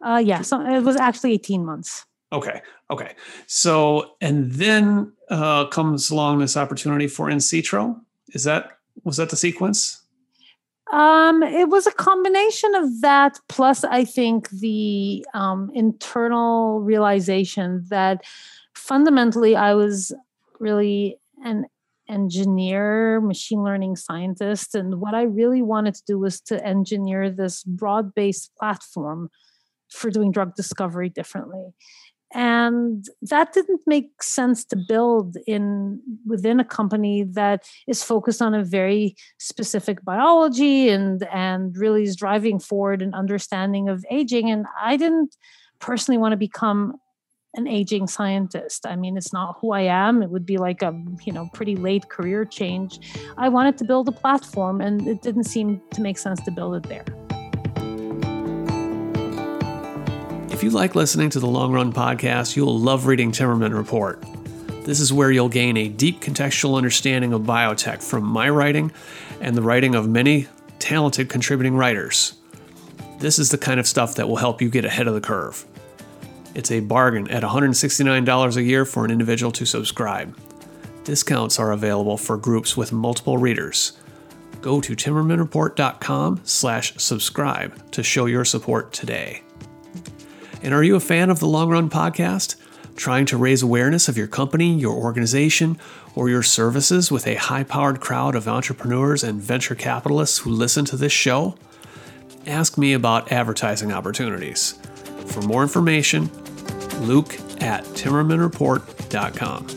Uh, 0.06 0.22
yeah, 0.24 0.42
so 0.42 0.62
it 0.62 0.84
was 0.84 0.96
actually 0.96 1.34
18 1.34 1.66
months. 1.66 2.06
Okay, 2.32 2.62
okay. 2.90 3.16
So, 3.48 4.16
and 4.22 4.52
then 4.52 5.14
uh, 5.30 5.68
comes 5.68 6.10
along 6.12 6.40
this 6.40 6.58
opportunity 6.58 7.08
for 7.08 7.28
Insitro. 7.28 8.00
Is 8.30 8.44
that 8.44 8.78
was 9.04 9.18
that 9.18 9.30
the 9.30 9.36
sequence? 9.36 10.03
Um, 10.94 11.42
it 11.42 11.70
was 11.70 11.88
a 11.88 11.92
combination 11.92 12.76
of 12.76 13.02
that, 13.02 13.40
plus 13.50 13.84
I 13.84 14.06
think 14.06 14.48
the 14.52 15.26
um, 15.34 15.72
internal 15.74 16.82
realization 16.82 17.84
that 17.90 18.24
fundamentally 18.76 19.56
I 19.56 19.74
was 19.74 20.14
really 20.60 21.18
an 21.44 21.66
engineer, 22.08 23.20
machine 23.22 23.64
learning 23.64 23.96
scientist, 23.96 24.76
and 24.76 25.02
what 25.02 25.16
I 25.16 25.24
really 25.24 25.64
wanted 25.64 25.96
to 25.96 26.04
do 26.06 26.20
was 26.20 26.40
to 26.42 26.64
engineer 26.64 27.32
this 27.32 27.64
broad-based 27.64 28.52
platform 28.60 29.32
for 29.90 30.12
doing 30.12 30.32
drug 30.32 30.54
discovery 30.54 31.10
differently 31.10 31.74
and 32.34 33.06
that 33.22 33.54
didn't 33.54 33.82
make 33.86 34.24
sense 34.24 34.66
to 34.66 34.76
build 34.76 35.38
in 35.46 36.02
within 36.26 36.60
a 36.60 36.66
company 36.66 37.24
that 37.24 37.64
is 37.88 38.04
focused 38.04 38.42
on 38.42 38.54
a 38.54 38.64
very 38.64 39.16
specific 39.38 40.04
biology 40.04 40.90
and 40.90 41.24
and 41.32 41.78
really 41.78 42.04
is 42.04 42.16
driving 42.16 42.60
forward 42.60 43.02
an 43.02 43.14
understanding 43.14 43.88
of 43.88 44.04
aging. 44.10 44.50
And 44.50 44.66
i 44.82 44.98
didn't 44.98 45.36
personally 45.80 46.18
want 46.18 46.32
to 46.32 46.38
become 46.38 46.96
an 47.56 47.68
aging 47.68 48.08
scientist. 48.08 48.86
I 48.88 48.96
mean 48.96 49.16
it's 49.16 49.32
not 49.32 49.58
who 49.62 49.74
i 49.74 49.82
am. 49.82 50.24
It 50.24 50.30
would 50.30 50.46
be 50.46 50.58
like 50.58 50.82
a 50.82 50.92
you 51.26 51.34
know 51.34 51.50
pretty 51.54 51.76
late 51.76 52.10
career 52.10 52.46
change. 52.46 53.00
I 53.38 53.50
wanted 53.50 53.78
to 53.78 53.84
build 53.84 54.08
a 54.08 54.12
platform 54.12 54.82
and 54.82 55.08
it 55.08 55.22
didn't 55.22 55.44
seem 55.44 55.82
to 55.92 56.02
make 56.02 56.18
sense 56.18 56.42
to 56.46 56.52
build 56.52 56.76
it 56.76 56.84
there 56.90 57.23
If 60.64 60.72
you 60.72 60.78
like 60.78 60.96
listening 60.96 61.30
to 61.32 61.42
the 61.42 61.48
Long 61.48 61.74
Run 61.74 61.92
podcast, 61.92 62.56
you'll 62.56 62.80
love 62.80 63.06
reading 63.06 63.34
Timmerman 63.34 63.76
Report. 63.76 64.24
This 64.86 65.02
is 65.02 65.12
where 65.12 65.30
you'll 65.30 65.50
gain 65.50 65.76
a 65.76 65.90
deep 65.90 66.22
contextual 66.22 66.78
understanding 66.78 67.34
of 67.34 67.42
biotech 67.42 68.02
from 68.02 68.24
my 68.24 68.50
writing 68.50 68.94
and 69.42 69.58
the 69.58 69.62
writing 69.62 69.94
of 69.94 70.08
many 70.08 70.48
talented 70.80 71.28
contributing 71.28 71.76
writers. 71.76 72.36
This 73.20 73.40
is 73.40 73.50
the 73.50 73.58
kind 73.58 73.78
of 73.78 73.86
stuff 73.86 74.16
that 74.16 74.30
will 74.30 74.38
help 74.38 74.62
you 74.62 74.70
get 74.70 74.86
ahead 74.86 75.06
of 75.06 75.16
the 75.16 75.20
curve. 75.20 75.66
It's 76.56 76.72
a 76.72 76.80
bargain 76.80 77.30
at 77.30 77.44
$169 77.44 78.56
a 78.56 78.64
year 78.64 78.86
for 78.86 79.04
an 79.04 79.12
individual 79.12 79.52
to 79.52 79.66
subscribe. 79.66 80.34
Discounts 81.04 81.60
are 81.60 81.74
available 81.74 82.16
for 82.16 82.38
groups 82.38 82.78
with 82.78 82.94
multiple 82.94 83.38
readers. 83.38 84.00
Go 84.62 84.80
to 84.80 84.96
timmermanreport.com 84.96 86.40
slash 86.46 86.94
subscribe 86.96 87.92
to 87.92 88.02
show 88.02 88.28
your 88.28 88.46
support 88.46 88.94
today. 88.94 89.44
And 90.64 90.74
are 90.74 90.82
you 90.82 90.96
a 90.96 91.02
fan 91.02 91.30
of 91.30 91.40
the 91.42 91.46
Long 91.46 91.70
Run 91.70 91.90
podcast? 91.90 92.56
Trying 92.96 93.26
to 93.26 93.38
raise 93.38 93.62
awareness 93.62 94.08
of 94.08 94.18
your 94.18 94.28
company, 94.28 94.74
your 94.74 94.96
organization, 94.96 95.78
or 96.16 96.30
your 96.30 96.42
services 96.42 97.12
with 97.12 97.28
a 97.28 97.36
high 97.36 97.66
powered 97.66 98.00
crowd 98.00 98.34
of 98.34 98.48
entrepreneurs 98.48 99.26
and 99.26 99.42
venture 99.42 99.76
capitalists 99.76 100.38
who 100.38 100.50
listen 100.50 100.86
to 100.86 100.96
this 100.96 101.12
show? 101.12 101.58
Ask 102.48 102.78
me 102.78 102.94
about 102.94 103.30
advertising 103.30 103.92
opportunities. 103.92 104.80
For 105.26 105.42
more 105.42 105.64
information, 105.64 106.32
luke 107.02 107.34
at 107.62 107.84
timmermanreport.com. 107.84 109.68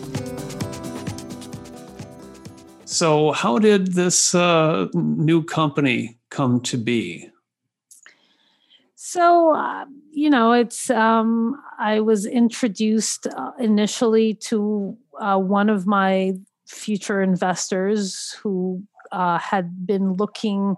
So, 2.85 3.33
how 3.33 3.59
did 3.59 3.95
this 3.95 4.37
uh, 4.37 4.87
new 4.95 5.43
company 5.43 6.21
come 6.31 6.61
to 6.61 6.79
be? 6.79 7.31
So, 9.09 9.55
uh, 9.55 9.85
you 10.11 10.29
know, 10.29 10.51
it's, 10.51 10.91
um, 10.91 11.55
I 11.79 12.01
was 12.01 12.27
introduced 12.27 13.29
uh, 13.29 13.53
initially 13.57 14.35
to 14.51 14.99
uh, 15.21 15.39
one 15.39 15.71
of 15.71 15.87
my 15.87 16.33
future 16.67 17.23
investors 17.23 18.37
who 18.43 18.83
uh, 19.13 19.39
had 19.39 19.87
been 19.87 20.15
looking, 20.15 20.75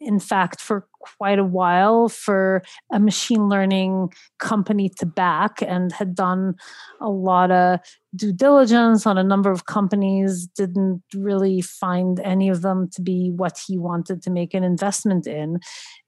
in 0.00 0.18
fact, 0.18 0.60
for 0.60 0.88
quite 0.98 1.38
a 1.38 1.44
while 1.44 2.08
for 2.08 2.64
a 2.92 2.98
machine 2.98 3.48
learning 3.48 4.12
company 4.38 4.88
to 4.98 5.06
back 5.06 5.62
and 5.62 5.92
had 5.92 6.16
done 6.16 6.56
a 7.00 7.08
lot 7.08 7.52
of 7.52 7.78
due 8.16 8.32
diligence 8.32 9.06
on 9.06 9.18
a 9.18 9.24
number 9.24 9.52
of 9.52 9.66
companies, 9.66 10.48
didn't 10.48 11.00
really 11.14 11.60
find 11.60 12.18
any 12.20 12.48
of 12.48 12.62
them 12.62 12.88
to 12.90 13.00
be 13.00 13.30
what 13.30 13.56
he 13.68 13.78
wanted 13.78 14.20
to 14.20 14.30
make 14.30 14.52
an 14.52 14.64
investment 14.64 15.28
in. 15.28 15.60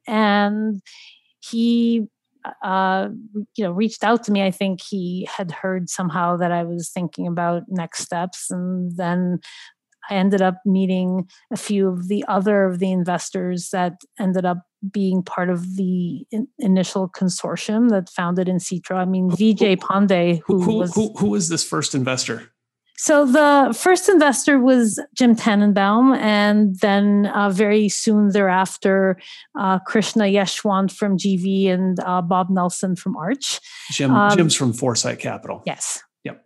And 0.07 0.83
he 1.51 2.07
uh, 2.63 3.09
you 3.57 3.65
know 3.65 3.73
reached 3.73 4.05
out 4.05 4.25
to 4.25 4.33
me. 4.33 4.43
I 4.43 4.51
think 4.51 4.81
he 4.83 5.29
had 5.35 5.51
heard 5.51 5.89
somehow 5.89 6.37
that 6.37 6.53
i 6.53 6.63
was 6.63 6.91
thinking 6.91 7.27
about 7.27 7.63
next 7.69 8.03
steps 8.03 8.51
and 8.51 8.97
then 8.97 9.39
i 10.11 10.15
ended 10.15 10.43
up 10.43 10.57
meeting 10.65 11.29
a 11.53 11.57
few 11.57 11.89
of 11.89 12.09
the 12.09 12.25
other 12.29 12.65
of 12.65 12.79
the 12.79 12.93
investors 12.93 13.71
that 13.73 13.95
ended 14.21 14.45
up 14.45 14.59
being 14.93 15.23
part 15.23 15.49
of 15.49 15.77
the 15.77 16.27
in- 16.31 16.49
initial 16.59 17.09
consortium 17.09 17.89
that 17.89 18.11
founded 18.11 18.49
Insitro 18.49 18.97
i 18.97 19.05
mean 19.05 19.31
vijay 19.31 19.77
pande 19.77 20.43
who, 20.47 20.61
who, 20.63 20.79
was 20.79 20.95
who, 20.95 21.13
who 21.15 21.29
was 21.29 21.49
this 21.49 21.65
first 21.65 21.95
investor 21.95 22.51
so 22.97 23.27
the 23.27 23.77
first 23.77 24.09
investor 24.09 24.61
was 24.61 25.01
Jim 25.15 25.35
Tannenbaum, 25.35 26.15
and 26.15 26.79
then 26.81 27.27
uh, 27.27 27.51
very 27.51 27.89
soon 27.89 28.29
thereafter, 28.29 29.19
uh, 29.59 29.81
Krishna 29.81 30.25
Yeshwant 30.25 30.93
from 30.93 31.19
GV 31.19 31.69
and 31.69 31.99
uh, 32.01 32.23
Bob 32.23 32.51
Nelsen 32.51 32.97
from 32.97 33.17
Arch. 33.17 33.61
Jim, 33.91 34.13
um, 34.13 34.37
Jim's 34.37 34.55
from 34.55 34.73
Foresite 34.73 35.19
Capital. 35.19 35.63
Yes. 35.67 36.03
Yep. 36.23 36.45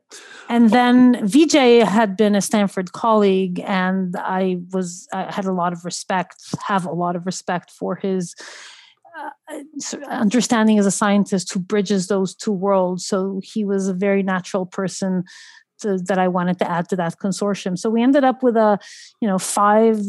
And 0.49 0.71
then 0.71 1.17
Vijay 1.27 1.85
had 1.85 2.17
been 2.17 2.35
a 2.35 2.41
Stanford 2.41 2.93
colleague, 2.93 3.61
and 3.67 4.17
I 4.17 4.59
was 4.73 5.07
I 5.13 5.31
had 5.31 5.45
a 5.45 5.53
lot 5.53 5.75
of 5.75 5.85
respect, 5.85 6.37
have 6.67 6.87
a 6.87 6.93
lot 6.93 7.15
of 7.15 7.27
respect 7.27 7.71
for 7.71 7.95
his 7.95 8.35
uh, 9.19 9.61
understanding 10.09 10.79
as 10.79 10.87
a 10.87 10.91
scientist 10.91 11.53
who 11.53 11.61
bridges 11.61 12.07
those 12.07 12.35
two 12.35 12.53
worlds. 12.53 13.07
So 13.07 13.41
he 13.45 13.65
was 13.65 13.87
a 13.89 13.95
very 13.95 14.23
natural 14.23 14.65
person 14.65 15.25
to, 15.81 15.99
that 16.07 16.19
I 16.19 16.29
wanted 16.29 16.59
to 16.61 16.71
add 16.71 16.89
to 16.91 16.97
that 16.97 17.19
consortium. 17.19 17.79
So 17.79 17.91
we 17.91 18.03
ended 18.03 18.25
up 18.25 18.43
with 18.43 18.57
a, 18.57 18.79
you 19.21 19.29
know, 19.29 19.39
five 19.39 20.01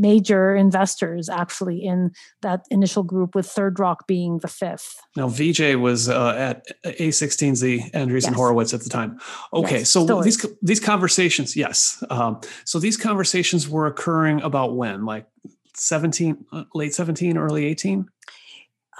major 0.00 0.56
investors 0.56 1.28
actually 1.28 1.78
in 1.78 2.10
that 2.40 2.64
initial 2.70 3.02
group 3.02 3.34
with 3.34 3.46
third 3.46 3.78
rock 3.78 4.06
being 4.06 4.38
the 4.38 4.48
fifth. 4.48 4.96
Now 5.14 5.28
Vijay 5.28 5.78
was 5.78 6.08
uh, 6.08 6.34
at 6.36 6.66
a16z 6.84 7.92
andreessen 7.92 8.30
yes. 8.30 8.34
horowitz 8.34 8.72
at 8.72 8.80
the 8.80 8.88
time. 8.88 9.20
Okay 9.52 9.80
yes, 9.80 9.90
so 9.90 10.22
these 10.22 10.44
these 10.62 10.80
conversations 10.80 11.54
yes 11.54 12.02
um, 12.08 12.40
so 12.64 12.78
these 12.78 12.96
conversations 12.96 13.68
were 13.68 13.86
occurring 13.86 14.40
about 14.40 14.74
when? 14.74 15.04
Like 15.04 15.26
17 15.74 16.46
uh, 16.52 16.64
late 16.74 16.94
17 16.94 17.36
early 17.36 17.66
18 17.66 18.08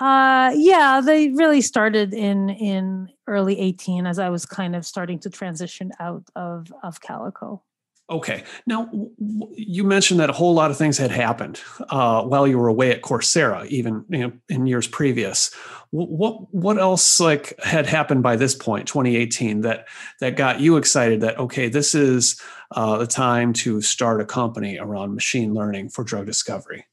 uh, 0.00 0.52
yeah, 0.54 1.00
they 1.04 1.28
really 1.28 1.60
started 1.60 2.14
in 2.14 2.50
in 2.50 3.10
early 3.26 3.58
18 3.58 4.06
as 4.06 4.18
I 4.18 4.30
was 4.30 4.46
kind 4.46 4.74
of 4.74 4.86
starting 4.86 5.18
to 5.20 5.30
transition 5.30 5.92
out 6.00 6.24
of 6.34 6.72
of 6.82 7.00
Calico. 7.00 7.62
Okay. 8.10 8.42
Now, 8.66 8.86
w- 8.86 9.54
you 9.54 9.84
mentioned 9.84 10.18
that 10.18 10.30
a 10.30 10.32
whole 10.32 10.52
lot 10.52 10.72
of 10.72 10.76
things 10.76 10.98
had 10.98 11.12
happened 11.12 11.60
uh, 11.90 12.24
while 12.24 12.46
you 12.46 12.58
were 12.58 12.66
away 12.66 12.90
at 12.90 13.02
Coursera, 13.02 13.66
even 13.66 14.04
you 14.08 14.18
know, 14.18 14.32
in 14.48 14.66
years 14.66 14.88
previous. 14.88 15.54
W- 15.92 16.10
what 16.10 16.52
what 16.52 16.78
else 16.78 17.20
like 17.20 17.54
had 17.62 17.86
happened 17.86 18.24
by 18.24 18.34
this 18.34 18.54
point, 18.54 18.88
2018, 18.88 19.60
that 19.60 19.86
that 20.18 20.36
got 20.36 20.60
you 20.60 20.76
excited 20.76 21.20
that 21.20 21.38
okay, 21.38 21.68
this 21.68 21.94
is 21.94 22.40
uh, 22.72 22.98
the 22.98 23.06
time 23.06 23.52
to 23.52 23.80
start 23.80 24.20
a 24.20 24.26
company 24.26 24.76
around 24.78 25.14
machine 25.14 25.54
learning 25.54 25.90
for 25.90 26.02
drug 26.02 26.26
discovery? 26.26 26.86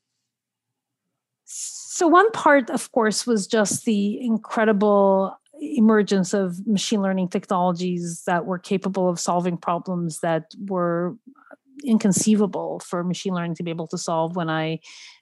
So, 1.98 2.08
one 2.08 2.30
part, 2.30 2.70
of 2.70 2.92
course, 2.92 3.26
was 3.26 3.48
just 3.48 3.86
the 3.86 4.24
incredible 4.24 5.36
emergence 5.60 6.32
of 6.32 6.68
machine 6.68 7.02
learning 7.02 7.30
technologies 7.30 8.22
that 8.28 8.46
were 8.46 8.60
capable 8.60 9.10
of 9.10 9.20
solving 9.20 9.58
problems 9.58 10.20
that 10.20 10.44
were 10.68 11.16
inconceivable 11.84 12.82
for 12.82 13.04
machine 13.04 13.34
learning 13.34 13.56
to 13.56 13.64
be 13.64 13.72
able 13.72 13.88
to 13.88 13.98
solve 13.98 14.36
when 14.36 14.48
I 14.48 14.80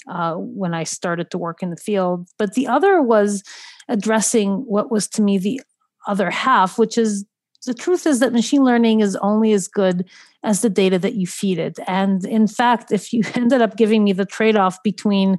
uh, 0.09 0.33
when 0.33 0.73
I 0.73 0.83
started 0.83 1.31
to 1.31 1.37
work 1.37 1.63
in 1.63 1.69
the 1.69 1.77
field. 1.77 2.27
But 2.37 2.55
the 2.55 2.67
other 2.67 3.01
was 3.01 3.41
addressing 3.87 4.65
what 4.67 4.91
was 4.91 5.07
to 5.11 5.21
me 5.21 5.37
the 5.37 5.61
other 6.07 6.29
half, 6.29 6.77
which 6.77 6.97
is 6.97 7.23
the 7.65 7.73
truth 7.73 8.05
is 8.05 8.19
that 8.19 8.33
machine 8.33 8.65
learning 8.65 8.99
is 8.99 9.15
only 9.21 9.53
as 9.53 9.69
good 9.69 10.09
as 10.43 10.61
the 10.61 10.69
data 10.69 10.99
that 10.99 11.15
you 11.15 11.25
feed 11.25 11.57
it. 11.57 11.79
And 11.87 12.25
in 12.25 12.47
fact, 12.47 12.91
if 12.91 13.13
you 13.13 13.23
ended 13.33 13.61
up 13.61 13.77
giving 13.77 14.03
me 14.03 14.11
the 14.11 14.25
trade 14.25 14.57
off 14.57 14.83
between 14.83 15.37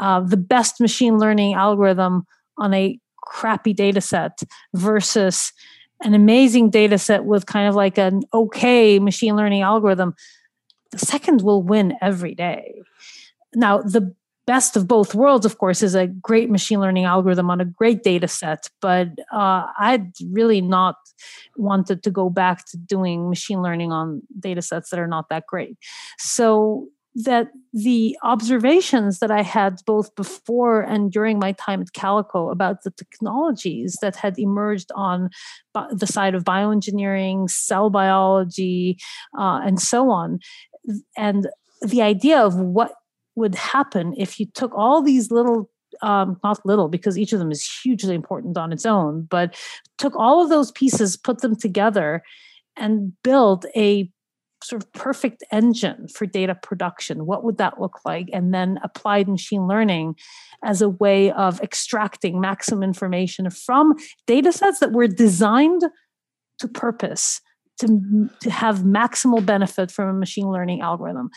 uh, 0.00 0.20
the 0.20 0.36
best 0.36 0.80
machine 0.80 1.18
learning 1.18 1.54
algorithm 1.54 2.26
on 2.58 2.74
a 2.74 2.98
crappy 3.22 3.72
data 3.72 4.00
set 4.00 4.40
versus 4.74 5.52
an 6.02 6.14
amazing 6.14 6.70
data 6.70 6.98
set 6.98 7.24
with 7.24 7.46
kind 7.46 7.68
of 7.68 7.74
like 7.74 7.98
an 7.98 8.22
okay 8.32 8.98
machine 8.98 9.36
learning 9.36 9.62
algorithm, 9.62 10.14
the 10.90 10.98
second 10.98 11.42
will 11.42 11.62
win 11.62 11.94
every 12.00 12.34
day. 12.34 12.82
Now, 13.54 13.78
the 13.78 14.14
best 14.46 14.76
of 14.76 14.88
both 14.88 15.14
worlds, 15.14 15.46
of 15.46 15.58
course, 15.58 15.82
is 15.82 15.94
a 15.94 16.06
great 16.06 16.50
machine 16.50 16.80
learning 16.80 17.04
algorithm 17.04 17.50
on 17.50 17.60
a 17.60 17.64
great 17.64 18.02
data 18.02 18.26
set, 18.26 18.68
but 18.80 19.08
uh, 19.32 19.66
I'd 19.78 20.10
really 20.30 20.60
not 20.60 20.96
wanted 21.56 22.02
to 22.02 22.10
go 22.10 22.30
back 22.30 22.64
to 22.70 22.76
doing 22.76 23.28
machine 23.28 23.62
learning 23.62 23.92
on 23.92 24.22
data 24.38 24.62
sets 24.62 24.90
that 24.90 24.98
are 24.98 25.06
not 25.06 25.28
that 25.28 25.44
great. 25.46 25.76
So 26.18 26.88
that 27.14 27.48
the 27.72 28.16
observations 28.22 29.18
that 29.18 29.30
I 29.30 29.42
had 29.42 29.80
both 29.84 30.14
before 30.14 30.80
and 30.80 31.10
during 31.10 31.38
my 31.38 31.52
time 31.52 31.80
at 31.80 31.92
Calico 31.92 32.50
about 32.50 32.84
the 32.84 32.90
technologies 32.92 33.96
that 34.00 34.16
had 34.16 34.38
emerged 34.38 34.90
on 34.94 35.30
the 35.92 36.06
side 36.06 36.34
of 36.34 36.44
bioengineering, 36.44 37.50
cell 37.50 37.90
biology, 37.90 38.96
uh, 39.38 39.60
and 39.64 39.80
so 39.80 40.10
on, 40.10 40.38
and 41.16 41.48
the 41.82 42.02
idea 42.02 42.38
of 42.38 42.56
what 42.56 42.92
would 43.34 43.54
happen 43.54 44.14
if 44.16 44.38
you 44.38 44.46
took 44.46 44.72
all 44.74 45.02
these 45.02 45.30
little 45.30 45.70
um, 46.02 46.38
not 46.42 46.64
little 46.64 46.88
because 46.88 47.18
each 47.18 47.32
of 47.32 47.38
them 47.38 47.50
is 47.50 47.68
hugely 47.82 48.14
important 48.14 48.56
on 48.56 48.72
its 48.72 48.86
own, 48.86 49.22
but 49.30 49.54
took 49.98 50.14
all 50.16 50.42
of 50.42 50.48
those 50.48 50.72
pieces, 50.72 51.16
put 51.16 51.40
them 51.40 51.54
together, 51.56 52.22
and 52.76 53.12
built 53.22 53.66
a 53.76 54.10
sort 54.62 54.82
of 54.82 54.92
perfect 54.92 55.42
engine 55.52 56.06
for 56.08 56.26
data 56.26 56.54
production. 56.54 57.26
What 57.26 57.44
would 57.44 57.58
that 57.58 57.80
look 57.80 58.00
like? 58.04 58.28
And 58.32 58.52
then 58.52 58.78
applied 58.82 59.28
machine 59.28 59.66
learning 59.66 60.16
as 60.64 60.82
a 60.82 60.88
way 60.88 61.32
of 61.32 61.60
extracting 61.60 62.40
maximum 62.40 62.82
information 62.82 63.48
from 63.50 63.94
data 64.26 64.52
sets 64.52 64.80
that 64.80 64.92
were 64.92 65.08
designed 65.08 65.82
to 66.58 66.68
purpose. 66.68 67.40
To, 67.80 68.28
to 68.42 68.50
have 68.50 68.80
maximal 68.80 69.42
benefit 69.42 69.90
from 69.90 70.10
a 70.10 70.12
machine 70.12 70.50
learning 70.50 70.82
algorithm 70.82 71.30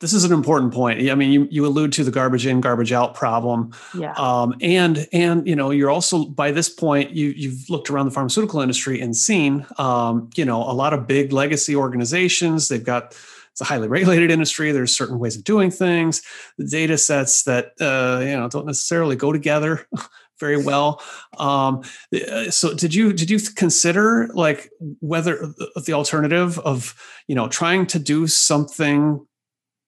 this 0.00 0.12
is 0.12 0.24
an 0.24 0.32
important 0.32 0.74
point. 0.74 1.08
I 1.08 1.14
mean, 1.14 1.32
you 1.32 1.48
you 1.50 1.64
allude 1.66 1.92
to 1.94 2.04
the 2.04 2.10
garbage 2.10 2.46
in, 2.46 2.60
garbage 2.60 2.92
out 2.92 3.14
problem. 3.14 3.72
Yeah. 3.96 4.12
Um, 4.12 4.54
and 4.60 5.08
and 5.12 5.46
you 5.48 5.56
know, 5.56 5.70
you're 5.70 5.90
also 5.90 6.26
by 6.26 6.50
this 6.50 6.68
point 6.68 7.10
you 7.12 7.28
you've 7.28 7.68
looked 7.70 7.88
around 7.88 8.06
the 8.06 8.12
pharmaceutical 8.12 8.60
industry 8.60 9.00
and 9.00 9.16
seen 9.16 9.66
um, 9.78 10.28
you 10.36 10.44
know 10.44 10.62
a 10.62 10.72
lot 10.72 10.92
of 10.92 11.06
big 11.06 11.32
legacy 11.32 11.74
organizations. 11.74 12.68
They've 12.68 12.84
got 12.84 13.16
it's 13.52 13.62
a 13.62 13.64
highly 13.64 13.88
regulated 13.88 14.30
industry. 14.30 14.70
There's 14.70 14.94
certain 14.94 15.18
ways 15.18 15.34
of 15.34 15.44
doing 15.44 15.70
things. 15.70 16.20
The 16.58 16.66
data 16.66 16.98
sets 16.98 17.44
that 17.44 17.72
uh, 17.80 18.20
you 18.20 18.36
know 18.36 18.48
don't 18.50 18.66
necessarily 18.66 19.16
go 19.16 19.32
together 19.32 19.88
very 20.38 20.62
well. 20.62 21.00
Um, 21.38 21.82
uh, 22.14 22.50
so 22.50 22.74
did 22.74 22.94
you 22.94 23.14
did 23.14 23.30
you 23.30 23.38
consider 23.40 24.28
like 24.34 24.70
whether 25.00 25.54
the 25.86 25.94
alternative 25.94 26.58
of 26.58 26.94
you 27.28 27.34
know 27.34 27.48
trying 27.48 27.86
to 27.86 27.98
do 27.98 28.26
something 28.26 29.26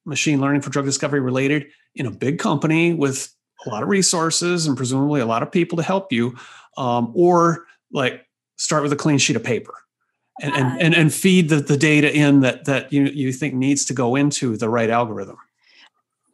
machine 0.09 0.40
learning 0.40 0.62
for 0.62 0.70
drug 0.70 0.84
discovery 0.84 1.20
related 1.20 1.66
in 1.94 2.06
a 2.06 2.11
big 2.11 2.38
company 2.38 2.94
with 2.94 3.34
a 3.66 3.70
lot 3.70 3.82
of 3.82 3.88
resources 3.88 4.66
and 4.66 4.76
presumably 4.76 5.20
a 5.20 5.26
lot 5.26 5.42
of 5.42 5.50
people 5.50 5.76
to 5.76 5.82
help 5.82 6.12
you, 6.12 6.36
um, 6.76 7.12
or 7.14 7.66
like 7.92 8.26
start 8.56 8.82
with 8.82 8.92
a 8.92 8.96
clean 8.96 9.18
sheet 9.18 9.36
of 9.36 9.44
paper 9.44 9.74
and, 10.40 10.54
and, 10.54 10.80
and, 10.80 10.94
and 10.94 11.14
feed 11.14 11.48
the, 11.48 11.56
the 11.56 11.76
data 11.76 12.12
in 12.14 12.40
that, 12.40 12.64
that 12.64 12.92
you, 12.92 13.04
you 13.04 13.32
think 13.32 13.54
needs 13.54 13.84
to 13.84 13.94
go 13.94 14.14
into 14.14 14.56
the 14.56 14.68
right 14.68 14.90
algorithm? 14.90 15.36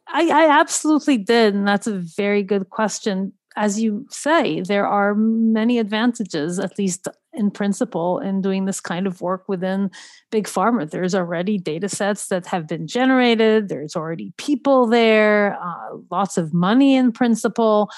I, 0.07 0.29
I 0.29 0.59
absolutely 0.59 1.17
did. 1.17 1.55
And 1.55 1.67
that's 1.67 1.87
a 1.87 1.97
very 1.97 2.43
good 2.43 2.69
question 2.69 3.33
as 3.55 3.79
you 3.81 4.05
say, 4.09 4.61
there 4.61 4.85
are 4.85 5.15
many 5.15 5.79
advantages, 5.79 6.59
at 6.59 6.77
least 6.77 7.07
in 7.35 7.51
principle, 7.51 8.19
in 8.19 8.41
doing 8.41 8.65
this 8.65 8.79
kind 8.79 9.07
of 9.07 9.21
work 9.21 9.47
within 9.47 9.91
Big 10.31 10.45
Pharma. 10.47 10.89
There's 10.89 11.15
already 11.15 11.57
data 11.57 11.89
sets 11.89 12.27
that 12.27 12.45
have 12.47 12.67
been 12.67 12.87
generated, 12.87 13.69
there's 13.69 13.95
already 13.95 14.33
people 14.37 14.87
there, 14.87 15.57
uh, 15.61 15.97
lots 16.11 16.37
of 16.37 16.53
money 16.53 16.95
in 16.95 17.11
principle. 17.11 17.89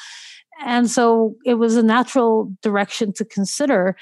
And 0.66 0.90
so 0.90 1.36
it 1.46 1.56
was 1.56 1.76
a 1.76 1.84
natural 1.84 2.52
direction 2.62 3.14
to 3.14 3.26
consider. 3.26 3.96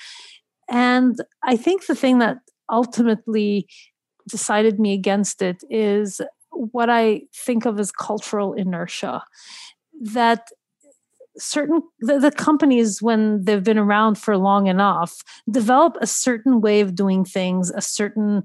And 0.69 1.15
I 1.43 1.57
think 1.57 1.85
the 1.85 1.95
thing 1.95 2.19
that 2.19 2.37
ultimately 2.69 3.67
decided 4.27 4.79
me 4.79 4.93
against 4.93 5.41
it 5.41 5.63
is 5.69 6.21
what 6.51 6.89
I 6.89 7.23
think 7.35 7.65
of 7.65 7.79
as 7.79 7.91
cultural 7.91 8.53
inertia. 8.53 9.23
That 10.01 10.47
certain 11.37 11.81
the, 11.99 12.19
the, 12.19 12.31
companies 12.31 13.01
when 13.01 13.43
they've 13.43 13.63
been 13.63 13.77
around 13.77 14.17
for 14.17 14.37
long 14.37 14.67
enough 14.67 15.21
develop 15.51 15.97
a 15.99 16.07
certain 16.07 16.61
way 16.61 16.81
of 16.81 16.95
doing 16.95 17.25
things 17.25 17.71
a 17.71 17.81
certain 17.81 18.43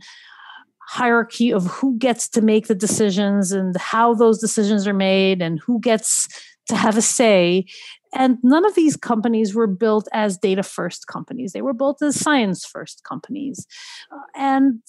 hierarchy 0.91 1.53
of 1.53 1.67
who 1.67 1.97
gets 1.99 2.29
to 2.29 2.43
make 2.43 2.67
the 2.67 2.75
decisions 2.75 3.53
and 3.53 3.77
how 3.77 4.13
those 4.13 4.41
decisions 4.41 4.89
are 4.89 4.95
made 4.95 5.41
and 5.41 5.61
who 5.61 5.79
gets 5.79 6.27
to 6.67 6.75
have 6.75 6.97
a 6.97 7.03
say. 7.03 7.65
And 8.13 8.39
none 8.43 8.65
of 8.65 8.75
these 8.75 8.97
companies 8.97 9.55
were 9.55 9.69
built 9.69 10.09
as 10.13 10.37
data 10.37 10.65
first 10.65 11.07
companies. 11.07 11.53
They 11.53 11.63
were 11.63 11.75
built 11.75 12.03
as 12.03 12.19
science 12.19 12.65
first 12.65 13.05
companies. 13.05 13.69
Uh, 14.11 14.19
and 14.35 14.81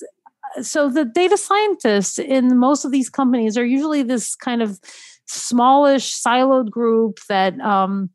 so 0.64 0.90
the 0.90 1.06
data 1.06 1.38
scientists 1.38 2.18
in 2.18 2.58
most 2.58 2.84
of 2.84 2.92
these 2.92 3.10
companies 3.10 3.56
are 3.56 3.66
usually 3.66 4.02
this 4.02 4.36
kind 4.36 4.64
of 4.64 4.80
smallish 5.32 6.22
siloed 6.22 6.70
group 6.70 7.20
that 7.30 7.60
um, 7.62 8.10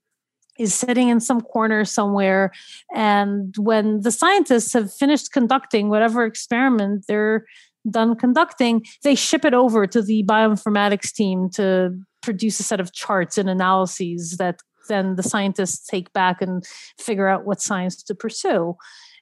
is 0.58 0.74
sitting 0.74 1.08
in 1.08 1.20
some 1.20 1.40
corner 1.40 1.84
somewhere. 1.84 2.52
And 2.94 3.54
when 3.58 4.00
the 4.00 4.10
scientists 4.10 4.72
have 4.72 4.92
finished 4.92 5.32
conducting 5.32 5.88
whatever 5.88 6.24
experiment 6.24 7.04
they're 7.08 7.46
done 7.88 8.16
conducting 8.16 8.84
they 9.04 9.14
ship 9.14 9.44
it 9.44 9.54
over 9.54 9.86
to 9.86 10.02
the 10.02 10.24
bioinformatics 10.24 11.12
team 11.12 11.48
to 11.48 11.96
produce 12.20 12.58
a 12.58 12.64
set 12.64 12.80
of 12.80 12.92
charts 12.92 13.38
and 13.38 13.48
analyses 13.48 14.38
that 14.38 14.58
then 14.88 15.14
the 15.14 15.22
scientists 15.22 15.86
take 15.86 16.12
back 16.12 16.42
and 16.42 16.64
figure 16.98 17.28
out 17.28 17.44
what 17.44 17.60
science 17.60 18.02
to 18.02 18.14
pursue 18.14 18.76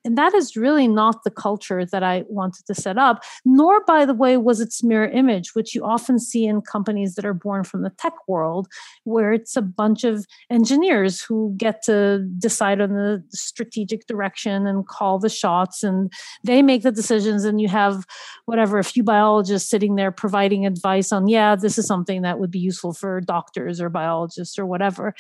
and 0.05 0.19
that 0.19 0.35
is 0.35 0.57
really 0.57 0.87
not 0.87 1.25
the 1.25 1.31
culture 1.31 1.85
that 1.87 2.03
I 2.03 2.25
wanted 2.29 2.67
to 2.67 2.75
set 2.75 2.99
up, 2.99 3.23
nor, 3.45 3.85
by 3.85 4.05
the 4.05 4.15
way, 4.15 4.37
was 4.37 4.61
its 4.61 4.83
mirror 4.83 5.09
image, 5.09 5.55
which 5.55 5.75
you 5.75 5.85
often 5.85 6.19
see 6.19 6.45
in 6.45 6.61
companies 6.61 7.15
that 7.15 7.25
are 7.25 7.35
born 7.35 7.65
from 7.65 7.83
the 7.83 7.91
tech 7.91 8.15
world, 8.29 8.69
where 9.05 9.33
it's 9.33 9.57
a 9.57 9.63
bunch 9.63 10.05
of 10.05 10.27
engineers 10.51 11.23
who 11.23 11.55
get 11.57 11.83
to 11.85 12.27
decide 12.39 12.81
on 12.81 12.91
the 12.91 13.25
strategic 13.31 14.07
direction 14.07 14.67
and 14.67 14.87
call 14.87 15.19
the 15.19 15.29
shots, 15.29 15.83
and 15.83 16.13
they 16.43 16.63
make 16.63 16.83
the 16.83 16.93
decisions. 16.93 17.45
And 17.45 17.61
you 17.61 17.69
have 17.69 18.05
whatever, 18.45 18.79
a 18.79 18.85
few 18.85 19.03
biologists 19.03 19.71
sitting 19.71 19.97
there 19.97 20.13
providing 20.13 20.67
advice 20.67 21.13
on, 21.13 21.29
yeah, 21.29 21.57
this 21.57 21.79
is 21.79 21.87
something 21.87 22.23
that 22.23 22.39
would 22.39 22.51
be 22.51 22.59
useful 22.59 22.93
for 22.93 23.21
doctors 23.21 23.81
or 23.81 23.89
biologists 23.89 24.59
or 24.59 24.67
whatever. 24.67 25.15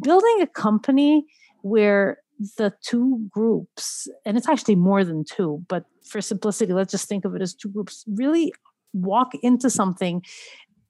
Building 0.00 0.38
a 0.40 0.46
company 0.46 1.26
where 1.62 2.18
the 2.56 2.72
two 2.82 3.26
groups, 3.30 4.08
and 4.24 4.36
it's 4.36 4.48
actually 4.48 4.76
more 4.76 5.04
than 5.04 5.24
two, 5.24 5.64
but 5.68 5.84
for 6.04 6.20
simplicity, 6.20 6.72
let's 6.72 6.92
just 6.92 7.08
think 7.08 7.24
of 7.24 7.34
it 7.34 7.42
as 7.42 7.54
two 7.54 7.68
groups, 7.68 8.04
really 8.06 8.52
walk 8.92 9.32
into 9.42 9.70
something 9.70 10.22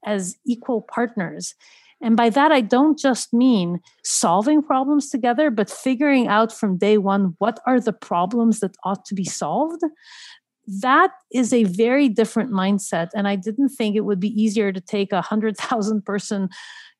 as 0.05 0.35
equal 0.45 0.81
partners. 0.81 1.55
And 2.01 2.17
by 2.17 2.29
that, 2.31 2.51
I 2.51 2.59
don't 2.59 2.99
just 2.99 3.33
mean 3.33 3.79
solving 4.03 4.61
problems 4.61 5.09
together, 5.09 5.49
but 5.49 5.69
figuring 5.69 6.27
out 6.27 6.51
from 6.51 6.77
day 6.77 6.97
one 6.97 7.35
what 7.37 7.61
are 7.65 7.79
the 7.79 7.93
problems 7.93 8.59
that 8.59 8.75
ought 8.83 9.05
to 9.05 9.15
be 9.15 9.23
solved. 9.23 9.81
That 10.67 11.11
is 11.31 11.53
a 11.53 11.63
very 11.65 12.09
different 12.09 12.51
mindset. 12.51 13.09
And 13.13 13.27
I 13.27 13.35
didn't 13.35 13.69
think 13.69 13.95
it 13.95 14.01
would 14.01 14.19
be 14.19 14.29
easier 14.41 14.71
to 14.71 14.81
take 14.81 15.11
a 15.11 15.15
100,000 15.15 16.05
person 16.05 16.49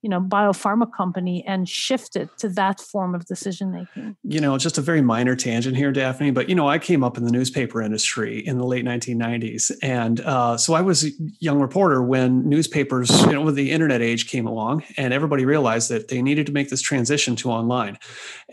you 0.03 0.09
know 0.09 0.19
biopharma 0.19 0.91
company 0.91 1.43
and 1.47 1.67
shift 1.67 2.15
it 2.15 2.29
to 2.37 2.49
that 2.49 2.79
form 2.79 3.15
of 3.15 3.25
decision 3.25 3.71
making 3.71 4.15
you 4.23 4.39
know 4.39 4.57
just 4.57 4.77
a 4.77 4.81
very 4.81 5.01
minor 5.01 5.35
tangent 5.35 5.75
here 5.77 5.91
daphne 5.91 6.29
but 6.29 6.49
you 6.49 6.53
know 6.53 6.67
i 6.67 6.77
came 6.77 7.03
up 7.03 7.17
in 7.17 7.23
the 7.23 7.31
newspaper 7.31 7.81
industry 7.81 8.45
in 8.45 8.57
the 8.57 8.65
late 8.65 8.85
1990s 8.85 9.71
and 9.81 10.19
uh, 10.21 10.55
so 10.57 10.73
i 10.73 10.81
was 10.81 11.05
a 11.05 11.09
young 11.39 11.59
reporter 11.59 12.03
when 12.03 12.47
newspapers 12.47 13.09
you 13.21 13.31
know 13.31 13.41
when 13.41 13.55
the 13.55 13.71
internet 13.71 14.01
age 14.01 14.27
came 14.27 14.45
along 14.45 14.83
and 14.97 15.13
everybody 15.13 15.45
realized 15.45 15.89
that 15.89 16.09
they 16.09 16.21
needed 16.21 16.45
to 16.45 16.51
make 16.51 16.69
this 16.69 16.81
transition 16.81 17.35
to 17.35 17.49
online 17.49 17.97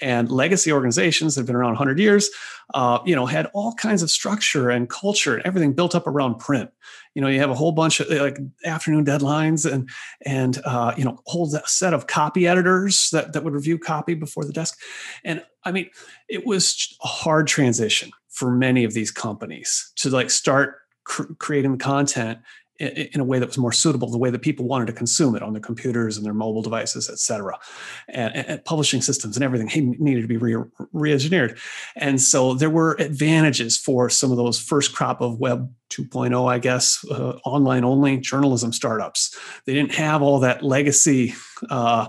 and 0.01 0.31
legacy 0.31 0.73
organizations 0.73 1.35
that 1.35 1.41
have 1.41 1.47
been 1.47 1.57
around 1.57 1.73
100 1.73 1.99
years 1.99 2.31
uh, 2.75 3.01
you 3.05 3.15
know 3.15 3.27
had 3.27 3.47
all 3.55 3.75
kinds 3.75 4.03
of 4.03 4.11
structure 4.11 4.71
and 4.71 4.89
culture 4.89 5.35
and 5.35 5.45
everything 5.47 5.73
built 5.73 5.95
up 5.95 6.07
around 6.07 6.39
print. 6.39 6.71
You 7.15 7.23
know 7.23 7.29
you 7.29 7.41
have 7.41 7.51
a 7.51 7.55
whole 7.55 7.73
bunch 7.73 8.01
of 8.01 8.09
like 8.09 8.39
afternoon 8.65 9.05
deadlines 9.05 9.71
and 9.71 9.89
and 10.25 10.61
uh, 10.65 10.95
you 10.97 11.05
know 11.05 11.21
whole 11.27 11.47
set 11.67 11.95
of 11.95 12.07
copy 12.07 12.47
editors 12.47 13.11
that 13.11 13.33
that 13.33 13.45
would 13.45 13.55
review 13.55 13.79
copy 13.79 14.15
before 14.15 14.45
the 14.45 14.53
desk. 14.53 14.79
And 15.25 15.45
i 15.65 15.73
mean 15.73 15.91
it 16.29 16.47
was 16.47 16.97
a 17.03 17.07
hard 17.07 17.47
transition 17.47 18.11
for 18.29 18.51
many 18.51 18.85
of 18.85 18.95
these 18.95 19.11
companies 19.11 19.93
to 19.97 20.09
like 20.09 20.31
start 20.31 20.77
cr- 21.05 21.33
creating 21.39 21.73
the 21.73 21.79
content 21.79 22.39
in 22.81 23.21
a 23.21 23.25
way 23.25 23.39
that 23.39 23.47
was 23.47 23.59
more 23.59 23.73
suitable 23.73 24.11
the 24.11 24.19
way 24.19 24.31
that 24.31 24.41
people 24.41 24.67
wanted 24.67 24.87
to 24.87 24.93
consume 24.93 25.37
it 25.37 25.43
on 25.43 25.53
their 25.53 25.61
computers 25.61 26.17
and 26.17 26.25
their 26.25 26.35
mobile 26.35 26.63
devices, 26.63 27.11
et 27.11 27.19
cetera. 27.19 27.59
And, 28.09 28.35
and 28.35 28.65
publishing 28.65 29.03
systems 29.03 29.37
and 29.37 29.45
everything 29.45 29.97
needed 29.99 30.23
to 30.23 30.29
be 30.29 30.37
re- 30.37 31.13
engineered 31.13 31.59
And 31.97 32.21
so 32.21 32.55
there 32.55 32.71
were 32.71 32.97
advantages 32.99 33.77
for 33.77 34.09
some 34.09 34.31
of 34.31 34.37
those 34.37 34.59
first 34.59 34.95
crop 34.95 35.21
of 35.21 35.39
Web 35.39 35.71
2.0, 35.91 36.49
I 36.51 36.59
guess, 36.59 37.05
uh, 37.11 37.39
online 37.45 37.85
only 37.85 38.17
journalism 38.19 38.73
startups. 38.73 39.37
They 39.67 39.75
didn't 39.75 39.95
have 39.95 40.23
all 40.23 40.41
that 40.41 40.63
legacy. 40.63 41.35
Uh, 41.69 42.09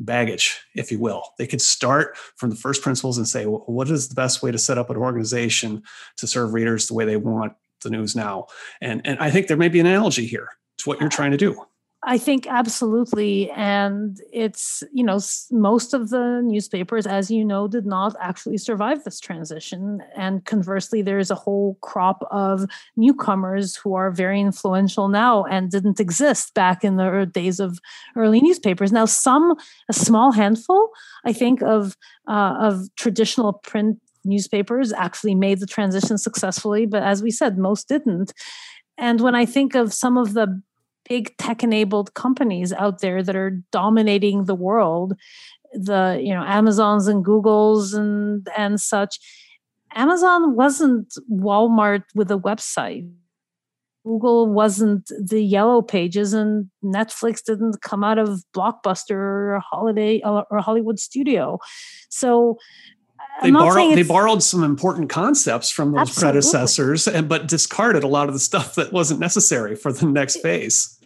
baggage, 0.00 0.60
if 0.76 0.92
you 0.92 0.98
will. 1.00 1.24
They 1.38 1.46
could 1.48 1.60
start 1.60 2.16
from 2.36 2.50
the 2.50 2.56
first 2.56 2.82
principles 2.82 3.18
and 3.18 3.26
say, 3.26 3.46
well, 3.46 3.64
what 3.66 3.90
is 3.90 4.08
the 4.08 4.14
best 4.14 4.44
way 4.44 4.52
to 4.52 4.58
set 4.58 4.78
up 4.78 4.90
an 4.90 4.96
organization 4.96 5.82
to 6.18 6.26
serve 6.28 6.54
readers 6.54 6.86
the 6.86 6.94
way 6.94 7.04
they 7.04 7.16
want 7.16 7.54
the 7.82 7.90
news 7.90 8.16
now? 8.16 8.46
And, 8.80 9.00
and 9.04 9.18
I 9.18 9.30
think 9.30 9.46
there 9.46 9.56
may 9.56 9.68
be 9.68 9.80
an 9.80 9.86
analogy 9.86 10.26
here 10.26 10.50
to 10.78 10.88
what 10.88 11.00
you're 11.00 11.08
trying 11.08 11.32
to 11.32 11.36
do. 11.36 11.60
I 12.04 12.16
think 12.16 12.46
absolutely. 12.46 13.50
And 13.50 14.20
it's, 14.32 14.84
you 14.92 15.02
know, 15.02 15.18
most 15.50 15.94
of 15.94 16.10
the 16.10 16.40
newspapers, 16.44 17.08
as 17.08 17.28
you 17.28 17.44
know, 17.44 17.66
did 17.66 17.86
not 17.86 18.14
actually 18.20 18.58
survive 18.58 19.02
this 19.02 19.18
transition. 19.18 20.00
And 20.16 20.44
conversely, 20.44 21.02
there's 21.02 21.32
a 21.32 21.34
whole 21.34 21.76
crop 21.80 22.24
of 22.30 22.66
newcomers 22.96 23.74
who 23.74 23.94
are 23.94 24.12
very 24.12 24.40
influential 24.40 25.08
now 25.08 25.44
and 25.46 25.72
didn't 25.72 25.98
exist 25.98 26.54
back 26.54 26.84
in 26.84 26.96
the 26.96 27.28
days 27.30 27.58
of 27.58 27.80
early 28.14 28.40
newspapers. 28.40 28.92
Now, 28.92 29.04
some, 29.04 29.56
a 29.88 29.92
small 29.92 30.30
handful, 30.30 30.90
I 31.24 31.32
think, 31.32 31.62
of, 31.62 31.96
uh, 32.28 32.58
of 32.60 32.94
traditional 32.94 33.54
print 33.54 33.98
newspapers 34.28 34.92
actually 34.92 35.34
made 35.34 35.60
the 35.60 35.66
transition 35.66 36.18
successfully. 36.18 36.86
But 36.86 37.02
as 37.02 37.22
we 37.22 37.30
said, 37.30 37.58
most 37.58 37.88
didn't. 37.88 38.32
And 38.96 39.20
when 39.20 39.34
I 39.34 39.46
think 39.46 39.74
of 39.74 39.92
some 39.92 40.16
of 40.16 40.34
the 40.34 40.60
big 41.08 41.36
tech 41.38 41.62
enabled 41.62 42.14
companies 42.14 42.72
out 42.72 43.00
there 43.00 43.22
that 43.22 43.34
are 43.34 43.62
dominating 43.72 44.44
the 44.44 44.54
world 44.54 45.14
the 45.72 46.20
you 46.22 46.32
know 46.32 46.42
amazons 46.44 47.06
and 47.06 47.24
googles 47.24 47.94
and 47.94 48.48
and 48.56 48.80
such 48.80 49.18
amazon 49.94 50.54
wasn't 50.54 51.12
walmart 51.30 52.04
with 52.14 52.30
a 52.30 52.38
website 52.38 53.08
google 54.04 54.46
wasn't 54.46 55.10
the 55.22 55.42
yellow 55.42 55.82
pages 55.82 56.32
and 56.32 56.70
netflix 56.82 57.42
didn't 57.44 57.82
come 57.82 58.02
out 58.02 58.18
of 58.18 58.42
blockbuster 58.56 59.10
or 59.10 59.62
holiday 59.70 60.22
or 60.24 60.46
hollywood 60.58 60.98
studio 60.98 61.58
so 62.08 62.56
they 63.42 63.50
borrowed 63.50 63.96
they 63.96 64.02
borrowed 64.02 64.42
some 64.42 64.62
important 64.62 65.10
concepts 65.10 65.70
from 65.70 65.92
those 65.92 66.08
absolutely. 66.08 66.32
predecessors 66.32 67.08
and 67.08 67.28
but 67.28 67.46
discarded 67.46 68.04
a 68.04 68.08
lot 68.08 68.28
of 68.28 68.34
the 68.34 68.40
stuff 68.40 68.74
that 68.74 68.92
wasn't 68.92 69.20
necessary 69.20 69.74
for 69.76 69.92
the 69.92 70.06
next 70.06 70.36
phase 70.36 70.98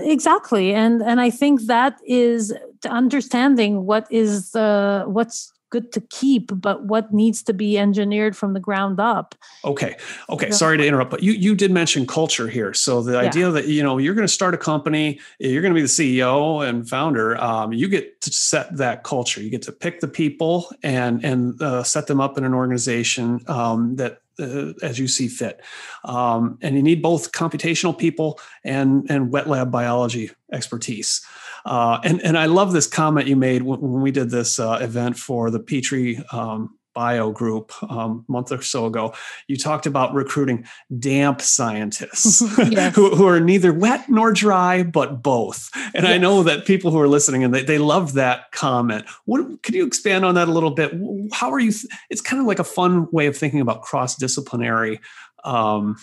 exactly 0.00 0.74
and 0.74 1.02
and 1.02 1.20
i 1.20 1.30
think 1.30 1.62
that 1.62 1.98
is 2.06 2.52
understanding 2.88 3.86
what 3.86 4.06
is 4.10 4.52
the 4.52 5.04
what's 5.06 5.52
good 5.70 5.92
to 5.92 6.00
keep 6.00 6.50
but 6.60 6.84
what 6.84 7.12
needs 7.12 7.42
to 7.42 7.52
be 7.52 7.78
engineered 7.78 8.36
from 8.36 8.52
the 8.52 8.60
ground 8.60 9.00
up 9.00 9.34
okay 9.64 9.96
okay 10.28 10.50
sorry 10.50 10.76
to 10.76 10.86
interrupt 10.86 11.10
but 11.10 11.22
you 11.22 11.32
you 11.32 11.54
did 11.54 11.70
mention 11.70 12.06
culture 12.06 12.48
here 12.48 12.74
so 12.74 13.02
the 13.02 13.12
yeah. 13.12 13.18
idea 13.18 13.50
that 13.50 13.66
you 13.66 13.82
know 13.82 13.98
you're 13.98 14.14
going 14.14 14.26
to 14.26 14.32
start 14.32 14.52
a 14.54 14.58
company 14.58 15.18
you're 15.38 15.62
going 15.62 15.72
to 15.72 15.78
be 15.78 15.82
the 15.82 15.86
ceo 15.86 16.66
and 16.68 16.88
founder 16.88 17.40
um, 17.40 17.72
you 17.72 17.88
get 17.88 18.20
to 18.20 18.32
set 18.32 18.76
that 18.76 19.04
culture 19.04 19.40
you 19.40 19.50
get 19.50 19.62
to 19.62 19.72
pick 19.72 20.00
the 20.00 20.08
people 20.08 20.70
and 20.82 21.24
and 21.24 21.60
uh, 21.62 21.82
set 21.82 22.06
them 22.06 22.20
up 22.20 22.36
in 22.36 22.44
an 22.44 22.54
organization 22.54 23.40
um, 23.46 23.96
that 23.96 24.20
uh, 24.40 24.72
as 24.82 24.98
you 24.98 25.06
see 25.06 25.28
fit. 25.28 25.60
Um, 26.04 26.58
and 26.62 26.74
you 26.74 26.82
need 26.82 27.02
both 27.02 27.32
computational 27.32 27.96
people 27.96 28.40
and, 28.64 29.06
and 29.10 29.30
wet 29.30 29.48
lab 29.48 29.70
biology 29.70 30.30
expertise. 30.50 31.20
Uh, 31.64 32.00
and, 32.04 32.22
and 32.22 32.38
I 32.38 32.46
love 32.46 32.72
this 32.72 32.86
comment 32.86 33.26
you 33.26 33.36
made 33.36 33.62
when, 33.62 33.80
when 33.80 34.02
we 34.02 34.10
did 34.10 34.30
this 34.30 34.58
uh, 34.58 34.78
event 34.80 35.16
for 35.16 35.50
the 35.50 35.60
Petri 35.60 36.22
um, 36.32 36.78
bio 36.94 37.30
group 37.30 37.72
um, 37.90 38.24
a 38.28 38.32
month 38.32 38.52
or 38.52 38.62
so 38.62 38.86
ago, 38.86 39.14
you 39.46 39.56
talked 39.56 39.86
about 39.86 40.12
recruiting 40.12 40.66
damp 40.98 41.40
scientists 41.40 42.40
who, 42.94 43.14
who, 43.14 43.26
are 43.26 43.40
neither 43.40 43.72
wet 43.72 44.08
nor 44.08 44.32
dry, 44.32 44.82
but 44.82 45.22
both. 45.22 45.70
And 45.94 46.04
yes. 46.04 46.06
I 46.06 46.18
know 46.18 46.42
that 46.42 46.66
people 46.66 46.90
who 46.90 47.00
are 47.00 47.08
listening 47.08 47.44
and 47.44 47.54
they, 47.54 47.62
they 47.62 47.78
love 47.78 48.14
that 48.14 48.50
comment. 48.52 49.06
What, 49.24 49.62
could 49.62 49.74
you 49.74 49.86
expand 49.86 50.24
on 50.24 50.34
that 50.34 50.48
a 50.48 50.52
little 50.52 50.72
bit? 50.72 50.92
How 51.32 51.52
are 51.52 51.60
you? 51.60 51.72
Th- 51.72 51.86
it's 52.10 52.20
kind 52.20 52.40
of 52.40 52.46
like 52.46 52.58
a 52.58 52.64
fun 52.64 53.08
way 53.12 53.26
of 53.26 53.36
thinking 53.36 53.60
about 53.60 53.82
cross 53.82 54.16
disciplinary 54.16 55.00
um, 55.44 55.96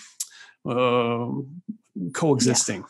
uh, 0.66 1.28
coexisting. 2.14 2.82
Yeah. 2.82 2.88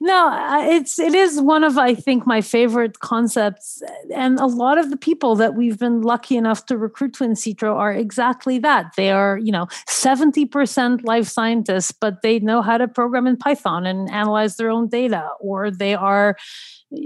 No, 0.00 0.30
it's 0.70 0.98
it 0.98 1.14
is 1.14 1.40
one 1.40 1.64
of 1.64 1.76
I 1.78 1.94
think 1.94 2.26
my 2.26 2.40
favorite 2.40 3.00
concepts, 3.00 3.82
and 4.14 4.38
a 4.40 4.46
lot 4.46 4.78
of 4.78 4.90
the 4.90 4.96
people 4.96 5.34
that 5.36 5.54
we've 5.54 5.78
been 5.78 6.02
lucky 6.02 6.36
enough 6.36 6.66
to 6.66 6.78
recruit 6.78 7.14
to 7.14 7.24
Insitro 7.24 7.74
are 7.74 7.92
exactly 7.92 8.58
that. 8.60 8.92
They 8.96 9.10
are 9.10 9.38
you 9.38 9.52
know 9.52 9.68
seventy 9.86 10.46
percent 10.46 11.04
life 11.04 11.26
scientists, 11.28 11.92
but 11.92 12.22
they 12.22 12.38
know 12.38 12.62
how 12.62 12.78
to 12.78 12.88
program 12.88 13.26
in 13.26 13.36
Python 13.36 13.86
and 13.86 14.10
analyze 14.10 14.56
their 14.56 14.70
own 14.70 14.88
data, 14.88 15.28
or 15.40 15.70
they 15.70 15.94
are 15.94 16.36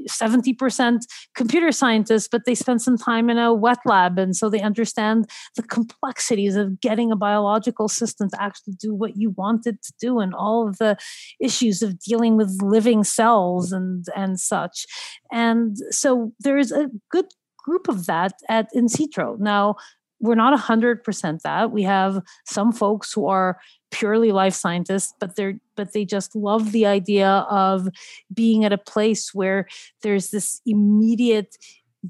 70% 0.08 1.00
computer 1.34 1.72
scientists, 1.72 2.28
but 2.30 2.42
they 2.46 2.54
spend 2.54 2.82
some 2.82 2.96
time 2.96 3.28
in 3.28 3.38
a 3.38 3.52
wet 3.52 3.78
lab. 3.84 4.18
And 4.18 4.36
so 4.36 4.48
they 4.48 4.60
understand 4.60 5.28
the 5.56 5.62
complexities 5.62 6.56
of 6.56 6.80
getting 6.80 7.10
a 7.10 7.16
biological 7.16 7.88
system 7.88 8.30
to 8.30 8.42
actually 8.42 8.74
do 8.74 8.94
what 8.94 9.16
you 9.16 9.30
want 9.30 9.66
it 9.66 9.82
to 9.82 9.92
do 10.00 10.20
and 10.20 10.34
all 10.34 10.68
of 10.68 10.78
the 10.78 10.96
issues 11.40 11.82
of 11.82 11.98
dealing 11.98 12.36
with 12.36 12.62
living 12.62 13.04
cells 13.04 13.72
and, 13.72 14.06
and 14.14 14.38
such. 14.38 14.86
And 15.30 15.76
so 15.90 16.32
there 16.40 16.58
is 16.58 16.72
a 16.72 16.90
good 17.10 17.26
group 17.58 17.88
of 17.88 18.06
that 18.06 18.34
at 18.48 18.68
Insitro. 18.74 19.38
Now, 19.38 19.76
we're 20.20 20.36
not 20.36 20.58
100% 20.58 21.40
that. 21.42 21.72
We 21.72 21.82
have 21.82 22.22
some 22.46 22.72
folks 22.72 23.12
who 23.12 23.26
are 23.26 23.58
purely 23.92 24.32
life 24.32 24.54
scientists 24.54 25.14
but 25.20 25.36
they're 25.36 25.54
but 25.76 25.92
they 25.92 26.04
just 26.04 26.34
love 26.34 26.72
the 26.72 26.86
idea 26.86 27.28
of 27.50 27.88
being 28.32 28.64
at 28.64 28.72
a 28.72 28.78
place 28.78 29.32
where 29.32 29.68
there's 30.02 30.30
this 30.30 30.60
immediate 30.66 31.56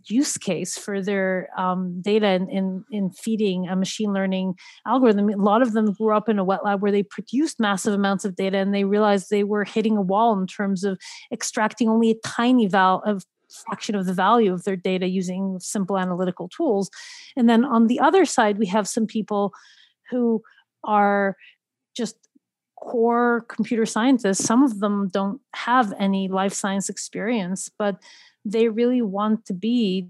use 0.06 0.38
case 0.38 0.78
for 0.78 1.02
their 1.02 1.48
um, 1.58 2.00
data 2.00 2.28
in, 2.28 2.48
in, 2.48 2.84
in 2.90 3.10
feeding 3.10 3.68
a 3.68 3.76
machine 3.76 4.12
learning 4.12 4.54
algorithm. 4.86 5.28
A 5.28 5.36
lot 5.36 5.62
of 5.62 5.72
them 5.72 5.92
grew 5.92 6.16
up 6.16 6.28
in 6.28 6.38
a 6.38 6.44
wet 6.44 6.64
lab 6.64 6.80
where 6.80 6.92
they 6.92 7.02
produced 7.02 7.60
massive 7.60 7.92
amounts 7.92 8.24
of 8.24 8.34
data 8.34 8.58
and 8.58 8.74
they 8.74 8.84
realized 8.84 9.28
they 9.28 9.44
were 9.44 9.64
hitting 9.64 9.96
a 9.96 10.02
wall 10.02 10.38
in 10.38 10.46
terms 10.46 10.82
of 10.82 10.98
extracting 11.30 11.88
only 11.88 12.10
a 12.10 12.14
tiny 12.26 12.66
val 12.66 13.02
of 13.04 13.24
fraction 13.66 13.94
of 13.94 14.06
the 14.06 14.14
value 14.14 14.52
of 14.52 14.64
their 14.64 14.76
data 14.76 15.06
using 15.06 15.58
simple 15.60 15.98
analytical 15.98 16.48
tools. 16.48 16.90
And 17.36 17.50
then 17.50 17.64
on 17.64 17.86
the 17.86 18.00
other 18.00 18.24
side, 18.24 18.58
we 18.58 18.66
have 18.66 18.88
some 18.88 19.06
people 19.06 19.52
who 20.10 20.42
are 20.84 21.36
just 21.94 22.16
core 22.76 23.44
computer 23.48 23.86
scientists 23.86 24.44
some 24.44 24.62
of 24.64 24.80
them 24.80 25.08
don't 25.12 25.40
have 25.54 25.92
any 25.98 26.26
life 26.26 26.52
science 26.52 26.88
experience 26.88 27.70
but 27.78 27.96
they 28.44 28.68
really 28.68 29.02
want 29.02 29.44
to 29.46 29.54
be 29.54 30.08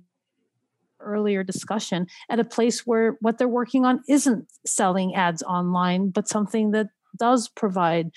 earlier 1.00 1.42
discussion 1.42 2.06
at 2.30 2.40
a 2.40 2.44
place 2.44 2.86
where 2.86 3.18
what 3.20 3.36
they're 3.36 3.48
working 3.48 3.84
on 3.84 4.02
isn't 4.08 4.46
selling 4.64 5.14
ads 5.14 5.42
online 5.42 6.08
but 6.08 6.28
something 6.28 6.70
that 6.70 6.88
does 7.18 7.48
provide 7.48 8.10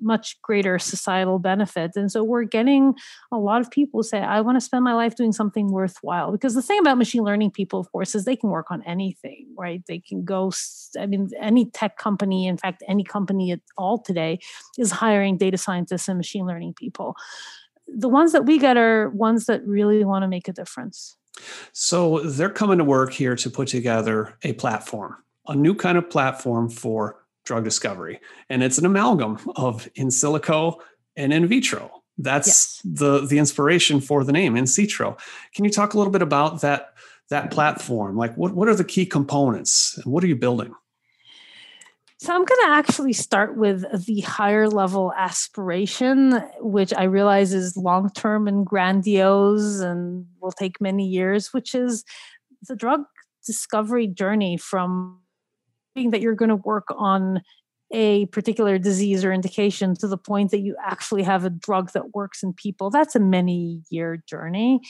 much 0.00 0.40
greater 0.42 0.78
societal 0.78 1.38
benefits. 1.38 1.96
And 1.96 2.10
so 2.10 2.22
we're 2.22 2.44
getting 2.44 2.94
a 3.32 3.38
lot 3.38 3.60
of 3.60 3.70
people 3.70 4.02
say, 4.02 4.18
I 4.18 4.40
want 4.40 4.56
to 4.56 4.60
spend 4.60 4.84
my 4.84 4.94
life 4.94 5.16
doing 5.16 5.32
something 5.32 5.70
worthwhile. 5.70 6.32
Because 6.32 6.54
the 6.54 6.62
thing 6.62 6.78
about 6.78 6.98
machine 6.98 7.22
learning 7.22 7.52
people, 7.52 7.80
of 7.80 7.90
course, 7.92 8.14
is 8.14 8.24
they 8.24 8.36
can 8.36 8.50
work 8.50 8.70
on 8.70 8.82
anything, 8.82 9.46
right? 9.56 9.82
They 9.86 9.98
can 9.98 10.24
go, 10.24 10.52
I 10.98 11.06
mean, 11.06 11.30
any 11.40 11.66
tech 11.66 11.96
company, 11.96 12.46
in 12.46 12.56
fact, 12.56 12.82
any 12.88 13.04
company 13.04 13.52
at 13.52 13.60
all 13.76 13.98
today 13.98 14.38
is 14.78 14.90
hiring 14.90 15.36
data 15.36 15.58
scientists 15.58 16.08
and 16.08 16.18
machine 16.18 16.46
learning 16.46 16.74
people. 16.74 17.16
The 17.86 18.08
ones 18.08 18.32
that 18.32 18.46
we 18.46 18.58
get 18.58 18.76
are 18.76 19.10
ones 19.10 19.46
that 19.46 19.64
really 19.66 20.04
want 20.04 20.22
to 20.22 20.28
make 20.28 20.48
a 20.48 20.52
difference. 20.52 21.16
So 21.72 22.20
they're 22.20 22.48
coming 22.50 22.78
to 22.78 22.84
work 22.84 23.12
here 23.12 23.36
to 23.36 23.50
put 23.50 23.68
together 23.68 24.38
a 24.42 24.52
platform, 24.54 25.16
a 25.48 25.54
new 25.54 25.74
kind 25.74 25.98
of 25.98 26.08
platform 26.08 26.70
for 26.70 27.23
drug 27.44 27.64
discovery. 27.64 28.20
And 28.48 28.62
it's 28.62 28.78
an 28.78 28.86
amalgam 28.86 29.38
of 29.56 29.88
in 29.94 30.08
silico 30.08 30.76
and 31.16 31.32
in 31.32 31.46
vitro. 31.46 31.90
That's 32.18 32.46
yes. 32.46 32.80
the 32.84 33.26
the 33.26 33.38
inspiration 33.38 34.00
for 34.00 34.24
the 34.24 34.32
name 34.32 34.54
Insitro. 34.54 35.18
Can 35.54 35.64
you 35.64 35.70
talk 35.70 35.94
a 35.94 35.98
little 35.98 36.12
bit 36.12 36.22
about 36.22 36.60
that 36.60 36.94
that 37.30 37.50
platform? 37.50 38.16
Like 38.16 38.36
what, 38.36 38.54
what 38.54 38.68
are 38.68 38.74
the 38.74 38.84
key 38.84 39.06
components 39.06 39.98
and 40.02 40.12
what 40.12 40.22
are 40.22 40.28
you 40.28 40.36
building? 40.36 40.74
So 42.18 42.32
I'm 42.32 42.44
going 42.44 42.60
to 42.62 42.70
actually 42.70 43.12
start 43.12 43.56
with 43.56 43.84
the 44.06 44.20
higher 44.20 44.68
level 44.68 45.12
aspiration, 45.16 46.42
which 46.60 46.94
I 46.94 47.04
realize 47.04 47.52
is 47.52 47.76
long 47.76 48.08
term 48.10 48.46
and 48.46 48.64
grandiose 48.64 49.80
and 49.80 50.24
will 50.40 50.52
take 50.52 50.80
many 50.80 51.06
years, 51.06 51.52
which 51.52 51.74
is 51.74 52.04
the 52.66 52.76
drug 52.76 53.02
discovery 53.44 54.06
journey 54.06 54.56
from 54.56 55.20
that 55.94 56.20
you're 56.20 56.34
going 56.34 56.48
to 56.48 56.56
work 56.56 56.88
on 56.96 57.40
a 57.92 58.26
particular 58.26 58.78
disease 58.78 59.24
or 59.24 59.32
indication 59.32 59.94
to 59.94 60.08
the 60.08 60.16
point 60.16 60.50
that 60.50 60.60
you 60.60 60.74
actually 60.84 61.22
have 61.22 61.44
a 61.44 61.50
drug 61.50 61.92
that 61.92 62.14
works 62.14 62.42
in 62.42 62.52
people, 62.52 62.90
that's 62.90 63.14
a 63.14 63.20
many 63.20 63.82
year 63.90 64.22
journey. 64.26 64.80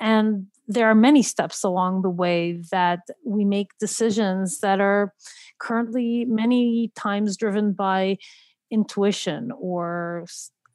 And 0.00 0.46
there 0.66 0.88
are 0.88 0.94
many 0.94 1.22
steps 1.22 1.62
along 1.62 2.02
the 2.02 2.10
way 2.10 2.62
that 2.70 3.00
we 3.26 3.44
make 3.44 3.68
decisions 3.78 4.60
that 4.60 4.80
are 4.80 5.12
currently 5.58 6.24
many 6.24 6.90
times 6.96 7.36
driven 7.36 7.72
by 7.72 8.16
intuition 8.70 9.52
or 9.58 10.24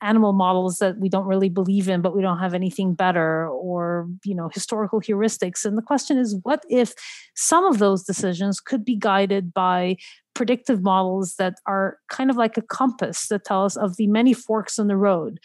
animal 0.02 0.34
models 0.34 0.78
that 0.78 0.98
we 1.00 1.10
don't 1.10 1.26
really 1.26 1.50
believe 1.50 1.90
in 1.90 2.02
but 2.02 2.16
we 2.16 2.22
don't 2.22 2.40
have 2.40 2.54
anything 2.54 2.94
better 2.94 3.48
or 3.50 4.08
you 4.24 4.36
know 4.36 4.50
historical 4.54 5.02
heuristics. 5.02 5.66
And 5.66 5.78
the 5.78 5.82
question 5.82 6.18
is 6.18 6.38
what 6.44 6.64
if 6.70 6.94
some 7.36 7.66
of 7.66 7.80
those 7.80 8.04
decisions 8.04 8.60
could 8.60 8.86
be 8.86 8.96
guided 8.96 9.54
by 9.54 9.98
predictive 10.34 10.84
models 10.84 11.36
that 11.38 11.56
are 11.66 11.98
kind 12.10 12.30
of 12.30 12.36
like 12.36 12.58
a 12.58 12.62
compass 12.62 13.28
that 13.28 13.44
tell 13.44 13.66
us 13.66 13.76
of 13.76 13.98
the 13.98 14.08
many 14.08 14.34
forks 14.34 14.78
in 14.78 14.88
the 14.88 14.98
road 14.98 15.40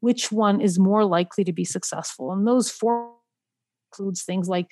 which 0.00 0.32
one 0.32 0.60
is 0.60 0.78
more 0.78 1.04
likely 1.04 1.44
to 1.44 1.52
be 1.52 1.64
successful? 1.64 2.32
And 2.32 2.46
those 2.46 2.70
four 2.70 3.12
includes 3.92 4.22
things 4.22 4.48
like 4.48 4.70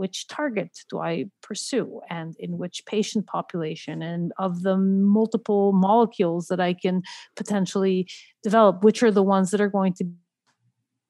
which 0.00 0.26
target 0.28 0.70
do 0.88 0.98
I 0.98 1.26
pursue 1.42 2.00
and 2.08 2.34
in 2.38 2.56
which 2.56 2.86
patient 2.86 3.26
population 3.26 4.00
and 4.00 4.32
of 4.38 4.62
the 4.62 4.78
multiple 4.78 5.72
molecules 5.72 6.46
that 6.46 6.58
I 6.58 6.72
can 6.72 7.02
potentially 7.36 8.08
develop, 8.42 8.82
which 8.82 9.02
are 9.02 9.10
the 9.10 9.22
ones 9.22 9.50
that 9.50 9.60
are 9.60 9.68
going 9.68 9.92
to 9.94 10.04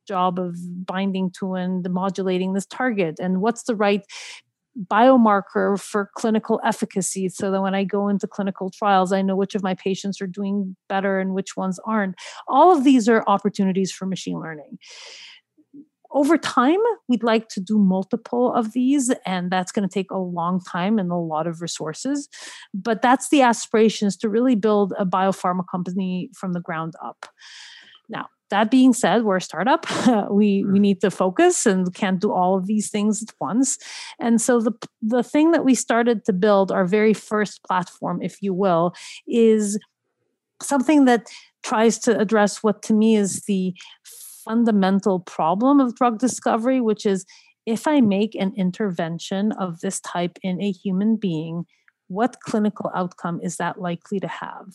job 0.09 0.41
of 0.41 0.57
binding 0.85 1.31
to 1.39 1.55
and 1.55 1.89
modulating 1.89 2.53
this 2.53 2.67
target 2.67 3.21
and 3.21 3.41
what's 3.41 3.63
the 3.63 3.77
right 3.77 4.03
biomarker 4.87 5.81
for 5.81 6.11
clinical 6.17 6.61
efficacy 6.65 7.29
so 7.29 7.53
that 7.53 7.63
when 7.63 7.77
I 7.77 7.85
go 7.85 8.09
into 8.09 8.27
clinical 8.27 8.71
trials, 8.71 9.13
I 9.13 9.23
know 9.23 9.37
which 9.37 9.55
of 9.55 9.63
my 9.63 9.75
patients 9.75 10.21
are 10.21 10.27
doing 10.27 10.75
better 10.89 11.21
and 11.21 11.33
which 11.33 11.57
ones 11.57 11.79
aren't. 11.87 12.17
All 12.49 12.77
of 12.77 12.83
these 12.83 13.09
are 13.09 13.23
opportunities 13.29 13.93
for 13.93 14.07
machine 14.07 14.41
learning 14.41 14.79
over 16.13 16.37
time, 16.37 16.79
we'd 17.09 17.23
like 17.23 17.49
to 17.51 17.61
do 17.61 17.79
multiple 17.79 18.53
of 18.53 18.73
these, 18.73 19.11
and 19.25 19.51
that's 19.51 19.73
going 19.73 19.89
to 19.89 19.93
take 19.93 20.11
a 20.11 20.19
long 20.19 20.61
time 20.61 20.99
and 20.99 21.11
a 21.11 21.17
lot 21.17 21.47
of 21.47 21.63
resources. 21.63 22.29
But 22.75 23.03
that's 23.03 23.29
the 23.29 23.43
aspiration 23.43 24.09
is 24.09 24.17
to 24.19 24.29
really 24.29 24.57
build 24.57 24.93
a 24.99 25.07
biopharma 25.07 25.65
company 25.71 26.31
from 26.35 26.53
the 26.53 26.61
ground 26.61 26.95
up. 27.05 27.27
Now, 28.09 28.27
that 28.51 28.71
being 28.71 28.93
said, 28.93 29.23
we're 29.23 29.37
a 29.37 29.41
startup. 29.41 29.87
we 30.31 30.65
we 30.65 30.79
hmm. 30.79 30.83
need 30.83 31.01
to 31.03 31.11
focus 31.11 31.67
and 31.67 31.95
can't 31.95 32.21
do 32.21 32.33
all 32.33 32.57
of 32.57 32.67
these 32.67 32.91
things 32.91 33.23
at 33.23 33.33
once. 33.41 33.79
And 34.19 34.41
so 34.41 34.61
the 34.61 34.73
the 35.01 35.23
thing 35.23 35.53
that 35.53 35.65
we 35.65 35.75
started 35.75 36.25
to 36.25 36.33
build, 36.33 36.73
our 36.73 36.85
very 36.85 37.15
first 37.15 37.63
platform, 37.63 38.21
if 38.21 38.43
you 38.43 38.53
will, 38.53 38.93
is 39.29 39.79
something 40.61 41.05
that 41.05 41.29
tries 41.63 41.99
to 42.01 42.19
address 42.19 42.63
what 42.63 42.83
to 42.83 42.93
me 42.93 43.15
is 43.17 43.43
the 43.43 43.75
fundamental 44.45 45.21
problem 45.21 45.81
of 45.81 45.95
drug 45.95 46.19
discovery, 46.19 46.81
which 46.81 47.07
is 47.07 47.25
if 47.67 47.87
I 47.87 48.01
make 48.01 48.35
an 48.35 48.53
intervention 48.57 49.53
of 49.53 49.81
this 49.81 50.01
type 50.01 50.39
in 50.43 50.61
a 50.63 50.73
human 50.73 51.17
being, 51.17 51.67
what 52.09 52.41
clinical 52.41 52.91
outcome 52.95 53.41
is 53.43 53.57
that 53.59 53.81
likely 53.81 54.19
to 54.21 54.29
have? 54.29 54.75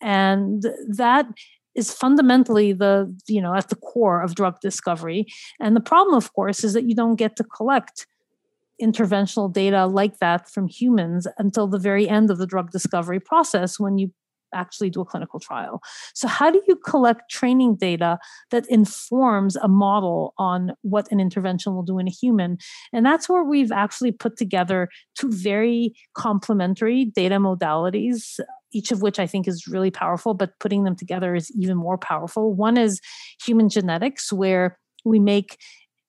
And 0.00 0.66
that 0.88 1.26
is 1.74 1.92
fundamentally 1.92 2.72
the 2.72 3.14
you 3.26 3.40
know 3.40 3.54
at 3.54 3.68
the 3.70 3.76
core 3.76 4.20
of 4.20 4.34
drug 4.34 4.60
discovery 4.60 5.26
and 5.58 5.74
the 5.74 5.80
problem 5.80 6.14
of 6.14 6.32
course 6.34 6.64
is 6.64 6.74
that 6.74 6.84
you 6.84 6.94
don't 6.94 7.16
get 7.16 7.34
to 7.34 7.44
collect 7.44 8.06
interventional 8.80 9.50
data 9.50 9.86
like 9.86 10.18
that 10.18 10.50
from 10.50 10.68
humans 10.68 11.26
until 11.38 11.66
the 11.66 11.78
very 11.78 12.08
end 12.08 12.30
of 12.30 12.38
the 12.38 12.46
drug 12.46 12.70
discovery 12.70 13.20
process 13.20 13.80
when 13.80 13.96
you 13.96 14.12
actually 14.52 14.90
do 14.90 15.00
a 15.00 15.04
clinical 15.04 15.40
trial. 15.40 15.82
So, 16.14 16.28
how 16.28 16.50
do 16.50 16.62
you 16.66 16.76
collect 16.76 17.30
training 17.30 17.76
data 17.76 18.18
that 18.50 18.66
informs 18.68 19.56
a 19.56 19.68
model 19.68 20.34
on 20.38 20.72
what 20.82 21.10
an 21.10 21.20
intervention 21.20 21.74
will 21.74 21.82
do 21.82 21.98
in 21.98 22.06
a 22.06 22.10
human? 22.10 22.58
And 22.92 23.04
that's 23.04 23.28
where 23.28 23.44
we've 23.44 23.72
actually 23.72 24.12
put 24.12 24.36
together 24.36 24.88
two 25.18 25.30
very 25.30 25.94
complementary 26.14 27.06
data 27.06 27.36
modalities. 27.36 28.40
Each 28.74 28.90
of 28.90 29.02
which 29.02 29.18
I 29.18 29.26
think 29.26 29.46
is 29.46 29.66
really 29.68 29.90
powerful, 29.90 30.32
but 30.32 30.58
putting 30.58 30.84
them 30.84 30.96
together 30.96 31.34
is 31.34 31.50
even 31.54 31.76
more 31.76 31.98
powerful. 31.98 32.54
One 32.54 32.78
is 32.78 33.00
human 33.44 33.68
genetics, 33.68 34.32
where 34.32 34.78
we 35.04 35.18
make 35.18 35.58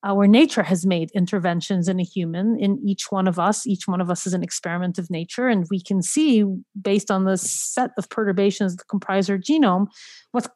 our 0.03 0.27
nature 0.27 0.63
has 0.63 0.85
made 0.85 1.11
interventions 1.11 1.87
in 1.87 1.99
a 1.99 2.03
human 2.03 2.59
in 2.59 2.79
each 2.85 3.11
one 3.11 3.27
of 3.27 3.39
us. 3.39 3.65
Each 3.65 3.87
one 3.87 4.01
of 4.01 4.09
us 4.09 4.27
is 4.27 4.33
an 4.33 4.43
experiment 4.43 4.97
of 4.97 5.09
nature 5.09 5.47
and 5.47 5.65
we 5.69 5.81
can 5.81 6.01
see 6.01 6.43
based 6.79 7.09
on 7.09 7.23
the 7.23 7.37
set 7.37 7.91
of 7.97 8.09
perturbations 8.09 8.75
that 8.75 8.87
comprise 8.87 9.29
our 9.29 9.37
genome 9.37 9.87
what 10.31 10.49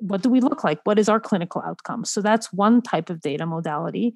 what 0.00 0.22
do 0.22 0.30
we 0.30 0.40
look 0.40 0.62
like? 0.62 0.78
What 0.84 0.96
is 0.96 1.08
our 1.08 1.18
clinical 1.18 1.60
outcome? 1.66 2.04
So 2.04 2.22
that's 2.22 2.52
one 2.52 2.82
type 2.82 3.10
of 3.10 3.20
data 3.20 3.46
modality. 3.46 4.14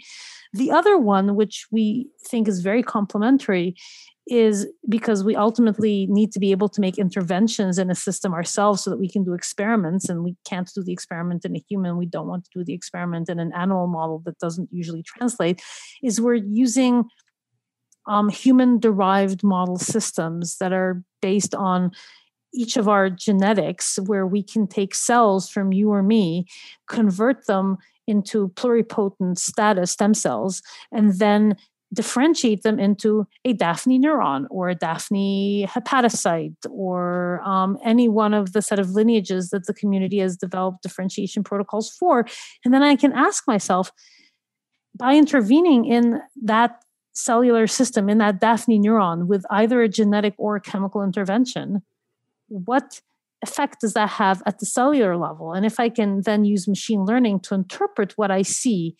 The 0.53 0.71
other 0.71 0.97
one 0.97 1.35
which 1.35 1.67
we 1.73 2.09
think 2.25 2.47
is 2.47 2.61
very 2.61 2.85
complementary 2.85 3.75
is 4.29 4.67
because 4.89 5.25
we 5.25 5.35
ultimately 5.35 6.07
need 6.09 6.31
to 6.33 6.39
be 6.39 6.53
able 6.53 6.69
to 6.69 6.81
make 6.81 6.97
interventions 6.97 7.79
in 7.79 7.91
a 7.91 7.95
system 7.95 8.33
ourselves 8.33 8.83
so 8.83 8.91
that 8.91 8.99
we 8.99 9.09
can 9.09 9.25
do 9.25 9.33
experiments 9.33 10.09
and 10.09 10.23
we 10.23 10.37
can't 10.49 10.71
do 10.75 10.83
the 10.83 10.93
experiment 10.93 11.45
in 11.45 11.57
a 11.57 11.65
human. 11.69 11.97
We 11.97 12.07
don't 12.07 12.29
want 12.29 12.45
to 12.45 12.51
do 12.55 12.65
the 12.65 12.73
experiment 12.73 13.29
in 13.29 13.41
an 13.41 13.53
animal 13.53 13.89
model 13.89 14.23
that 14.25 14.39
doesn't 14.39 14.69
usually 14.71 15.03
translate 15.03 15.61
is 16.03 16.21
we're 16.21 16.35
using 16.35 17.05
um, 18.07 18.29
human 18.29 18.79
derived 18.79 19.43
model 19.43 19.77
systems 19.77 20.57
that 20.59 20.73
are 20.73 21.03
based 21.21 21.55
on 21.55 21.93
each 22.55 22.77
of 22.77 22.89
our 22.89 23.09
genetics 23.09 23.99
where 24.07 24.27
we 24.27 24.43
can 24.43 24.67
take 24.67 24.95
cells 24.95 25.49
from 25.49 25.73
you 25.73 25.91
or 25.91 26.03
me 26.03 26.47
convert 26.87 27.47
them 27.47 27.79
into 28.07 28.49
pluripotent 28.51 29.39
status 29.39 29.93
stem 29.93 30.13
cells 30.13 30.63
and 30.91 31.19
then 31.19 31.57
differentiate 31.93 32.63
them 32.63 32.79
into 32.79 33.27
a 33.45 33.53
Daphne 33.53 33.99
neuron 33.99 34.47
or 34.51 34.69
a 34.69 34.75
Daphne 34.75 35.67
hepatocyte 35.69 36.57
or 36.71 37.43
um, 37.45 37.79
any 37.85 38.09
one 38.09 38.33
of 38.33 38.53
the 38.53 38.63
set 38.63 38.79
of 38.79 38.91
lineages 38.91 39.51
that 39.51 39.67
the 39.67 39.75
community 39.75 40.19
has 40.19 40.37
developed 40.37 40.83
differentiation 40.83 41.45
protocols 41.45 41.91
for. 41.91 42.27
And 42.65 42.73
then 42.73 42.83
I 42.83 42.97
can 42.97 43.13
ask 43.13 43.47
myself, 43.47 43.93
by 44.97 45.15
intervening 45.15 45.85
in 45.85 46.21
that 46.43 46.83
cellular 47.15 47.67
system, 47.67 48.09
in 48.09 48.19
that 48.19 48.41
Daphne 48.41 48.79
neuron, 48.79 49.27
with 49.27 49.45
either 49.51 49.83
a 49.83 49.89
genetic 49.89 50.35
or 50.39 50.57
a 50.57 50.61
chemical 50.61 51.03
intervention, 51.03 51.83
what 52.49 53.01
effect 53.43 53.81
does 53.81 53.95
that 53.95 54.09
have 54.09 54.43
at 54.47 54.61
the 54.61 54.67
cellular 54.67 55.17
level? 55.17 55.53
And 55.53 55.67
if 55.67 55.81
I 55.81 55.89
can 55.89 56.23
then 56.23 56.45
use 56.45 56.69
machine 56.69 57.05
learning 57.05 57.41
to 57.41 57.55
interpret 57.55 58.17
what 58.17 58.31
I 58.31 58.43
see 58.43 58.97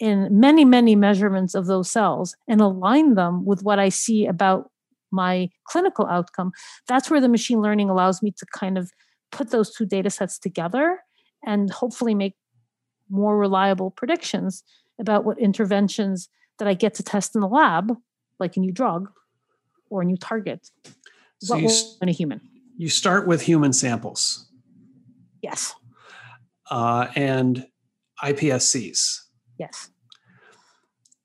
in 0.00 0.28
many, 0.40 0.64
many 0.64 0.96
measurements 0.96 1.54
of 1.54 1.66
those 1.66 1.90
cells 1.90 2.34
and 2.48 2.60
align 2.60 3.14
them 3.14 3.44
with 3.44 3.62
what 3.62 3.78
I 3.78 3.90
see 3.90 4.26
about 4.26 4.70
my 5.12 5.50
clinical 5.64 6.06
outcome, 6.06 6.52
that's 6.88 7.10
where 7.10 7.20
the 7.20 7.28
machine 7.28 7.60
learning 7.60 7.90
allows 7.90 8.22
me 8.22 8.32
to 8.32 8.46
kind 8.54 8.78
of 8.78 8.90
put 9.30 9.50
those 9.50 9.74
two 9.74 9.84
data 9.84 10.08
sets 10.08 10.38
together 10.38 11.00
and 11.44 11.70
hopefully 11.70 12.14
make 12.14 12.34
more 13.10 13.36
reliable 13.36 13.90
predictions 13.90 14.64
about 14.98 15.24
what 15.24 15.38
interventions 15.38 16.28
that 16.58 16.66
I 16.66 16.74
get 16.74 16.94
to 16.94 17.02
test 17.02 17.34
in 17.34 17.40
the 17.40 17.48
lab, 17.48 17.94
like 18.38 18.56
a 18.56 18.60
new 18.60 18.72
drug 18.72 19.10
or 19.90 20.02
a 20.02 20.04
new 20.04 20.16
target, 20.16 20.70
so 21.38 21.54
what 21.54 21.62
you, 21.62 21.70
in 22.00 22.08
a 22.08 22.12
human. 22.12 22.40
You 22.76 22.88
start 22.88 23.26
with 23.26 23.42
human 23.42 23.72
samples. 23.72 24.48
Yes. 25.42 25.74
Uh, 26.70 27.08
and 27.16 27.66
iPSCs. 28.22 29.29
Yes. 29.60 29.90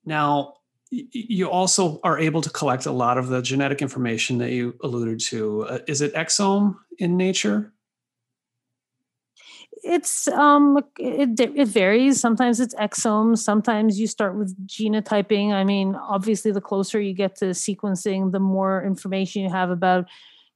Now, 0.03 0.55
you 0.91 1.49
also 1.49 1.99
are 2.03 2.19
able 2.19 2.41
to 2.41 2.49
collect 2.49 2.85
a 2.85 2.91
lot 2.91 3.17
of 3.17 3.29
the 3.29 3.41
genetic 3.41 3.81
information 3.81 4.37
that 4.39 4.51
you 4.51 4.75
alluded 4.83 5.21
to. 5.31 5.63
Uh, 5.63 5.79
is 5.87 6.01
it 6.01 6.13
exome 6.13 6.75
in 6.99 7.15
nature? 7.15 7.71
It's 9.83 10.27
um 10.27 10.79
it, 10.99 11.39
it 11.39 11.67
varies. 11.67 12.19
Sometimes 12.19 12.59
it's 12.59 12.75
exome. 12.75 13.37
Sometimes 13.37 13.99
you 13.99 14.07
start 14.07 14.35
with 14.35 14.51
genotyping. 14.67 15.53
I 15.53 15.63
mean, 15.63 15.95
obviously, 15.95 16.51
the 16.51 16.61
closer 16.61 16.99
you 16.99 17.13
get 17.13 17.37
to 17.37 17.45
sequencing, 17.45 18.31
the 18.31 18.39
more 18.39 18.83
information 18.83 19.43
you 19.43 19.49
have 19.49 19.69
about 19.69 20.05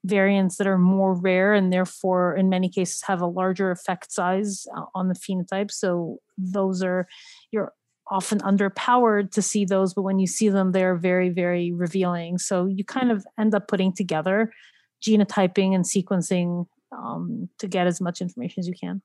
variants 0.06 0.58
that 0.58 0.68
are 0.68 0.78
more 0.78 1.14
rare 1.14 1.54
and 1.54 1.74
therefore 1.74 2.36
in 2.36 2.50
many 2.50 2.70
cases 2.70 3.02
have 3.04 3.22
a 3.22 3.28
larger 3.28 3.72
effect 3.72 4.12
size 4.12 4.66
uh, 4.76 4.86
on 4.96 5.10
the 5.10 5.16
phenotype. 5.16 5.72
So 5.72 6.20
those 6.38 6.82
are 6.82 7.08
you're 7.52 7.74
often 8.10 8.40
underpowered 8.40 9.32
to 9.32 9.42
see 9.42 9.66
those 9.66 9.94
but 9.94 10.02
when 10.02 10.18
you 10.18 10.26
see 10.26 10.50
them 10.50 10.72
they're 10.72 10.96
very 10.96 11.30
very 11.30 11.72
revealing. 11.72 12.38
So 12.38 12.66
you 12.66 12.84
kind 12.84 13.12
of 13.12 13.26
end 13.38 13.54
up 13.54 13.68
putting 13.68 13.94
together 13.94 14.54
genotyping 15.06 15.76
and 15.76 15.86
sequencing 15.86 16.66
um, 16.92 17.50
to 17.60 17.68
get 17.68 17.88
as 17.88 18.02
much 18.02 18.22
information 18.22 18.62
as 18.62 18.68
you 18.68 18.74
can. 18.80 19.02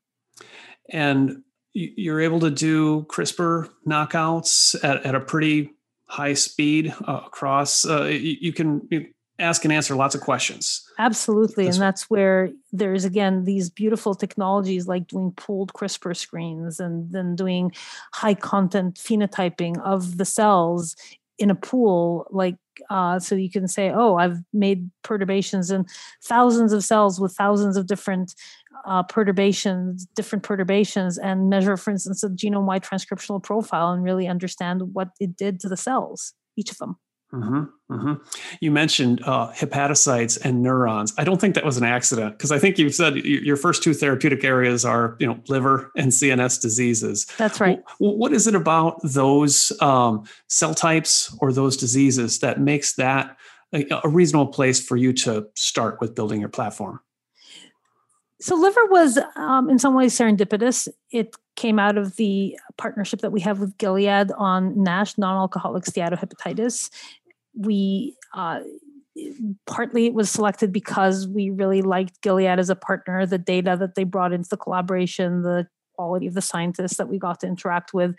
And 0.91 1.43
you're 1.73 2.21
able 2.21 2.41
to 2.41 2.51
do 2.51 3.03
crispr 3.09 3.69
knockouts 3.87 4.77
at, 4.85 5.05
at 5.05 5.15
a 5.15 5.21
pretty 5.21 5.71
high 6.07 6.35
speed 6.35 6.95
uh, 7.07 7.23
across 7.27 7.85
uh, 7.85 8.05
you, 8.05 8.37
you, 8.41 8.53
can 8.53 8.87
ask 9.39 9.65
and 9.65 9.73
answer 9.73 9.95
lots 9.95 10.15
of 10.15 10.21
questions. 10.21 10.89
Absolutely. 10.99 11.65
That's 11.65 11.77
and 11.77 11.83
that's 11.83 12.11
where 12.11 12.51
there's 12.73 13.05
again 13.05 13.45
these 13.45 13.69
beautiful 13.71 14.15
technologies 14.15 14.87
like 14.87 15.09
doing 15.09 15.33
pooled 15.33 15.73
CRISPR 15.73 16.17
screens 16.17 16.79
and 16.81 17.11
then 17.13 17.35
doing 17.35 17.73
high 18.13 18.35
content 18.35 18.95
phenotyping 18.95 19.81
of 19.83 20.19
the 20.19 20.25
cells 20.25 20.97
in 21.39 21.51
a 21.51 21.55
pool 21.55 22.27
like 22.31 22.57
uh, 22.91 23.19
so 23.19 23.35
you 23.35 23.51
can 23.51 23.69
say 23.69 23.91
oh 23.91 24.17
i've 24.17 24.39
made 24.53 24.91
perturbations 25.03 25.71
in 25.71 25.87
thousands 26.23 26.73
of 26.73 26.85
cells 26.85 27.21
with 27.21 27.35
thousands 27.35 27.77
of 27.77 27.87
different 27.87 28.35
uh, 28.85 29.03
perturbations 29.03 30.07
different 30.15 30.43
perturbations 30.43 31.19
and 31.19 31.49
measure 31.49 31.77
for 31.77 31.91
instance 31.91 32.23
a 32.23 32.29
genome 32.29 32.67
wide 32.67 32.83
transcriptional 32.83 33.43
profile 33.43 33.93
and 33.93 34.05
really 34.05 34.27
understand 34.27 34.95
what 34.95 35.09
it 35.21 35.37
did 35.37 35.59
to 35.61 35.69
the 35.69 35.77
cells 35.77 36.35
each 36.57 36.71
of 36.71 36.79
them 36.79 36.97
Mm-hmm, 37.35 37.95
mm-hmm. 37.95 38.13
You 38.61 38.71
mentioned 38.71 39.21
uh, 39.25 39.51
hepatocytes 39.53 40.39
and 40.45 40.63
neurons. 40.63 41.13
I 41.19 41.25
don't 41.25 41.41
think 41.41 41.57
that 41.57 41.65
was 41.65 41.77
an 41.77 41.85
accident 41.85 42.39
because 42.39 42.53
I 42.53 42.59
think 42.59 42.79
you 42.79 42.91
said 42.91 43.17
your 43.17 43.57
first 43.57 43.83
two 43.83 43.93
therapeutic 43.93 44.45
areas 44.45 44.85
are, 44.85 45.17
you 45.19 45.27
know, 45.27 45.41
liver 45.49 45.91
and 45.97 46.13
CNS 46.13 46.61
diseases. 46.61 47.27
That's 47.37 47.61
right. 47.61 47.83
what 47.99 48.33
is 48.33 48.47
it 48.47 48.55
about 48.55 49.01
those 49.03 49.73
um, 49.83 50.25
cell 50.49 50.75
types 50.75 51.37
or 51.41 51.53
those 51.53 51.77
diseases 51.77 52.39
that 52.39 52.61
makes 52.61 52.95
that 52.95 53.37
a, 53.73 53.85
a 54.05 54.09
reasonable 54.09 54.53
place 54.53 54.85
for 54.85 54.97
you 54.97 55.13
to 55.15 55.47
start 55.55 56.01
with 56.01 56.15
building 56.15 56.41
your 56.41 56.51
platform? 56.51 57.01
So, 58.41 58.57
liver 58.57 58.85
was 58.91 59.19
um, 59.37 59.71
in 59.71 59.79
some 59.79 59.95
ways 59.95 60.17
serendipitous. 60.17 60.87
It 61.11 61.35
came 61.57 61.79
out 61.79 61.97
of 61.97 62.17
the 62.17 62.59
partnership 62.77 63.21
that 63.21 63.33
we 63.33 63.41
have 63.41 63.59
with 63.59 63.79
Gilead 63.79 64.33
on 64.33 64.83
NASH, 64.83 65.17
non 65.19 65.37
alcoholic 65.37 65.85
steatohepatitis 65.85 66.91
we 67.57 68.17
uh, 68.35 68.61
partly 69.67 70.07
it 70.07 70.15
was 70.15 70.31
selected 70.31 70.73
because 70.73 71.29
we 71.29 71.51
really 71.51 71.83
liked 71.83 72.21
Gilead 72.23 72.59
as 72.59 72.71
a 72.71 72.77
partner, 72.77 73.27
the 73.27 73.39
data 73.39 73.77
that 73.79 73.95
they 73.95 74.05
brought 74.05 74.33
into 74.33 74.49
the 74.49 74.57
collaboration, 74.57 75.43
the 75.43 75.67
quality 75.95 76.27
of 76.27 76.35
the 76.35 76.43
scientists 76.43 76.97
that 76.97 77.09
we 77.09 77.19
got 77.19 77.41
to 77.41 77.47
interact 77.47 77.95
with. 77.95 78.15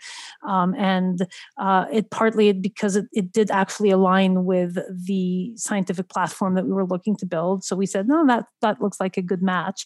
Um, 0.46 0.74
and 0.74 1.26
uh, 1.58 1.86
it 1.92 2.10
partly 2.10 2.52
because 2.52 2.96
it, 2.96 3.06
it 3.12 3.32
did 3.32 3.50
actually 3.50 3.90
align 3.90 4.44
with 4.44 4.78
the 5.06 5.52
scientific 5.56 6.08
platform 6.08 6.54
that 6.54 6.64
we 6.64 6.72
were 6.72 6.86
looking 6.86 7.16
to 7.16 7.26
build. 7.26 7.64
So 7.64 7.76
we 7.76 7.86
said 7.86 8.08
no 8.08 8.26
that 8.26 8.46
that 8.62 8.80
looks 8.80 9.00
like 9.00 9.16
a 9.16 9.22
good 9.22 9.42
match. 9.42 9.84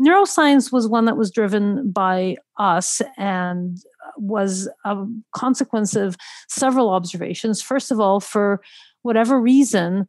Neuroscience 0.00 0.72
was 0.72 0.88
one 0.88 1.04
that 1.06 1.16
was 1.16 1.30
driven 1.30 1.90
by 1.90 2.36
us 2.58 3.00
and 3.16 3.78
was 4.16 4.68
a 4.84 5.04
consequence 5.34 5.96
of 5.96 6.16
several 6.48 6.90
observations. 6.90 7.62
First 7.62 7.90
of 7.90 8.00
all 8.00 8.20
for 8.20 8.60
whatever 9.02 9.40
reason, 9.40 10.06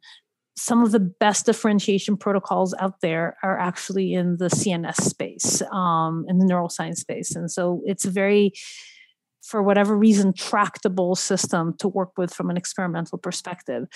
some 0.56 0.82
of 0.82 0.92
the 0.92 1.00
best 1.00 1.46
differentiation 1.46 2.16
protocols 2.16 2.74
out 2.78 3.00
there 3.00 3.36
are 3.42 3.58
actually 3.58 4.14
in 4.14 4.36
the 4.36 4.46
CNS 4.46 5.00
space, 5.00 5.62
um, 5.72 6.24
in 6.28 6.38
the 6.38 6.44
neuroscience 6.44 6.98
space. 6.98 7.34
And 7.34 7.50
so 7.50 7.82
it's 7.84 8.04
a 8.04 8.10
very, 8.10 8.52
for 9.42 9.62
whatever 9.62 9.96
reason, 9.96 10.32
tractable 10.32 11.16
system 11.16 11.74
to 11.78 11.88
work 11.88 12.12
with 12.16 12.32
from 12.32 12.50
an 12.50 12.56
experimental 12.56 13.18
perspective. 13.18 13.86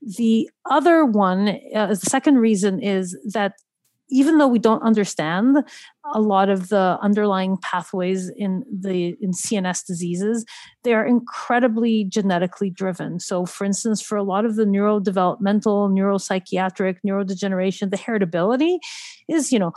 The 0.00 0.48
other 0.70 1.04
one, 1.04 1.58
uh, 1.74 1.88
the 1.88 1.96
second 1.96 2.36
reason 2.36 2.80
is 2.80 3.18
that 3.32 3.54
even 4.10 4.38
though 4.38 4.48
we 4.48 4.58
don't 4.58 4.82
understand 4.82 5.58
a 6.14 6.20
lot 6.20 6.48
of 6.48 6.68
the 6.68 6.98
underlying 7.02 7.58
pathways 7.58 8.30
in 8.30 8.64
the 8.70 9.16
in 9.20 9.32
CNS 9.32 9.86
diseases, 9.86 10.44
they 10.84 10.94
are 10.94 11.06
incredibly 11.06 12.04
genetically 12.04 12.70
driven. 12.70 13.20
So, 13.20 13.44
for 13.44 13.64
instance, 13.64 14.00
for 14.00 14.16
a 14.16 14.22
lot 14.22 14.44
of 14.44 14.56
the 14.56 14.64
neurodevelopmental, 14.64 15.90
neuropsychiatric, 15.92 16.98
neurodegeneration, 17.06 17.90
the 17.90 17.98
heritability 17.98 18.78
is, 19.28 19.52
you 19.52 19.58
know, 19.58 19.72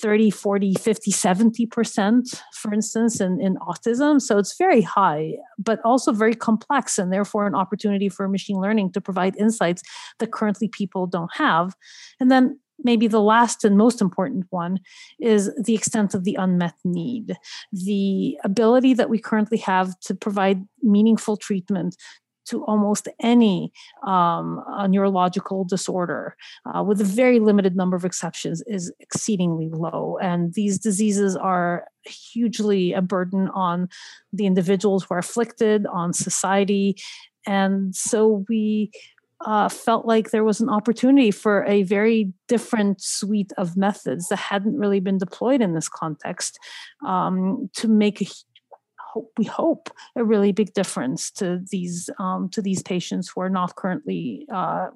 30, 0.00 0.30
40, 0.30 0.74
50, 0.74 1.12
70%, 1.12 2.42
for 2.52 2.74
instance, 2.74 3.20
in, 3.20 3.40
in 3.40 3.56
autism. 3.56 4.20
So 4.20 4.38
it's 4.38 4.56
very 4.58 4.82
high, 4.82 5.34
but 5.58 5.80
also 5.84 6.12
very 6.12 6.34
complex, 6.34 6.98
and 6.98 7.12
therefore 7.12 7.46
an 7.46 7.54
opportunity 7.54 8.08
for 8.08 8.26
machine 8.28 8.60
learning 8.60 8.92
to 8.92 9.00
provide 9.00 9.36
insights 9.36 9.82
that 10.18 10.32
currently 10.32 10.68
people 10.68 11.06
don't 11.06 11.30
have. 11.36 11.76
And 12.18 12.30
then 12.30 12.58
maybe 12.84 13.06
the 13.06 13.20
last 13.20 13.64
and 13.64 13.76
most 13.76 14.00
important 14.00 14.46
one 14.50 14.78
is 15.18 15.50
the 15.60 15.74
extent 15.74 16.14
of 16.14 16.24
the 16.24 16.36
unmet 16.38 16.74
need. 16.84 17.36
The 17.72 18.38
ability 18.44 18.94
that 18.94 19.10
we 19.10 19.18
currently 19.18 19.58
have 19.58 19.98
to 20.00 20.14
provide 20.14 20.64
meaningful 20.82 21.36
treatment 21.36 21.96
to 22.46 22.64
almost 22.66 23.08
any 23.20 23.72
um, 24.06 24.62
neurological 24.88 25.64
disorder, 25.64 26.36
uh, 26.66 26.82
with 26.82 27.00
a 27.00 27.04
very 27.04 27.40
limited 27.40 27.74
number 27.74 27.96
of 27.96 28.04
exceptions, 28.04 28.62
is 28.66 28.92
exceedingly 29.00 29.70
low. 29.70 30.18
And 30.20 30.52
these 30.54 30.78
diseases 30.78 31.36
are 31.36 31.86
hugely 32.04 32.92
a 32.92 33.00
burden 33.00 33.48
on 33.48 33.88
the 34.32 34.46
individuals 34.46 35.04
who 35.04 35.14
are 35.14 35.18
afflicted, 35.18 35.86
on 35.86 36.12
society. 36.12 36.96
And 37.46 37.94
so 37.94 38.44
we 38.48 38.90
uh, 39.40 39.68
felt 39.68 40.06
like 40.06 40.30
there 40.30 40.44
was 40.44 40.60
an 40.60 40.68
opportunity 40.68 41.30
for 41.30 41.64
a 41.64 41.82
very 41.82 42.32
different 42.48 43.02
suite 43.02 43.52
of 43.58 43.76
methods 43.76 44.28
that 44.28 44.36
hadn't 44.36 44.78
really 44.78 45.00
been 45.00 45.18
deployed 45.18 45.60
in 45.60 45.74
this 45.74 45.88
context 45.88 46.58
um, 47.06 47.68
to 47.74 47.88
make 47.88 48.20
a 48.20 48.26
we 49.36 49.44
hope 49.44 49.90
a 50.16 50.24
really 50.24 50.52
big 50.52 50.74
difference 50.74 51.30
to 51.30 51.60
these 51.70 52.10
um, 52.18 52.48
to 52.50 52.60
these 52.60 52.82
patients 52.82 53.28
who 53.28 53.40
are 53.40 53.48
not 53.48 53.76
currently 53.76 54.46
uh, 54.52 54.88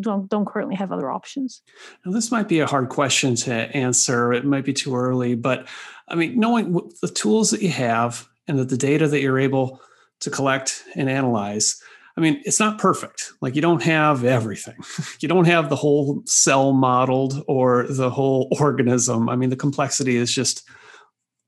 don't, 0.00 0.28
don't 0.28 0.46
currently 0.46 0.76
have 0.76 0.92
other 0.92 1.10
options. 1.10 1.62
Now, 2.04 2.12
this 2.12 2.30
might 2.30 2.48
be 2.48 2.60
a 2.60 2.66
hard 2.66 2.88
question 2.88 3.34
to 3.36 3.52
answer. 3.52 4.32
It 4.32 4.44
might 4.44 4.64
be 4.64 4.72
too 4.72 4.94
early, 4.94 5.34
but 5.34 5.66
I 6.08 6.14
mean, 6.14 6.38
knowing 6.38 6.72
the 7.02 7.08
tools 7.08 7.50
that 7.50 7.62
you 7.62 7.70
have 7.70 8.28
and 8.46 8.58
that 8.58 8.68
the 8.68 8.76
data 8.76 9.08
that 9.08 9.20
you're 9.20 9.38
able 9.38 9.80
to 10.20 10.30
collect 10.30 10.84
and 10.94 11.10
analyze 11.10 11.82
I 12.16 12.22
mean, 12.22 12.40
it's 12.46 12.58
not 12.58 12.78
perfect. 12.78 13.32
Like 13.42 13.54
you 13.54 13.62
don't 13.62 13.82
have 13.82 14.24
everything. 14.24 14.76
You 15.20 15.28
don't 15.28 15.46
have 15.46 15.70
the 15.70 15.76
whole 15.76 16.22
cell 16.26 16.72
modeled 16.72 17.42
or 17.48 17.84
the 17.84 18.10
whole 18.10 18.48
organism. 18.60 19.28
I 19.28 19.36
mean, 19.36 19.50
the 19.50 19.56
complexity 19.56 20.16
is 20.16 20.32
just 20.32 20.68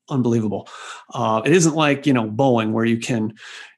unbelievable. 0.08 0.68
Uh, 1.12 1.42
it 1.44 1.52
isn't 1.52 1.74
like 1.74 2.06
you 2.06 2.12
know 2.12 2.28
Boeing 2.28 2.72
where 2.72 2.84
you 2.84 2.98
can, 2.98 3.34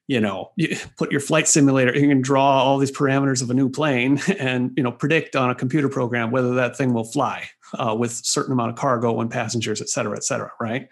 you 0.07 0.21
know, 0.21 0.53
you 0.57 0.77
put 0.97 1.11
your 1.11 1.21
flight 1.21 1.49
simulator. 1.49 1.95
You 1.95 2.09
can 2.09 2.23
draw 2.23 2.63
all 2.63 2.79
these 2.79 2.93
parameters 2.93 3.43
of 3.43 3.51
a 3.51 3.55
new 3.55 3.69
plane 3.69 4.21
and 4.39 4.71
you 4.77 4.83
know 4.83 4.93
predict 4.93 5.37
on 5.37 5.51
a 5.51 5.55
computer 5.55 5.89
program 5.89 6.31
whether 6.31 6.55
that 6.55 6.77
thing 6.77 6.95
will 6.95 7.05
fly 7.05 7.49
uh, 7.75 7.95
with 7.99 8.13
certain 8.13 8.53
amount 8.53 8.71
of 8.71 8.77
cargo 8.77 9.21
and 9.21 9.31
passengers, 9.31 9.81
et 9.81 9.89
cetera, 9.89 10.17
et 10.17 10.25
cetera. 10.25 10.51
Right. 10.61 10.89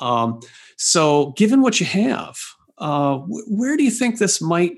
Um, 0.00 0.40
so, 0.76 1.32
given 1.36 1.60
what 1.60 1.78
you 1.80 1.86
have, 1.86 2.36
uh, 2.78 3.18
where 3.18 3.76
do 3.76 3.84
you 3.84 3.90
think 3.90 4.18
this 4.18 4.40
might? 4.40 4.76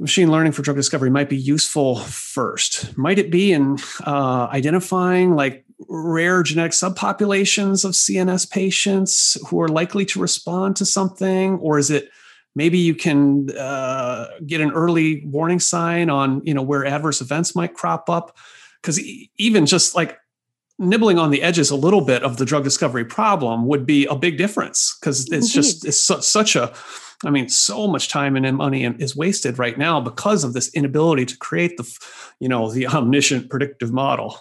Machine 0.00 0.30
learning 0.30 0.52
for 0.52 0.62
drug 0.62 0.76
discovery 0.76 1.10
might 1.10 1.28
be 1.28 1.36
useful 1.36 1.96
first? 1.96 2.96
Might 2.96 3.18
it 3.18 3.30
be 3.30 3.52
in 3.52 3.78
uh, 4.04 4.48
identifying 4.50 5.36
like 5.36 5.64
rare 5.88 6.42
genetic 6.42 6.72
subpopulations 6.72 7.84
of 7.84 7.92
CNS 7.92 8.50
patients 8.50 9.36
who 9.48 9.60
are 9.60 9.68
likely 9.68 10.04
to 10.06 10.20
respond 10.20 10.76
to 10.76 10.86
something, 10.86 11.58
or 11.58 11.78
is 11.78 11.90
it 11.90 12.10
maybe 12.54 12.78
you 12.78 12.94
can 12.94 13.50
uh, 13.56 14.26
get 14.46 14.60
an 14.60 14.72
early 14.72 15.24
warning 15.26 15.60
sign 15.60 16.10
on 16.10 16.42
you 16.44 16.54
know 16.54 16.62
where 16.62 16.84
adverse 16.84 17.20
events 17.20 17.54
might 17.54 17.74
crop 17.74 18.08
up? 18.08 18.36
Because 18.80 19.00
even 19.36 19.66
just 19.66 19.94
like 19.94 20.18
nibbling 20.78 21.18
on 21.18 21.30
the 21.30 21.42
edges 21.42 21.70
a 21.70 21.76
little 21.76 22.00
bit 22.00 22.22
of 22.22 22.38
the 22.38 22.44
drug 22.44 22.64
discovery 22.64 23.04
problem 23.04 23.66
would 23.66 23.86
be 23.86 24.06
a 24.06 24.16
big 24.16 24.36
difference 24.36 24.96
because 25.00 25.22
it's 25.26 25.32
Indeed. 25.32 25.52
just 25.52 25.84
it's 25.84 25.98
su- 25.98 26.22
such 26.22 26.56
a 26.56 26.72
I 27.24 27.30
mean, 27.30 27.48
so 27.48 27.86
much 27.86 28.08
time 28.08 28.36
and 28.36 28.56
money 28.56 28.84
is 28.84 29.16
wasted 29.16 29.58
right 29.58 29.78
now 29.78 30.00
because 30.00 30.44
of 30.44 30.52
this 30.52 30.72
inability 30.74 31.26
to 31.26 31.36
create 31.38 31.76
the, 31.76 31.98
you 32.40 32.48
know, 32.48 32.70
the 32.70 32.86
omniscient 32.88 33.50
predictive 33.50 33.92
model. 33.92 34.38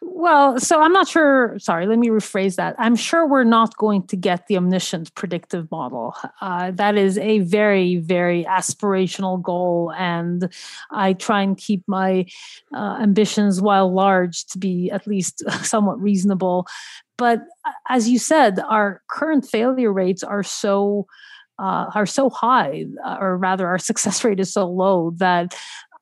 Well, 0.00 0.58
so 0.58 0.80
I'm 0.80 0.92
not 0.92 1.08
sure. 1.08 1.56
Sorry, 1.58 1.86
let 1.86 1.98
me 1.98 2.08
rephrase 2.08 2.56
that. 2.56 2.74
I'm 2.78 2.96
sure 2.96 3.26
we're 3.26 3.44
not 3.44 3.76
going 3.76 4.06
to 4.08 4.16
get 4.16 4.46
the 4.46 4.56
omniscient 4.56 5.14
predictive 5.14 5.70
model. 5.70 6.16
Uh, 6.40 6.72
that 6.72 6.96
is 6.96 7.18
a 7.18 7.40
very, 7.40 7.96
very 7.96 8.44
aspirational 8.44 9.40
goal. 9.40 9.92
And 9.96 10.52
I 10.90 11.12
try 11.12 11.42
and 11.42 11.56
keep 11.56 11.82
my 11.86 12.26
uh, 12.74 12.98
ambitions, 13.00 13.60
while 13.60 13.92
large, 13.92 14.44
to 14.46 14.58
be 14.58 14.90
at 14.90 15.06
least 15.06 15.42
somewhat 15.62 16.00
reasonable. 16.00 16.66
But 17.16 17.42
uh, 17.64 17.72
as 17.88 18.08
you 18.08 18.18
said, 18.18 18.58
our 18.60 19.02
current 19.08 19.48
failure 19.48 19.92
rates 19.92 20.22
are 20.22 20.42
so 20.42 21.06
uh, 21.62 21.90
are 21.94 22.06
so 22.06 22.28
high, 22.28 22.86
uh, 23.04 23.18
or 23.20 23.36
rather, 23.36 23.66
our 23.66 23.78
success 23.90 24.24
rate 24.24 24.40
is 24.40 24.52
so 24.52 24.68
low 24.68 25.12
that 25.16 25.54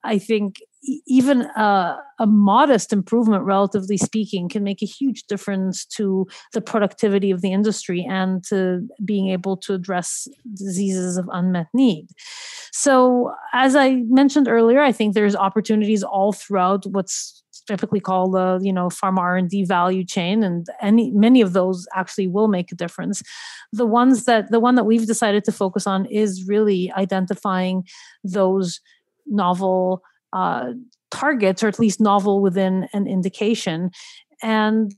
I 0.02 0.18
think 0.18 0.60
even 1.06 1.42
a, 1.42 1.98
a, 2.18 2.26
modest 2.26 2.90
improvement, 2.90 3.44
relatively 3.44 3.98
speaking, 3.98 4.48
can 4.48 4.64
make 4.64 4.80
a 4.80 4.86
huge 4.86 5.24
difference 5.24 5.84
to 5.84 6.26
the 6.54 6.62
productivity 6.62 7.30
of 7.30 7.42
the 7.42 7.52
industry 7.52 8.06
and 8.08 8.42
to 8.44 8.88
being 9.04 9.28
able 9.28 9.58
to 9.58 9.74
address 9.74 10.26
diseases 10.54 11.18
of 11.18 11.28
unmet 11.32 11.66
need. 11.74 12.08
So, 12.72 13.34
as 13.52 13.76
I 13.76 13.96
mentioned 14.08 14.48
earlier, 14.48 14.80
I 14.80 14.92
think 14.92 15.14
there's 15.14 15.36
opportunities 15.36 16.02
all 16.02 16.32
throughout 16.32 16.86
what's 16.86 17.39
typically 17.66 18.00
called 18.00 18.32
the 18.34 18.58
you 18.62 18.72
know 18.72 18.88
pharma 18.88 19.18
r&d 19.18 19.64
value 19.64 20.04
chain 20.04 20.42
and 20.42 20.66
any 20.80 21.10
many 21.10 21.40
of 21.40 21.52
those 21.52 21.86
actually 21.94 22.26
will 22.26 22.48
make 22.48 22.72
a 22.72 22.74
difference 22.74 23.22
the 23.72 23.86
ones 23.86 24.24
that 24.24 24.50
the 24.50 24.60
one 24.60 24.74
that 24.74 24.84
we've 24.84 25.06
decided 25.06 25.44
to 25.44 25.52
focus 25.52 25.86
on 25.86 26.06
is 26.06 26.46
really 26.46 26.92
identifying 26.92 27.84
those 28.24 28.80
novel 29.26 30.02
uh, 30.32 30.72
targets, 31.10 31.62
or 31.62 31.68
at 31.68 31.78
least 31.78 32.00
novel 32.00 32.40
within 32.40 32.88
an 32.92 33.06
indication, 33.06 33.90
and 34.42 34.94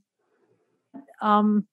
um, 1.21 1.65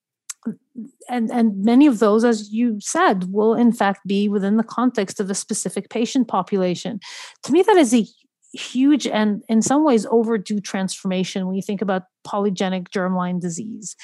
and 1.09 1.29
and 1.31 1.63
many 1.63 1.87
of 1.87 1.99
those, 1.99 2.23
as 2.23 2.51
you 2.51 2.79
said, 2.79 3.31
will 3.31 3.53
in 3.53 3.71
fact 3.71 4.01
be 4.07 4.27
within 4.27 4.57
the 4.57 4.63
context 4.63 5.19
of 5.19 5.29
a 5.29 5.35
specific 5.35 5.89
patient 5.89 6.27
population. 6.27 6.99
To 7.43 7.51
me, 7.51 7.61
that 7.63 7.77
is 7.77 7.93
a 7.93 8.05
huge 8.53 9.07
and 9.07 9.43
in 9.47 9.61
some 9.61 9.83
ways 9.83 10.05
overdue 10.09 10.59
transformation 10.59 11.47
when 11.47 11.55
you 11.55 11.61
think 11.61 11.81
about 11.81 12.03
polygenic 12.27 12.89
germline 12.89 13.39
disease. 13.39 13.95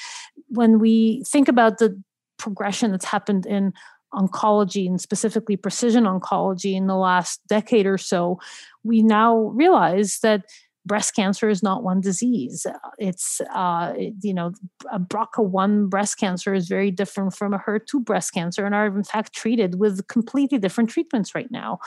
When 0.48 0.78
we 0.78 1.24
think 1.28 1.48
about 1.48 1.78
the 1.78 2.00
progression 2.38 2.90
that's 2.90 3.04
happened 3.04 3.46
in 3.46 3.72
oncology 4.14 4.86
and 4.86 5.00
specifically 5.00 5.56
precision 5.56 6.04
oncology 6.04 6.74
in 6.74 6.86
the 6.86 6.96
last 6.96 7.40
decade 7.46 7.86
or 7.86 7.98
so, 7.98 8.40
we 8.82 9.02
now 9.02 9.36
realize 9.36 10.20
that 10.22 10.44
breast 10.88 11.14
cancer 11.14 11.48
is 11.48 11.62
not 11.62 11.84
one 11.84 12.00
disease. 12.00 12.66
It's, 12.98 13.40
uh, 13.54 13.94
you 14.20 14.34
know, 14.34 14.52
a 14.90 14.98
BRCA1 14.98 15.88
breast 15.88 16.18
cancer 16.18 16.52
is 16.54 16.66
very 16.66 16.90
different 16.90 17.36
from 17.36 17.54
a 17.54 17.58
HER2 17.58 18.04
breast 18.04 18.34
cancer 18.34 18.66
and 18.66 18.74
are, 18.74 18.86
in 18.86 19.04
fact, 19.04 19.32
treated 19.32 19.78
with 19.78 20.08
completely 20.08 20.58
different 20.58 20.90
treatments 20.90 21.34
right 21.36 21.50
now. 21.52 21.78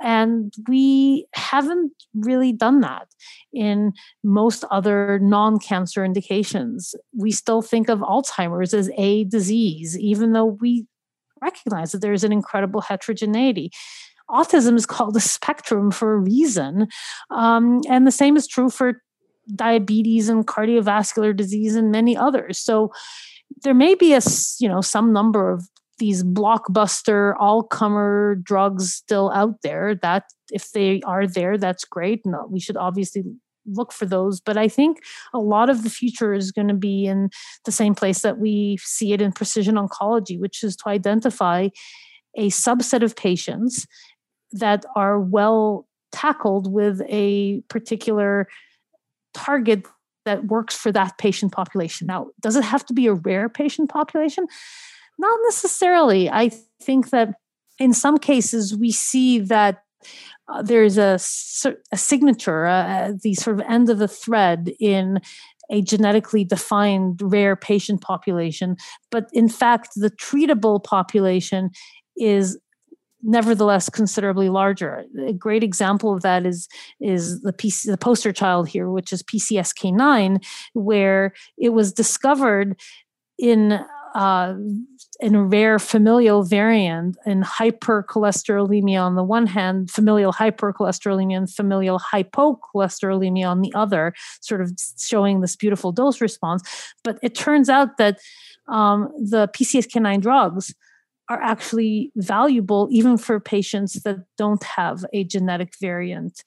And 0.00 0.54
we 0.68 1.26
haven't 1.34 1.92
really 2.14 2.52
done 2.52 2.80
that 2.82 3.08
in 3.52 3.92
most 4.22 4.64
other 4.70 5.18
non 5.18 5.58
cancer 5.58 6.04
indications. 6.04 6.94
We 7.16 7.32
still 7.32 7.62
think 7.62 7.88
of 7.88 7.98
Alzheimer's 7.98 8.74
as 8.74 8.90
a 8.96 9.24
disease, 9.24 9.98
even 9.98 10.32
though 10.32 10.44
we 10.60 10.86
recognize 11.42 11.92
that 11.92 12.00
there's 12.00 12.24
an 12.24 12.32
incredible 12.32 12.80
heterogeneity. 12.80 13.72
Autism 14.32 14.76
is 14.76 14.86
called 14.86 15.16
a 15.16 15.20
spectrum 15.20 15.90
for 15.90 16.14
a 16.14 16.18
reason. 16.18 16.88
Um, 17.30 17.80
and 17.88 18.06
the 18.06 18.12
same 18.12 18.36
is 18.36 18.46
true 18.46 18.70
for 18.70 19.02
diabetes 19.54 20.28
and 20.28 20.46
cardiovascular 20.46 21.36
disease 21.36 21.76
and 21.76 21.90
many 21.90 22.16
others. 22.16 22.58
So 22.58 22.92
there 23.62 23.74
may 23.74 23.94
be 23.94 24.14
a, 24.14 24.20
you 24.58 24.68
know, 24.68 24.80
some 24.80 25.12
number 25.12 25.50
of 25.50 25.68
these 25.98 26.24
blockbuster 26.24 27.34
all-comer 27.38 28.36
drugs 28.42 28.92
still 28.92 29.30
out 29.34 29.62
there 29.62 29.94
that 30.02 30.24
if 30.50 30.72
they 30.72 31.00
are 31.02 31.26
there 31.26 31.56
that's 31.58 31.84
great 31.84 32.20
no, 32.24 32.48
we 32.50 32.58
should 32.58 32.76
obviously 32.76 33.22
look 33.66 33.92
for 33.92 34.06
those. 34.06 34.40
But 34.40 34.56
I 34.56 34.68
think 34.68 34.98
a 35.32 35.38
lot 35.38 35.70
of 35.70 35.84
the 35.84 35.90
future 35.90 36.32
is 36.32 36.50
going 36.50 36.68
to 36.68 36.74
be 36.74 37.06
in 37.06 37.30
the 37.64 37.72
same 37.72 37.94
place 37.94 38.22
that 38.22 38.38
we 38.38 38.78
see 38.80 39.12
it 39.12 39.20
in 39.20 39.32
precision 39.32 39.76
oncology, 39.76 40.40
which 40.40 40.64
is 40.64 40.76
to 40.76 40.88
identify 40.88 41.68
a 42.36 42.48
subset 42.48 43.02
of 43.02 43.14
patients 43.14 43.86
that 44.52 44.84
are 44.94 45.18
well 45.18 45.86
tackled 46.12 46.72
with 46.72 47.00
a 47.08 47.60
particular 47.68 48.48
target 49.34 49.86
that 50.24 50.46
works 50.46 50.76
for 50.76 50.92
that 50.92 51.18
patient 51.18 51.52
population. 51.52 52.06
Now, 52.06 52.28
does 52.40 52.56
it 52.56 52.64
have 52.64 52.86
to 52.86 52.92
be 52.92 53.06
a 53.06 53.14
rare 53.14 53.48
patient 53.48 53.90
population? 53.90 54.46
Not 55.18 55.38
necessarily. 55.44 56.30
I 56.30 56.50
think 56.80 57.10
that 57.10 57.34
in 57.78 57.92
some 57.92 58.18
cases 58.18 58.76
we 58.76 58.92
see 58.92 59.38
that 59.40 59.82
uh, 60.48 60.62
there's 60.62 60.98
a, 60.98 61.18
a 61.92 61.96
signature, 61.96 62.66
uh, 62.66 63.12
the 63.22 63.34
sort 63.34 63.58
of 63.58 63.66
end 63.68 63.88
of 63.88 63.98
the 63.98 64.08
thread 64.08 64.72
in 64.80 65.20
a 65.70 65.80
genetically 65.80 66.44
defined 66.44 67.20
rare 67.22 67.56
patient 67.56 68.00
population. 68.00 68.76
But 69.10 69.28
in 69.32 69.48
fact, 69.48 69.90
the 69.96 70.10
treatable 70.10 70.82
population 70.82 71.70
is 72.16 72.58
nevertheless 73.22 73.88
considerably 73.88 74.48
larger. 74.48 75.04
A 75.26 75.32
great 75.32 75.62
example 75.62 76.12
of 76.12 76.22
that 76.22 76.44
is 76.44 76.68
is 77.00 77.40
the 77.42 77.52
PC, 77.52 77.86
the 77.86 77.96
poster 77.96 78.32
child 78.32 78.68
here, 78.68 78.90
which 78.90 79.12
is 79.12 79.22
PCSK9, 79.22 80.44
where 80.74 81.32
it 81.58 81.70
was 81.70 81.92
discovered 81.92 82.80
in 83.38 83.80
uh, 84.14 84.54
in 85.20 85.34
a 85.34 85.42
rare 85.42 85.78
familial 85.78 86.42
variant 86.42 87.16
in 87.24 87.42
hypercholesterolemia 87.42 89.00
on 89.00 89.14
the 89.14 89.22
one 89.22 89.46
hand, 89.46 89.90
familial 89.90 90.32
hypercholesterolemia 90.32 91.36
and 91.36 91.50
familial 91.50 91.98
hypocholesterolemia 91.98 93.48
on 93.48 93.60
the 93.60 93.72
other, 93.74 94.12
sort 94.40 94.60
of 94.60 94.72
showing 94.98 95.40
this 95.40 95.56
beautiful 95.56 95.92
dose 95.92 96.20
response. 96.20 96.62
But 97.04 97.18
it 97.22 97.34
turns 97.34 97.68
out 97.68 97.96
that 97.98 98.18
um, 98.68 99.10
the 99.16 99.48
PCSK9 99.48 100.20
drugs 100.20 100.74
are 101.32 101.42
actually 101.42 102.12
valuable 102.16 102.88
even 102.90 103.16
for 103.16 103.40
patients 103.40 103.94
that 104.02 104.18
don't 104.36 104.62
have 104.64 105.04
a 105.12 105.24
genetic 105.24 105.72
variant 105.80 106.42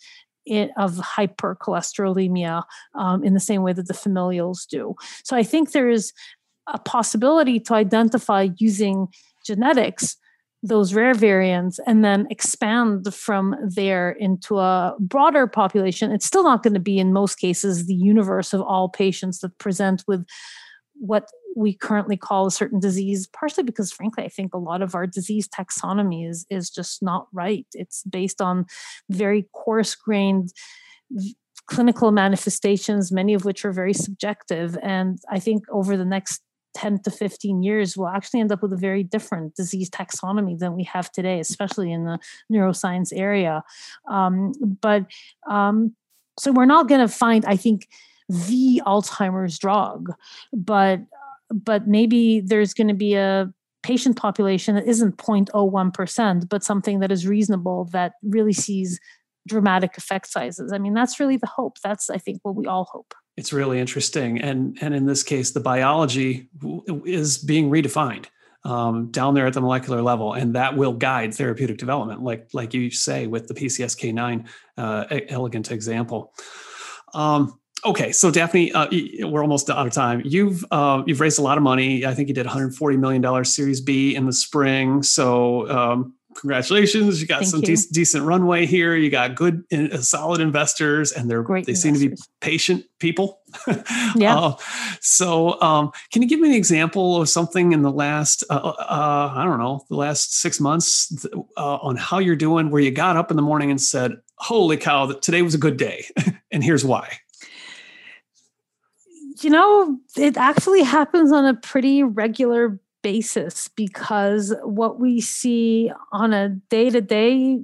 of 0.77 0.91
hypercholesterolemia 1.17 2.63
um, 2.93 3.23
in 3.23 3.33
the 3.33 3.39
same 3.39 3.63
way 3.63 3.73
that 3.73 3.87
the 3.87 3.93
familials 3.95 4.67
do. 4.67 4.93
So 5.23 5.35
I 5.35 5.41
think 5.41 5.71
there 5.71 5.89
is 5.89 6.13
a 6.67 6.77
possibility 6.77 7.59
to 7.61 7.73
identify 7.73 8.49
using 8.57 9.07
genetics 9.45 10.17
those 10.61 10.93
rare 10.95 11.13
variants 11.13 11.79
and 11.85 12.03
then 12.03 12.27
expand 12.29 13.13
from 13.13 13.55
there 13.75 14.11
into 14.11 14.57
a 14.57 14.95
broader 14.99 15.45
population. 15.47 16.11
It's 16.11 16.25
still 16.25 16.43
not 16.43 16.63
going 16.63 16.73
to 16.73 16.79
be, 16.79 16.97
in 16.97 17.13
most 17.13 17.35
cases, 17.35 17.85
the 17.85 17.93
universe 17.93 18.51
of 18.53 18.61
all 18.61 18.89
patients 18.89 19.39
that 19.39 19.57
present 19.59 20.03
with 20.07 20.25
what 20.99 21.29
we 21.55 21.73
currently 21.73 22.17
call 22.17 22.47
a 22.47 22.51
certain 22.51 22.79
disease, 22.79 23.27
partially 23.27 23.63
because, 23.63 23.91
frankly, 23.91 24.23
I 24.23 24.29
think 24.29 24.53
a 24.53 24.59
lot 24.59 24.81
of 24.81 24.95
our 24.95 25.07
disease 25.07 25.47
taxonomy 25.47 26.29
is, 26.29 26.45
is 26.49 26.69
just 26.69 27.01
not 27.01 27.27
right. 27.31 27.65
It's 27.73 28.03
based 28.03 28.41
on 28.41 28.65
very 29.09 29.47
coarse 29.53 29.95
grained 29.95 30.51
clinical 31.67 32.11
manifestations, 32.11 33.11
many 33.11 33.33
of 33.33 33.45
which 33.45 33.65
are 33.65 33.71
very 33.71 33.93
subjective. 33.93 34.77
And 34.83 35.17
I 35.31 35.39
think 35.39 35.63
over 35.71 35.97
the 35.97 36.05
next 36.05 36.41
10 36.75 36.99
to 37.03 37.11
15 37.11 37.63
years, 37.63 37.95
we'll 37.95 38.09
actually 38.09 38.41
end 38.41 38.51
up 38.51 38.61
with 38.61 38.73
a 38.73 38.77
very 38.77 39.03
different 39.03 39.55
disease 39.55 39.89
taxonomy 39.89 40.59
than 40.59 40.75
we 40.75 40.83
have 40.83 41.11
today, 41.11 41.39
especially 41.39 41.91
in 41.91 42.03
the 42.03 42.19
neuroscience 42.51 43.13
area. 43.15 43.63
Um, 44.09 44.53
but 44.81 45.05
um, 45.49 45.95
so 46.37 46.51
we're 46.51 46.65
not 46.65 46.89
going 46.89 47.01
to 47.01 47.07
find, 47.07 47.45
I 47.45 47.55
think, 47.55 47.87
the 48.29 48.81
Alzheimer's 48.85 49.57
drug, 49.59 50.11
but 50.53 51.01
but 51.51 51.87
maybe 51.87 52.39
there's 52.39 52.73
going 52.73 52.87
to 52.87 52.95
be 52.95 53.13
a 53.13 53.53
patient 53.83 54.17
population 54.17 54.73
that 54.73 54.87
isn't 54.87 55.17
0.01%, 55.17 56.49
but 56.49 56.63
something 56.63 56.99
that 57.01 57.11
is 57.11 57.27
reasonable 57.27 57.85
that 57.91 58.13
really 58.23 58.51
sees 58.51 58.99
dramatic 59.47 59.95
effect 59.95 60.27
sizes. 60.27 60.73
I 60.73 60.79
mean, 60.79 60.95
that's 60.95 61.19
really 61.19 61.37
the 61.37 61.45
hope. 61.45 61.77
That's, 61.83 62.09
I 62.09 62.17
think, 62.17 62.39
what 62.41 62.55
we 62.55 62.65
all 62.65 62.85
hope 62.85 63.13
it's 63.37 63.51
really 63.51 63.79
interesting 63.79 64.39
and 64.41 64.77
and 64.81 64.93
in 64.93 65.05
this 65.05 65.23
case 65.23 65.51
the 65.51 65.59
biology 65.59 66.49
is 67.05 67.37
being 67.37 67.69
redefined 67.69 68.25
um, 68.63 69.11
down 69.11 69.35
there 69.35 69.45
at 69.45 69.53
the 69.53 69.61
molecular 69.61 70.01
level 70.01 70.33
and 70.33 70.55
that 70.55 70.75
will 70.75 70.93
guide 70.93 71.33
therapeutic 71.33 71.77
development 71.77 72.23
like 72.23 72.47
like 72.53 72.73
you 72.73 72.89
say 72.89 73.27
with 73.27 73.47
the 73.47 73.53
pcsk9 73.53 74.47
uh, 74.77 75.05
elegant 75.29 75.71
example 75.71 76.33
um, 77.13 77.59
okay 77.85 78.11
so 78.11 78.31
daphne 78.31 78.71
uh, 78.73 78.87
we're 79.27 79.41
almost 79.41 79.69
out 79.69 79.85
of 79.87 79.93
time. 79.93 80.21
You've 80.25 80.65
uh, 80.71 81.03
you've 81.05 81.19
raised 81.19 81.39
a 81.39 81.41
lot 81.41 81.57
of 81.57 81.63
money. 81.63 82.05
I 82.05 82.13
think 82.13 82.27
you 82.27 82.33
did 82.33 82.45
140 82.45 82.97
million 82.97 83.21
dollars 83.21 83.53
series 83.53 83.81
b 83.81 84.15
in 84.15 84.25
the 84.25 84.33
spring. 84.33 85.03
So 85.03 85.69
um, 85.69 86.13
congratulations. 86.35 87.21
You 87.21 87.27
got 87.27 87.39
Thank 87.39 87.51
some 87.51 87.59
you. 87.61 87.75
De- 87.75 87.87
decent 87.93 88.25
runway 88.25 88.65
here. 88.65 88.95
You 88.95 89.09
got 89.09 89.35
good 89.35 89.63
uh, 89.71 89.97
solid 90.01 90.41
investors 90.41 91.11
and 91.11 91.29
they're 91.29 91.43
Great 91.43 91.65
they 91.65 91.71
investors. 91.71 91.99
seem 91.99 92.09
to 92.09 92.15
be 92.15 92.21
patient 92.41 92.85
people. 92.99 93.39
Yeah. 94.17 94.37
Uh, 94.37 94.55
so 95.01 95.61
um, 95.61 95.91
can 96.11 96.21
you 96.21 96.27
give 96.27 96.39
me 96.39 96.49
an 96.49 96.55
example 96.55 97.21
of 97.21 97.27
something 97.29 97.71
in 97.73 97.81
the 97.81 97.91
last 97.91 98.43
uh, 98.49 98.53
uh, 98.53 99.33
i 99.35 99.43
don't 99.43 99.59
know 99.59 99.85
the 99.89 99.95
last 99.95 100.39
six 100.39 100.59
months 100.59 101.25
uh, 101.57 101.75
on 101.77 101.95
how 101.97 102.19
you're 102.19 102.35
doing 102.35 102.69
where 102.69 102.81
you 102.81 102.91
got 102.91 103.17
up 103.17 103.31
in 103.31 103.37
the 103.37 103.43
morning 103.43 103.71
and 103.71 103.81
said 103.81 104.13
holy 104.37 104.77
cow 104.77 105.11
today 105.11 105.41
was 105.41 105.53
a 105.53 105.57
good 105.57 105.75
day 105.77 106.05
and 106.51 106.63
here's 106.63 106.85
why 106.85 107.17
you 109.45 109.51
know 109.51 109.97
it 110.17 110.35
actually 110.37 110.81
happens 110.81 111.31
on 111.31 111.45
a 111.45 111.53
pretty 111.53 112.03
regular 112.03 112.79
basis 113.03 113.67
because 113.69 114.53
what 114.63 114.99
we 114.99 115.21
see 115.21 115.91
on 116.11 116.33
a 116.33 116.49
day 116.49 116.89
to 116.89 116.99
day 116.99 117.59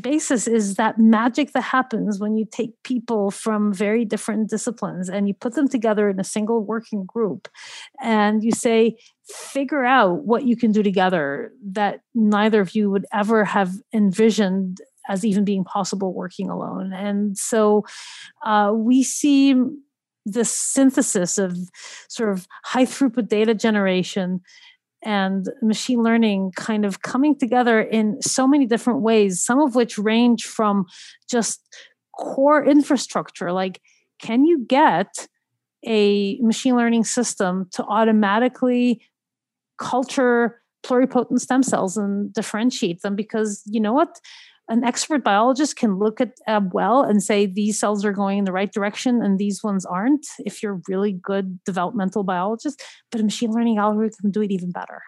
basis 0.00 0.48
is 0.48 0.74
that 0.74 0.98
magic 0.98 1.52
that 1.52 1.60
happens 1.60 2.18
when 2.18 2.36
you 2.36 2.44
take 2.44 2.70
people 2.82 3.30
from 3.30 3.72
very 3.72 4.04
different 4.04 4.50
disciplines 4.50 5.08
and 5.08 5.28
you 5.28 5.34
put 5.34 5.54
them 5.54 5.68
together 5.68 6.08
in 6.08 6.18
a 6.18 6.24
single 6.24 6.64
working 6.64 7.04
group 7.04 7.46
and 8.02 8.42
you 8.42 8.50
say 8.50 8.96
figure 9.28 9.84
out 9.84 10.24
what 10.24 10.44
you 10.44 10.56
can 10.56 10.72
do 10.72 10.82
together 10.82 11.52
that 11.62 12.00
neither 12.12 12.60
of 12.60 12.74
you 12.74 12.90
would 12.90 13.06
ever 13.12 13.44
have 13.44 13.72
envisioned 13.92 14.80
as 15.08 15.24
even 15.24 15.44
being 15.44 15.64
possible 15.64 16.12
working 16.12 16.48
alone. 16.48 16.92
And 16.92 17.36
so 17.36 17.84
uh, 18.44 18.72
we 18.74 19.02
see 19.02 19.54
this 20.24 20.50
synthesis 20.50 21.38
of 21.38 21.56
sort 22.08 22.30
of 22.30 22.46
high 22.64 22.84
throughput 22.84 23.28
data 23.28 23.54
generation 23.54 24.40
and 25.04 25.46
machine 25.62 26.02
learning 26.02 26.52
kind 26.56 26.84
of 26.84 27.02
coming 27.02 27.38
together 27.38 27.80
in 27.80 28.20
so 28.22 28.46
many 28.46 28.64
different 28.66 29.02
ways, 29.02 29.42
some 29.42 29.60
of 29.60 29.74
which 29.74 29.98
range 29.98 30.44
from 30.44 30.86
just 31.30 31.60
core 32.18 32.64
infrastructure, 32.64 33.52
like 33.52 33.80
can 34.22 34.44
you 34.44 34.64
get 34.66 35.28
a 35.86 36.38
machine 36.40 36.76
learning 36.76 37.04
system 37.04 37.68
to 37.72 37.84
automatically 37.84 39.02
culture 39.78 40.62
pluripotent 40.84 41.40
stem 41.40 41.62
cells 41.62 41.96
and 41.96 42.32
differentiate 42.32 43.02
them? 43.02 43.16
Because 43.16 43.62
you 43.66 43.80
know 43.80 43.92
what? 43.92 44.20
An 44.68 44.82
expert 44.82 45.22
biologist 45.22 45.76
can 45.76 45.98
look 45.98 46.20
at 46.20 46.32
a 46.48 46.62
well 46.72 47.02
and 47.02 47.22
say 47.22 47.46
these 47.46 47.78
cells 47.78 48.04
are 48.04 48.12
going 48.12 48.38
in 48.38 48.44
the 48.44 48.52
right 48.52 48.72
direction 48.72 49.22
and 49.22 49.38
these 49.38 49.62
ones 49.62 49.84
aren't 49.84 50.26
if 50.38 50.62
you're 50.62 50.80
really 50.88 51.12
good 51.12 51.62
developmental 51.64 52.24
biologist 52.24 52.82
but 53.10 53.20
a 53.20 53.24
machine 53.24 53.52
learning 53.52 53.78
algorithm 53.78 54.16
can 54.22 54.30
do 54.30 54.42
it 54.42 54.50
even 54.50 54.70
better. 54.70 55.02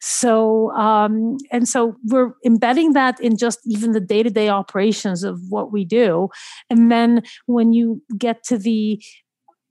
So 0.00 0.70
um, 0.72 1.36
and 1.52 1.68
so 1.68 1.96
we're 2.06 2.32
embedding 2.44 2.92
that 2.94 3.20
in 3.20 3.36
just 3.36 3.60
even 3.64 3.92
the 3.92 4.00
day-to-day 4.00 4.48
operations 4.48 5.22
of 5.22 5.40
what 5.48 5.72
we 5.72 5.84
do. 5.84 6.28
And 6.68 6.90
then 6.90 7.22
when 7.46 7.72
you 7.72 8.02
get 8.18 8.42
to 8.44 8.58
the 8.58 9.02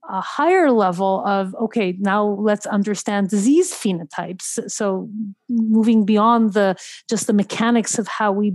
a 0.08 0.20
higher 0.20 0.70
level 0.70 1.24
of 1.26 1.52
okay 1.60 1.96
now 1.98 2.24
let's 2.24 2.64
understand 2.66 3.28
disease 3.28 3.72
phenotypes. 3.72 4.70
So 4.70 5.10
moving 5.48 6.04
beyond 6.04 6.52
the 6.52 6.76
just 7.10 7.26
the 7.26 7.32
mechanics 7.32 7.98
of 7.98 8.06
how 8.06 8.32
we 8.32 8.54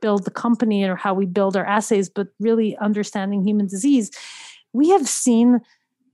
build 0.00 0.24
the 0.24 0.30
company 0.30 0.84
or 0.84 0.96
how 0.96 1.14
we 1.14 1.26
build 1.26 1.56
our 1.56 1.64
assays, 1.64 2.08
but 2.08 2.28
really 2.38 2.76
understanding 2.78 3.42
human 3.46 3.66
disease, 3.66 4.10
we 4.72 4.88
have 4.90 5.08
seen 5.08 5.60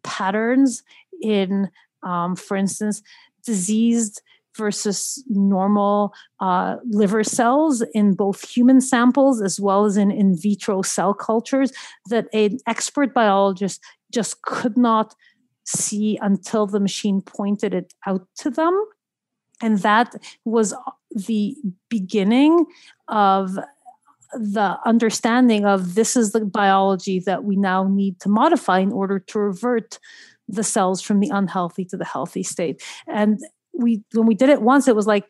patterns 0.03 0.83
in, 1.21 1.71
um, 2.03 2.37
for 2.37 2.57
instance, 2.57 3.03
diseased 3.45 4.23
versus 4.57 5.23
normal 5.29 6.15
uh, 6.41 6.77
liver 6.85 7.23
cells 7.23 7.83
in 7.93 8.15
both 8.15 8.49
human 8.49 8.81
samples 8.81 9.43
as 9.43 9.61
well 9.61 9.85
as 9.85 9.97
in 9.97 10.11
in 10.11 10.35
vitro 10.35 10.81
cell 10.83 11.13
cultures 11.13 11.73
that 12.09 12.27
an 12.33 12.59
expert 12.67 13.13
biologist 13.13 13.83
just 14.11 14.41
could 14.43 14.77
not 14.77 15.15
see 15.65 16.19
until 16.23 16.67
the 16.67 16.81
machine 16.81 17.21
pointed 17.21 17.75
it 17.75 17.93
out 18.07 18.27
to 18.37 18.51
them. 18.51 18.85
And 19.61 19.79
that 19.81 20.15
was 20.45 20.75
the 21.11 21.57
beginning 21.89 22.67
of 23.09 23.59
the 24.39 24.79
understanding 24.85 25.65
of 25.65 25.95
this 25.95 26.17
is 26.17 26.33
the 26.33 26.45
biology 26.45 27.21
that 27.21 27.45
we 27.45 27.57
now 27.57 27.89
need 27.89 28.21
to 28.21 28.29
modify 28.29 28.79
in 28.79 28.93
order 28.93 29.19
to 29.19 29.39
revert 29.39 29.99
the 30.49 30.63
cells 30.63 31.01
from 31.01 31.21
the 31.21 31.31
unhealthy 31.31 31.85
to 31.87 31.97
the 31.97 32.05
healthy 32.05 32.43
state. 32.43 32.83
And 33.07 33.41
we 33.73 34.03
when 34.13 34.27
we 34.27 34.35
did 34.35 34.49
it 34.49 34.63
once, 34.63 34.89
it 34.89 34.97
was 34.97 35.07
like, 35.07 35.27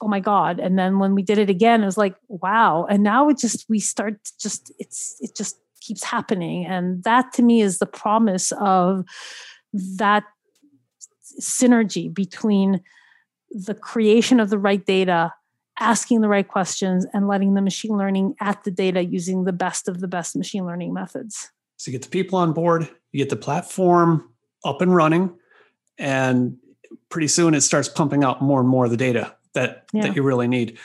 oh 0.00 0.08
my 0.08 0.20
God. 0.20 0.58
And 0.58 0.78
then 0.78 0.98
when 0.98 1.14
we 1.14 1.22
did 1.22 1.38
it 1.38 1.48
again, 1.48 1.82
it 1.82 1.86
was 1.86 1.98
like, 1.98 2.16
wow. 2.28 2.86
And 2.88 3.02
now 3.02 3.28
it 3.28 3.38
just 3.38 3.66
we 3.68 3.78
start 3.78 4.18
just 4.40 4.72
it's 4.78 5.16
it 5.20 5.36
just 5.36 5.56
keeps 5.80 6.02
happening. 6.02 6.66
And 6.66 7.02
that 7.04 7.32
to 7.34 7.42
me 7.42 7.60
is 7.60 7.78
the 7.78 7.86
promise 7.86 8.52
of 8.52 9.04
that 9.72 10.24
synergy 11.40 12.12
between 12.12 12.80
the 13.50 13.74
creation 13.74 14.40
of 14.40 14.50
the 14.50 14.58
right 14.58 14.84
data 14.84 15.32
asking 15.78 16.20
the 16.20 16.28
right 16.28 16.46
questions 16.46 17.06
and 17.12 17.26
letting 17.26 17.54
the 17.54 17.62
machine 17.62 17.96
learning 17.96 18.34
at 18.40 18.62
the 18.64 18.70
data 18.70 19.04
using 19.04 19.44
the 19.44 19.52
best 19.52 19.88
of 19.88 20.00
the 20.00 20.08
best 20.08 20.36
machine 20.36 20.66
learning 20.66 20.92
methods. 20.92 21.50
So 21.76 21.90
you 21.90 21.98
get 21.98 22.04
the 22.04 22.10
people 22.10 22.38
on 22.38 22.52
board, 22.52 22.88
you 23.10 23.18
get 23.18 23.30
the 23.30 23.36
platform 23.36 24.30
up 24.64 24.80
and 24.80 24.94
running, 24.94 25.34
and 25.98 26.56
pretty 27.08 27.28
soon 27.28 27.54
it 27.54 27.62
starts 27.62 27.88
pumping 27.88 28.22
out 28.22 28.42
more 28.42 28.60
and 28.60 28.68
more 28.68 28.84
of 28.84 28.90
the 28.90 28.96
data 28.96 29.34
that 29.54 29.86
yeah. 29.92 30.02
that 30.02 30.16
you 30.16 30.22
really 30.22 30.48
need. 30.48 30.78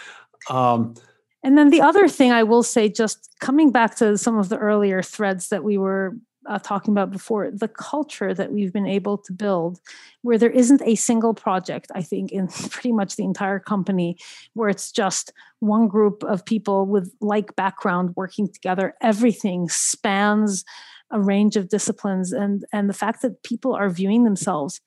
Um, 0.49 0.95
and 1.43 1.57
then 1.57 1.69
the 1.69 1.81
other 1.81 2.07
thing 2.07 2.31
I 2.31 2.43
will 2.43 2.63
say, 2.63 2.89
just 2.89 3.29
coming 3.39 3.71
back 3.71 3.95
to 3.97 4.17
some 4.17 4.37
of 4.37 4.49
the 4.49 4.57
earlier 4.57 5.01
threads 5.01 5.49
that 5.49 5.63
we 5.63 5.77
were 5.77 6.17
uh, 6.47 6.59
talking 6.59 6.93
about 6.93 7.11
before, 7.11 7.51
the 7.51 7.67
culture 7.67 8.33
that 8.33 8.51
we've 8.51 8.71
been 8.71 8.87
able 8.87 9.17
to 9.17 9.33
build, 9.33 9.79
where 10.21 10.37
there 10.37 10.49
isn't 10.49 10.81
a 10.83 10.95
single 10.95 11.33
project, 11.33 11.91
I 11.93 12.01
think, 12.01 12.31
in 12.31 12.47
pretty 12.69 12.91
much 12.91 13.15
the 13.15 13.23
entire 13.23 13.59
company, 13.59 14.17
where 14.53 14.69
it's 14.69 14.91
just 14.91 15.33
one 15.59 15.87
group 15.87 16.23
of 16.23 16.45
people 16.45 16.85
with 16.85 17.13
like 17.21 17.55
background 17.55 18.13
working 18.15 18.51
together. 18.51 18.95
Everything 19.01 19.69
spans 19.69 20.63
a 21.11 21.19
range 21.19 21.55
of 21.55 21.69
disciplines, 21.69 22.31
and 22.31 22.65
and 22.71 22.89
the 22.89 22.93
fact 22.93 23.21
that 23.21 23.43
people 23.43 23.73
are 23.73 23.89
viewing 23.89 24.23
themselves 24.23 24.81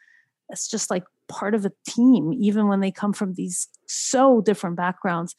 as 0.50 0.66
just 0.66 0.90
like 0.90 1.04
part 1.28 1.54
of 1.54 1.64
a 1.64 1.72
team, 1.86 2.32
even 2.32 2.68
when 2.68 2.80
they 2.80 2.90
come 2.90 3.12
from 3.12 3.34
these 3.34 3.68
so 3.86 4.40
different 4.40 4.76
backgrounds. 4.76 5.34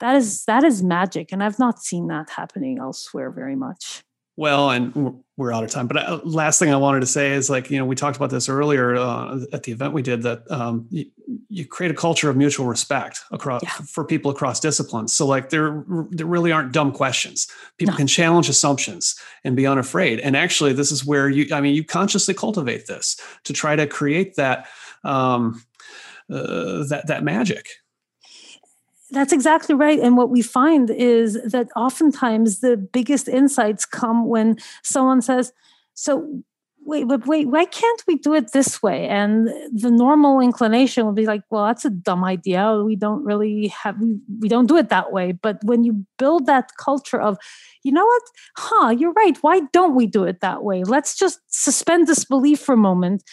That 0.00 0.16
is 0.16 0.44
that 0.46 0.64
is 0.64 0.82
magic, 0.82 1.30
and 1.30 1.44
I've 1.44 1.60
not 1.60 1.80
seen 1.80 2.08
that 2.08 2.30
happening 2.30 2.78
elsewhere 2.78 3.30
very 3.30 3.54
much. 3.54 4.02
Well, 4.36 4.70
and 4.70 5.22
we're 5.36 5.52
out 5.52 5.64
of 5.64 5.70
time. 5.70 5.86
But 5.86 5.96
uh, 5.98 6.20
last 6.24 6.58
thing 6.58 6.72
I 6.72 6.76
wanted 6.76 7.00
to 7.00 7.06
say 7.06 7.32
is 7.32 7.50
like, 7.50 7.70
you 7.70 7.78
know, 7.78 7.84
we 7.84 7.94
talked 7.94 8.16
about 8.16 8.30
this 8.30 8.48
earlier 8.48 8.96
uh, 8.96 9.40
at 9.52 9.64
the 9.64 9.72
event 9.72 9.92
we 9.92 10.00
did 10.00 10.22
that 10.22 10.50
um, 10.50 10.86
you, 10.90 11.06
you, 11.48 11.66
create 11.66 11.90
a 11.90 11.94
culture 11.94 12.30
of 12.30 12.36
mutual 12.36 12.66
respect 12.66 13.20
across 13.30 13.62
yeah. 13.62 13.70
for 13.70 14.04
people 14.04 14.30
across 14.30 14.60
disciplines. 14.60 15.12
So 15.12 15.26
like 15.26 15.50
there, 15.50 15.84
there 16.10 16.26
really 16.26 16.52
aren't 16.52 16.72
dumb 16.72 16.92
questions. 16.92 17.46
People 17.76 17.92
no. 17.92 17.98
can 17.98 18.06
challenge 18.06 18.48
assumptions 18.48 19.16
and 19.44 19.54
be 19.54 19.66
unafraid. 19.66 20.20
And 20.20 20.34
actually, 20.34 20.72
this 20.72 20.92
is 20.92 21.04
where 21.04 21.28
you, 21.28 21.54
I 21.54 21.60
mean, 21.60 21.74
you 21.74 21.84
consciously 21.84 22.32
cultivate 22.32 22.86
this 22.86 23.20
to 23.44 23.52
try 23.52 23.76
to 23.76 23.86
create 23.86 24.36
that, 24.36 24.66
um, 25.04 25.62
uh, 26.30 26.84
that, 26.88 27.04
that 27.06 27.22
magic. 27.22 27.68
That's 29.12 29.32
exactly 29.32 29.74
right. 29.74 30.00
And 30.00 30.16
what 30.16 30.30
we 30.30 30.40
find 30.40 30.88
is 30.88 31.38
that 31.44 31.68
oftentimes 31.76 32.60
the 32.60 32.78
biggest 32.78 33.28
insights 33.28 33.84
come 33.84 34.26
when 34.26 34.56
someone 34.82 35.20
says, 35.20 35.52
So, 35.92 36.42
wait, 36.86 37.06
but 37.06 37.26
wait, 37.26 37.46
why 37.48 37.66
can't 37.66 38.02
we 38.08 38.16
do 38.16 38.32
it 38.32 38.52
this 38.52 38.82
way? 38.82 39.06
And 39.08 39.48
the 39.70 39.90
normal 39.90 40.40
inclination 40.40 41.04
will 41.04 41.12
be 41.12 41.26
like, 41.26 41.42
Well, 41.50 41.66
that's 41.66 41.84
a 41.84 41.90
dumb 41.90 42.24
idea. 42.24 42.82
We 42.82 42.96
don't 42.96 43.22
really 43.22 43.68
have, 43.68 44.00
we, 44.00 44.18
we 44.40 44.48
don't 44.48 44.66
do 44.66 44.78
it 44.78 44.88
that 44.88 45.12
way. 45.12 45.32
But 45.32 45.58
when 45.62 45.84
you 45.84 46.06
build 46.18 46.46
that 46.46 46.70
culture 46.78 47.20
of, 47.20 47.36
you 47.82 47.92
know 47.92 48.06
what? 48.06 48.22
Huh, 48.56 48.90
you're 48.90 49.12
right. 49.12 49.36
Why 49.42 49.60
don't 49.74 49.94
we 49.94 50.06
do 50.06 50.24
it 50.24 50.40
that 50.40 50.64
way? 50.64 50.84
Let's 50.84 51.18
just 51.18 51.40
suspend 51.48 52.06
disbelief 52.06 52.60
for 52.60 52.72
a 52.72 52.78
moment 52.78 53.24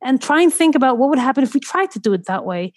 and 0.00 0.22
try 0.22 0.42
and 0.42 0.54
think 0.54 0.76
about 0.76 0.98
what 0.98 1.10
would 1.10 1.18
happen 1.18 1.42
if 1.42 1.54
we 1.54 1.60
tried 1.60 1.90
to 1.92 1.98
do 1.98 2.12
it 2.12 2.26
that 2.26 2.44
way 2.44 2.72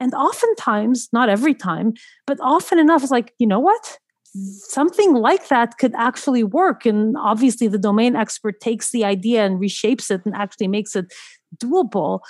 and 0.00 0.14
oftentimes, 0.14 1.08
not 1.12 1.28
every 1.28 1.54
time, 1.54 1.92
but 2.26 2.38
often 2.40 2.78
enough, 2.78 3.02
it's 3.02 3.12
like, 3.12 3.34
you 3.38 3.46
know 3.46 3.60
what? 3.60 3.98
Something 4.32 5.14
like 5.14 5.48
that 5.48 5.78
could 5.78 5.94
actually 5.96 6.44
work. 6.44 6.86
And 6.86 7.16
obviously, 7.18 7.68
the 7.68 7.78
domain 7.78 8.16
expert 8.16 8.60
takes 8.60 8.90
the 8.90 9.04
idea 9.04 9.44
and 9.44 9.60
reshapes 9.60 10.10
it 10.10 10.22
and 10.24 10.34
actually 10.34 10.68
makes 10.68 10.96
it 10.96 11.12
doable. 11.56 12.20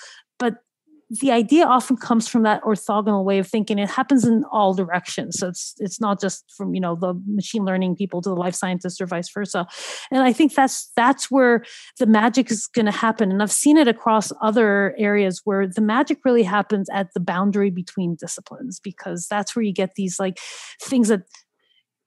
The 1.13 1.33
idea 1.33 1.67
often 1.67 1.97
comes 1.97 2.29
from 2.29 2.45
that 2.45 2.63
orthogonal 2.63 3.25
way 3.25 3.39
of 3.39 3.49
thinking. 3.49 3.81
It 3.81 3.91
happens 3.91 4.25
in 4.25 4.45
all 4.53 4.75
directions. 4.75 5.39
So 5.41 5.49
it's 5.49 5.75
it's 5.79 6.01
not 6.01 6.21
just 6.21 6.45
from 6.57 6.73
you 6.73 6.81
know 6.81 6.95
the 6.95 7.21
machine 7.27 7.65
learning 7.65 7.97
people 7.97 8.23
to 8.23 8.29
the 8.29 8.37
life 8.37 8.55
scientists 8.55 9.01
or 9.01 9.07
vice 9.07 9.29
versa. 9.29 9.67
And 10.13 10.23
I 10.23 10.33
think 10.33 10.55
that's 10.55 10.91
that's 10.95 11.29
where 11.29 11.65
the 11.99 12.07
magic 12.07 12.51
is 12.51 12.69
going 12.69 12.87
to 12.87 12.93
happen. 12.93 13.33
And 13.33 13.43
I've 13.43 13.51
seen 13.51 13.77
it 13.77 13.89
across 13.89 14.33
other 14.41 14.95
areas 14.99 15.41
where 15.45 15.67
the 15.67 15.81
magic 15.81 16.19
really 16.25 16.45
happens 16.45 16.89
at 16.93 17.13
the 17.13 17.21
boundary 17.21 17.71
between 17.71 18.15
disciplines 18.15 18.79
because 18.79 19.27
that's 19.29 19.57
where 19.57 19.65
you 19.65 19.73
get 19.73 19.97
these 19.97 20.21
like 20.21 20.39
things 20.81 21.09
that 21.09 21.23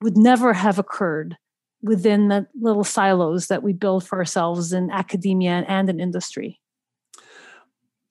would 0.02 0.18
never 0.18 0.54
have 0.54 0.80
occurred 0.80 1.38
within 1.82 2.30
the 2.30 2.48
little 2.60 2.86
silos 2.86 3.48
that 3.48 3.62
we 3.62 3.74
build 3.74 4.08
for 4.08 4.18
ourselves 4.18 4.72
in 4.72 4.90
academia 4.90 5.66
and 5.68 5.90
in 5.90 6.00
industry. 6.00 6.60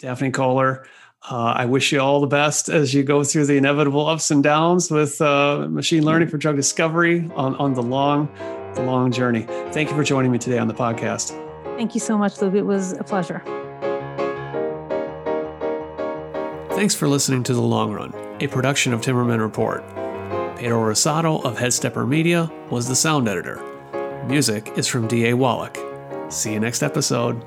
Daphne 0.03 0.33
Koller. 0.33 0.85
Uh, 1.31 1.55
I 1.57 1.67
wish 1.67 1.93
you 1.93 2.01
all 2.01 2.21
the 2.21 2.27
best 2.27 2.69
as 2.69 2.93
you 2.93 3.05
go 3.05 3.23
through 3.23 3.47
the 3.47 3.57
inevitable 3.57 4.09
ups 4.09 4.33
and 4.33 4.43
downs 4.43 4.91
with 4.91 5.21
uh, 5.21 5.69
machine 5.71 6.05
learning 6.05 6.29
for 6.29 6.37
drug 6.37 6.57
discovery 6.57 7.31
on, 7.37 7.55
on 7.57 7.75
the 7.75 7.83
long, 7.83 8.29
the 8.75 8.83
long 8.83 9.13
journey. 9.13 9.43
Thank 9.71 9.91
you 9.91 9.97
for 9.97 10.03
joining 10.03 10.33
me 10.33 10.39
today 10.39 10.59
on 10.59 10.67
the 10.67 10.75
podcast. 10.75 11.31
Thank 11.77 11.95
you 11.95 12.01
so 12.01 12.19
much, 12.19 12.43
Luke. 12.43 12.55
It 12.55 12.63
was 12.63 12.95
a 12.95 13.05
pleasure. 13.05 13.41
Thanks 16.75 16.97
for 16.97 17.07
listening 17.07 17.45
to 17.45 17.55
The 17.55 17.63
Long 17.63 17.93
Run, 17.93 18.13
a 18.41 18.49
production 18.49 18.93
of 18.93 19.01
Timmerman 19.01 19.39
Report. 19.39 19.85
Pedro 20.57 20.81
Rosado 20.91 21.45
of 21.45 21.57
Headstepper 21.57 22.09
Media 22.09 22.51
was 22.71 22.89
the 22.89 22.97
sound 22.97 23.29
editor. 23.29 23.63
Music 24.27 24.73
is 24.77 24.89
from 24.89 25.07
D.A. 25.07 25.35
Wallach. 25.35 25.79
See 26.29 26.53
you 26.53 26.59
next 26.59 26.83
episode. 26.83 27.45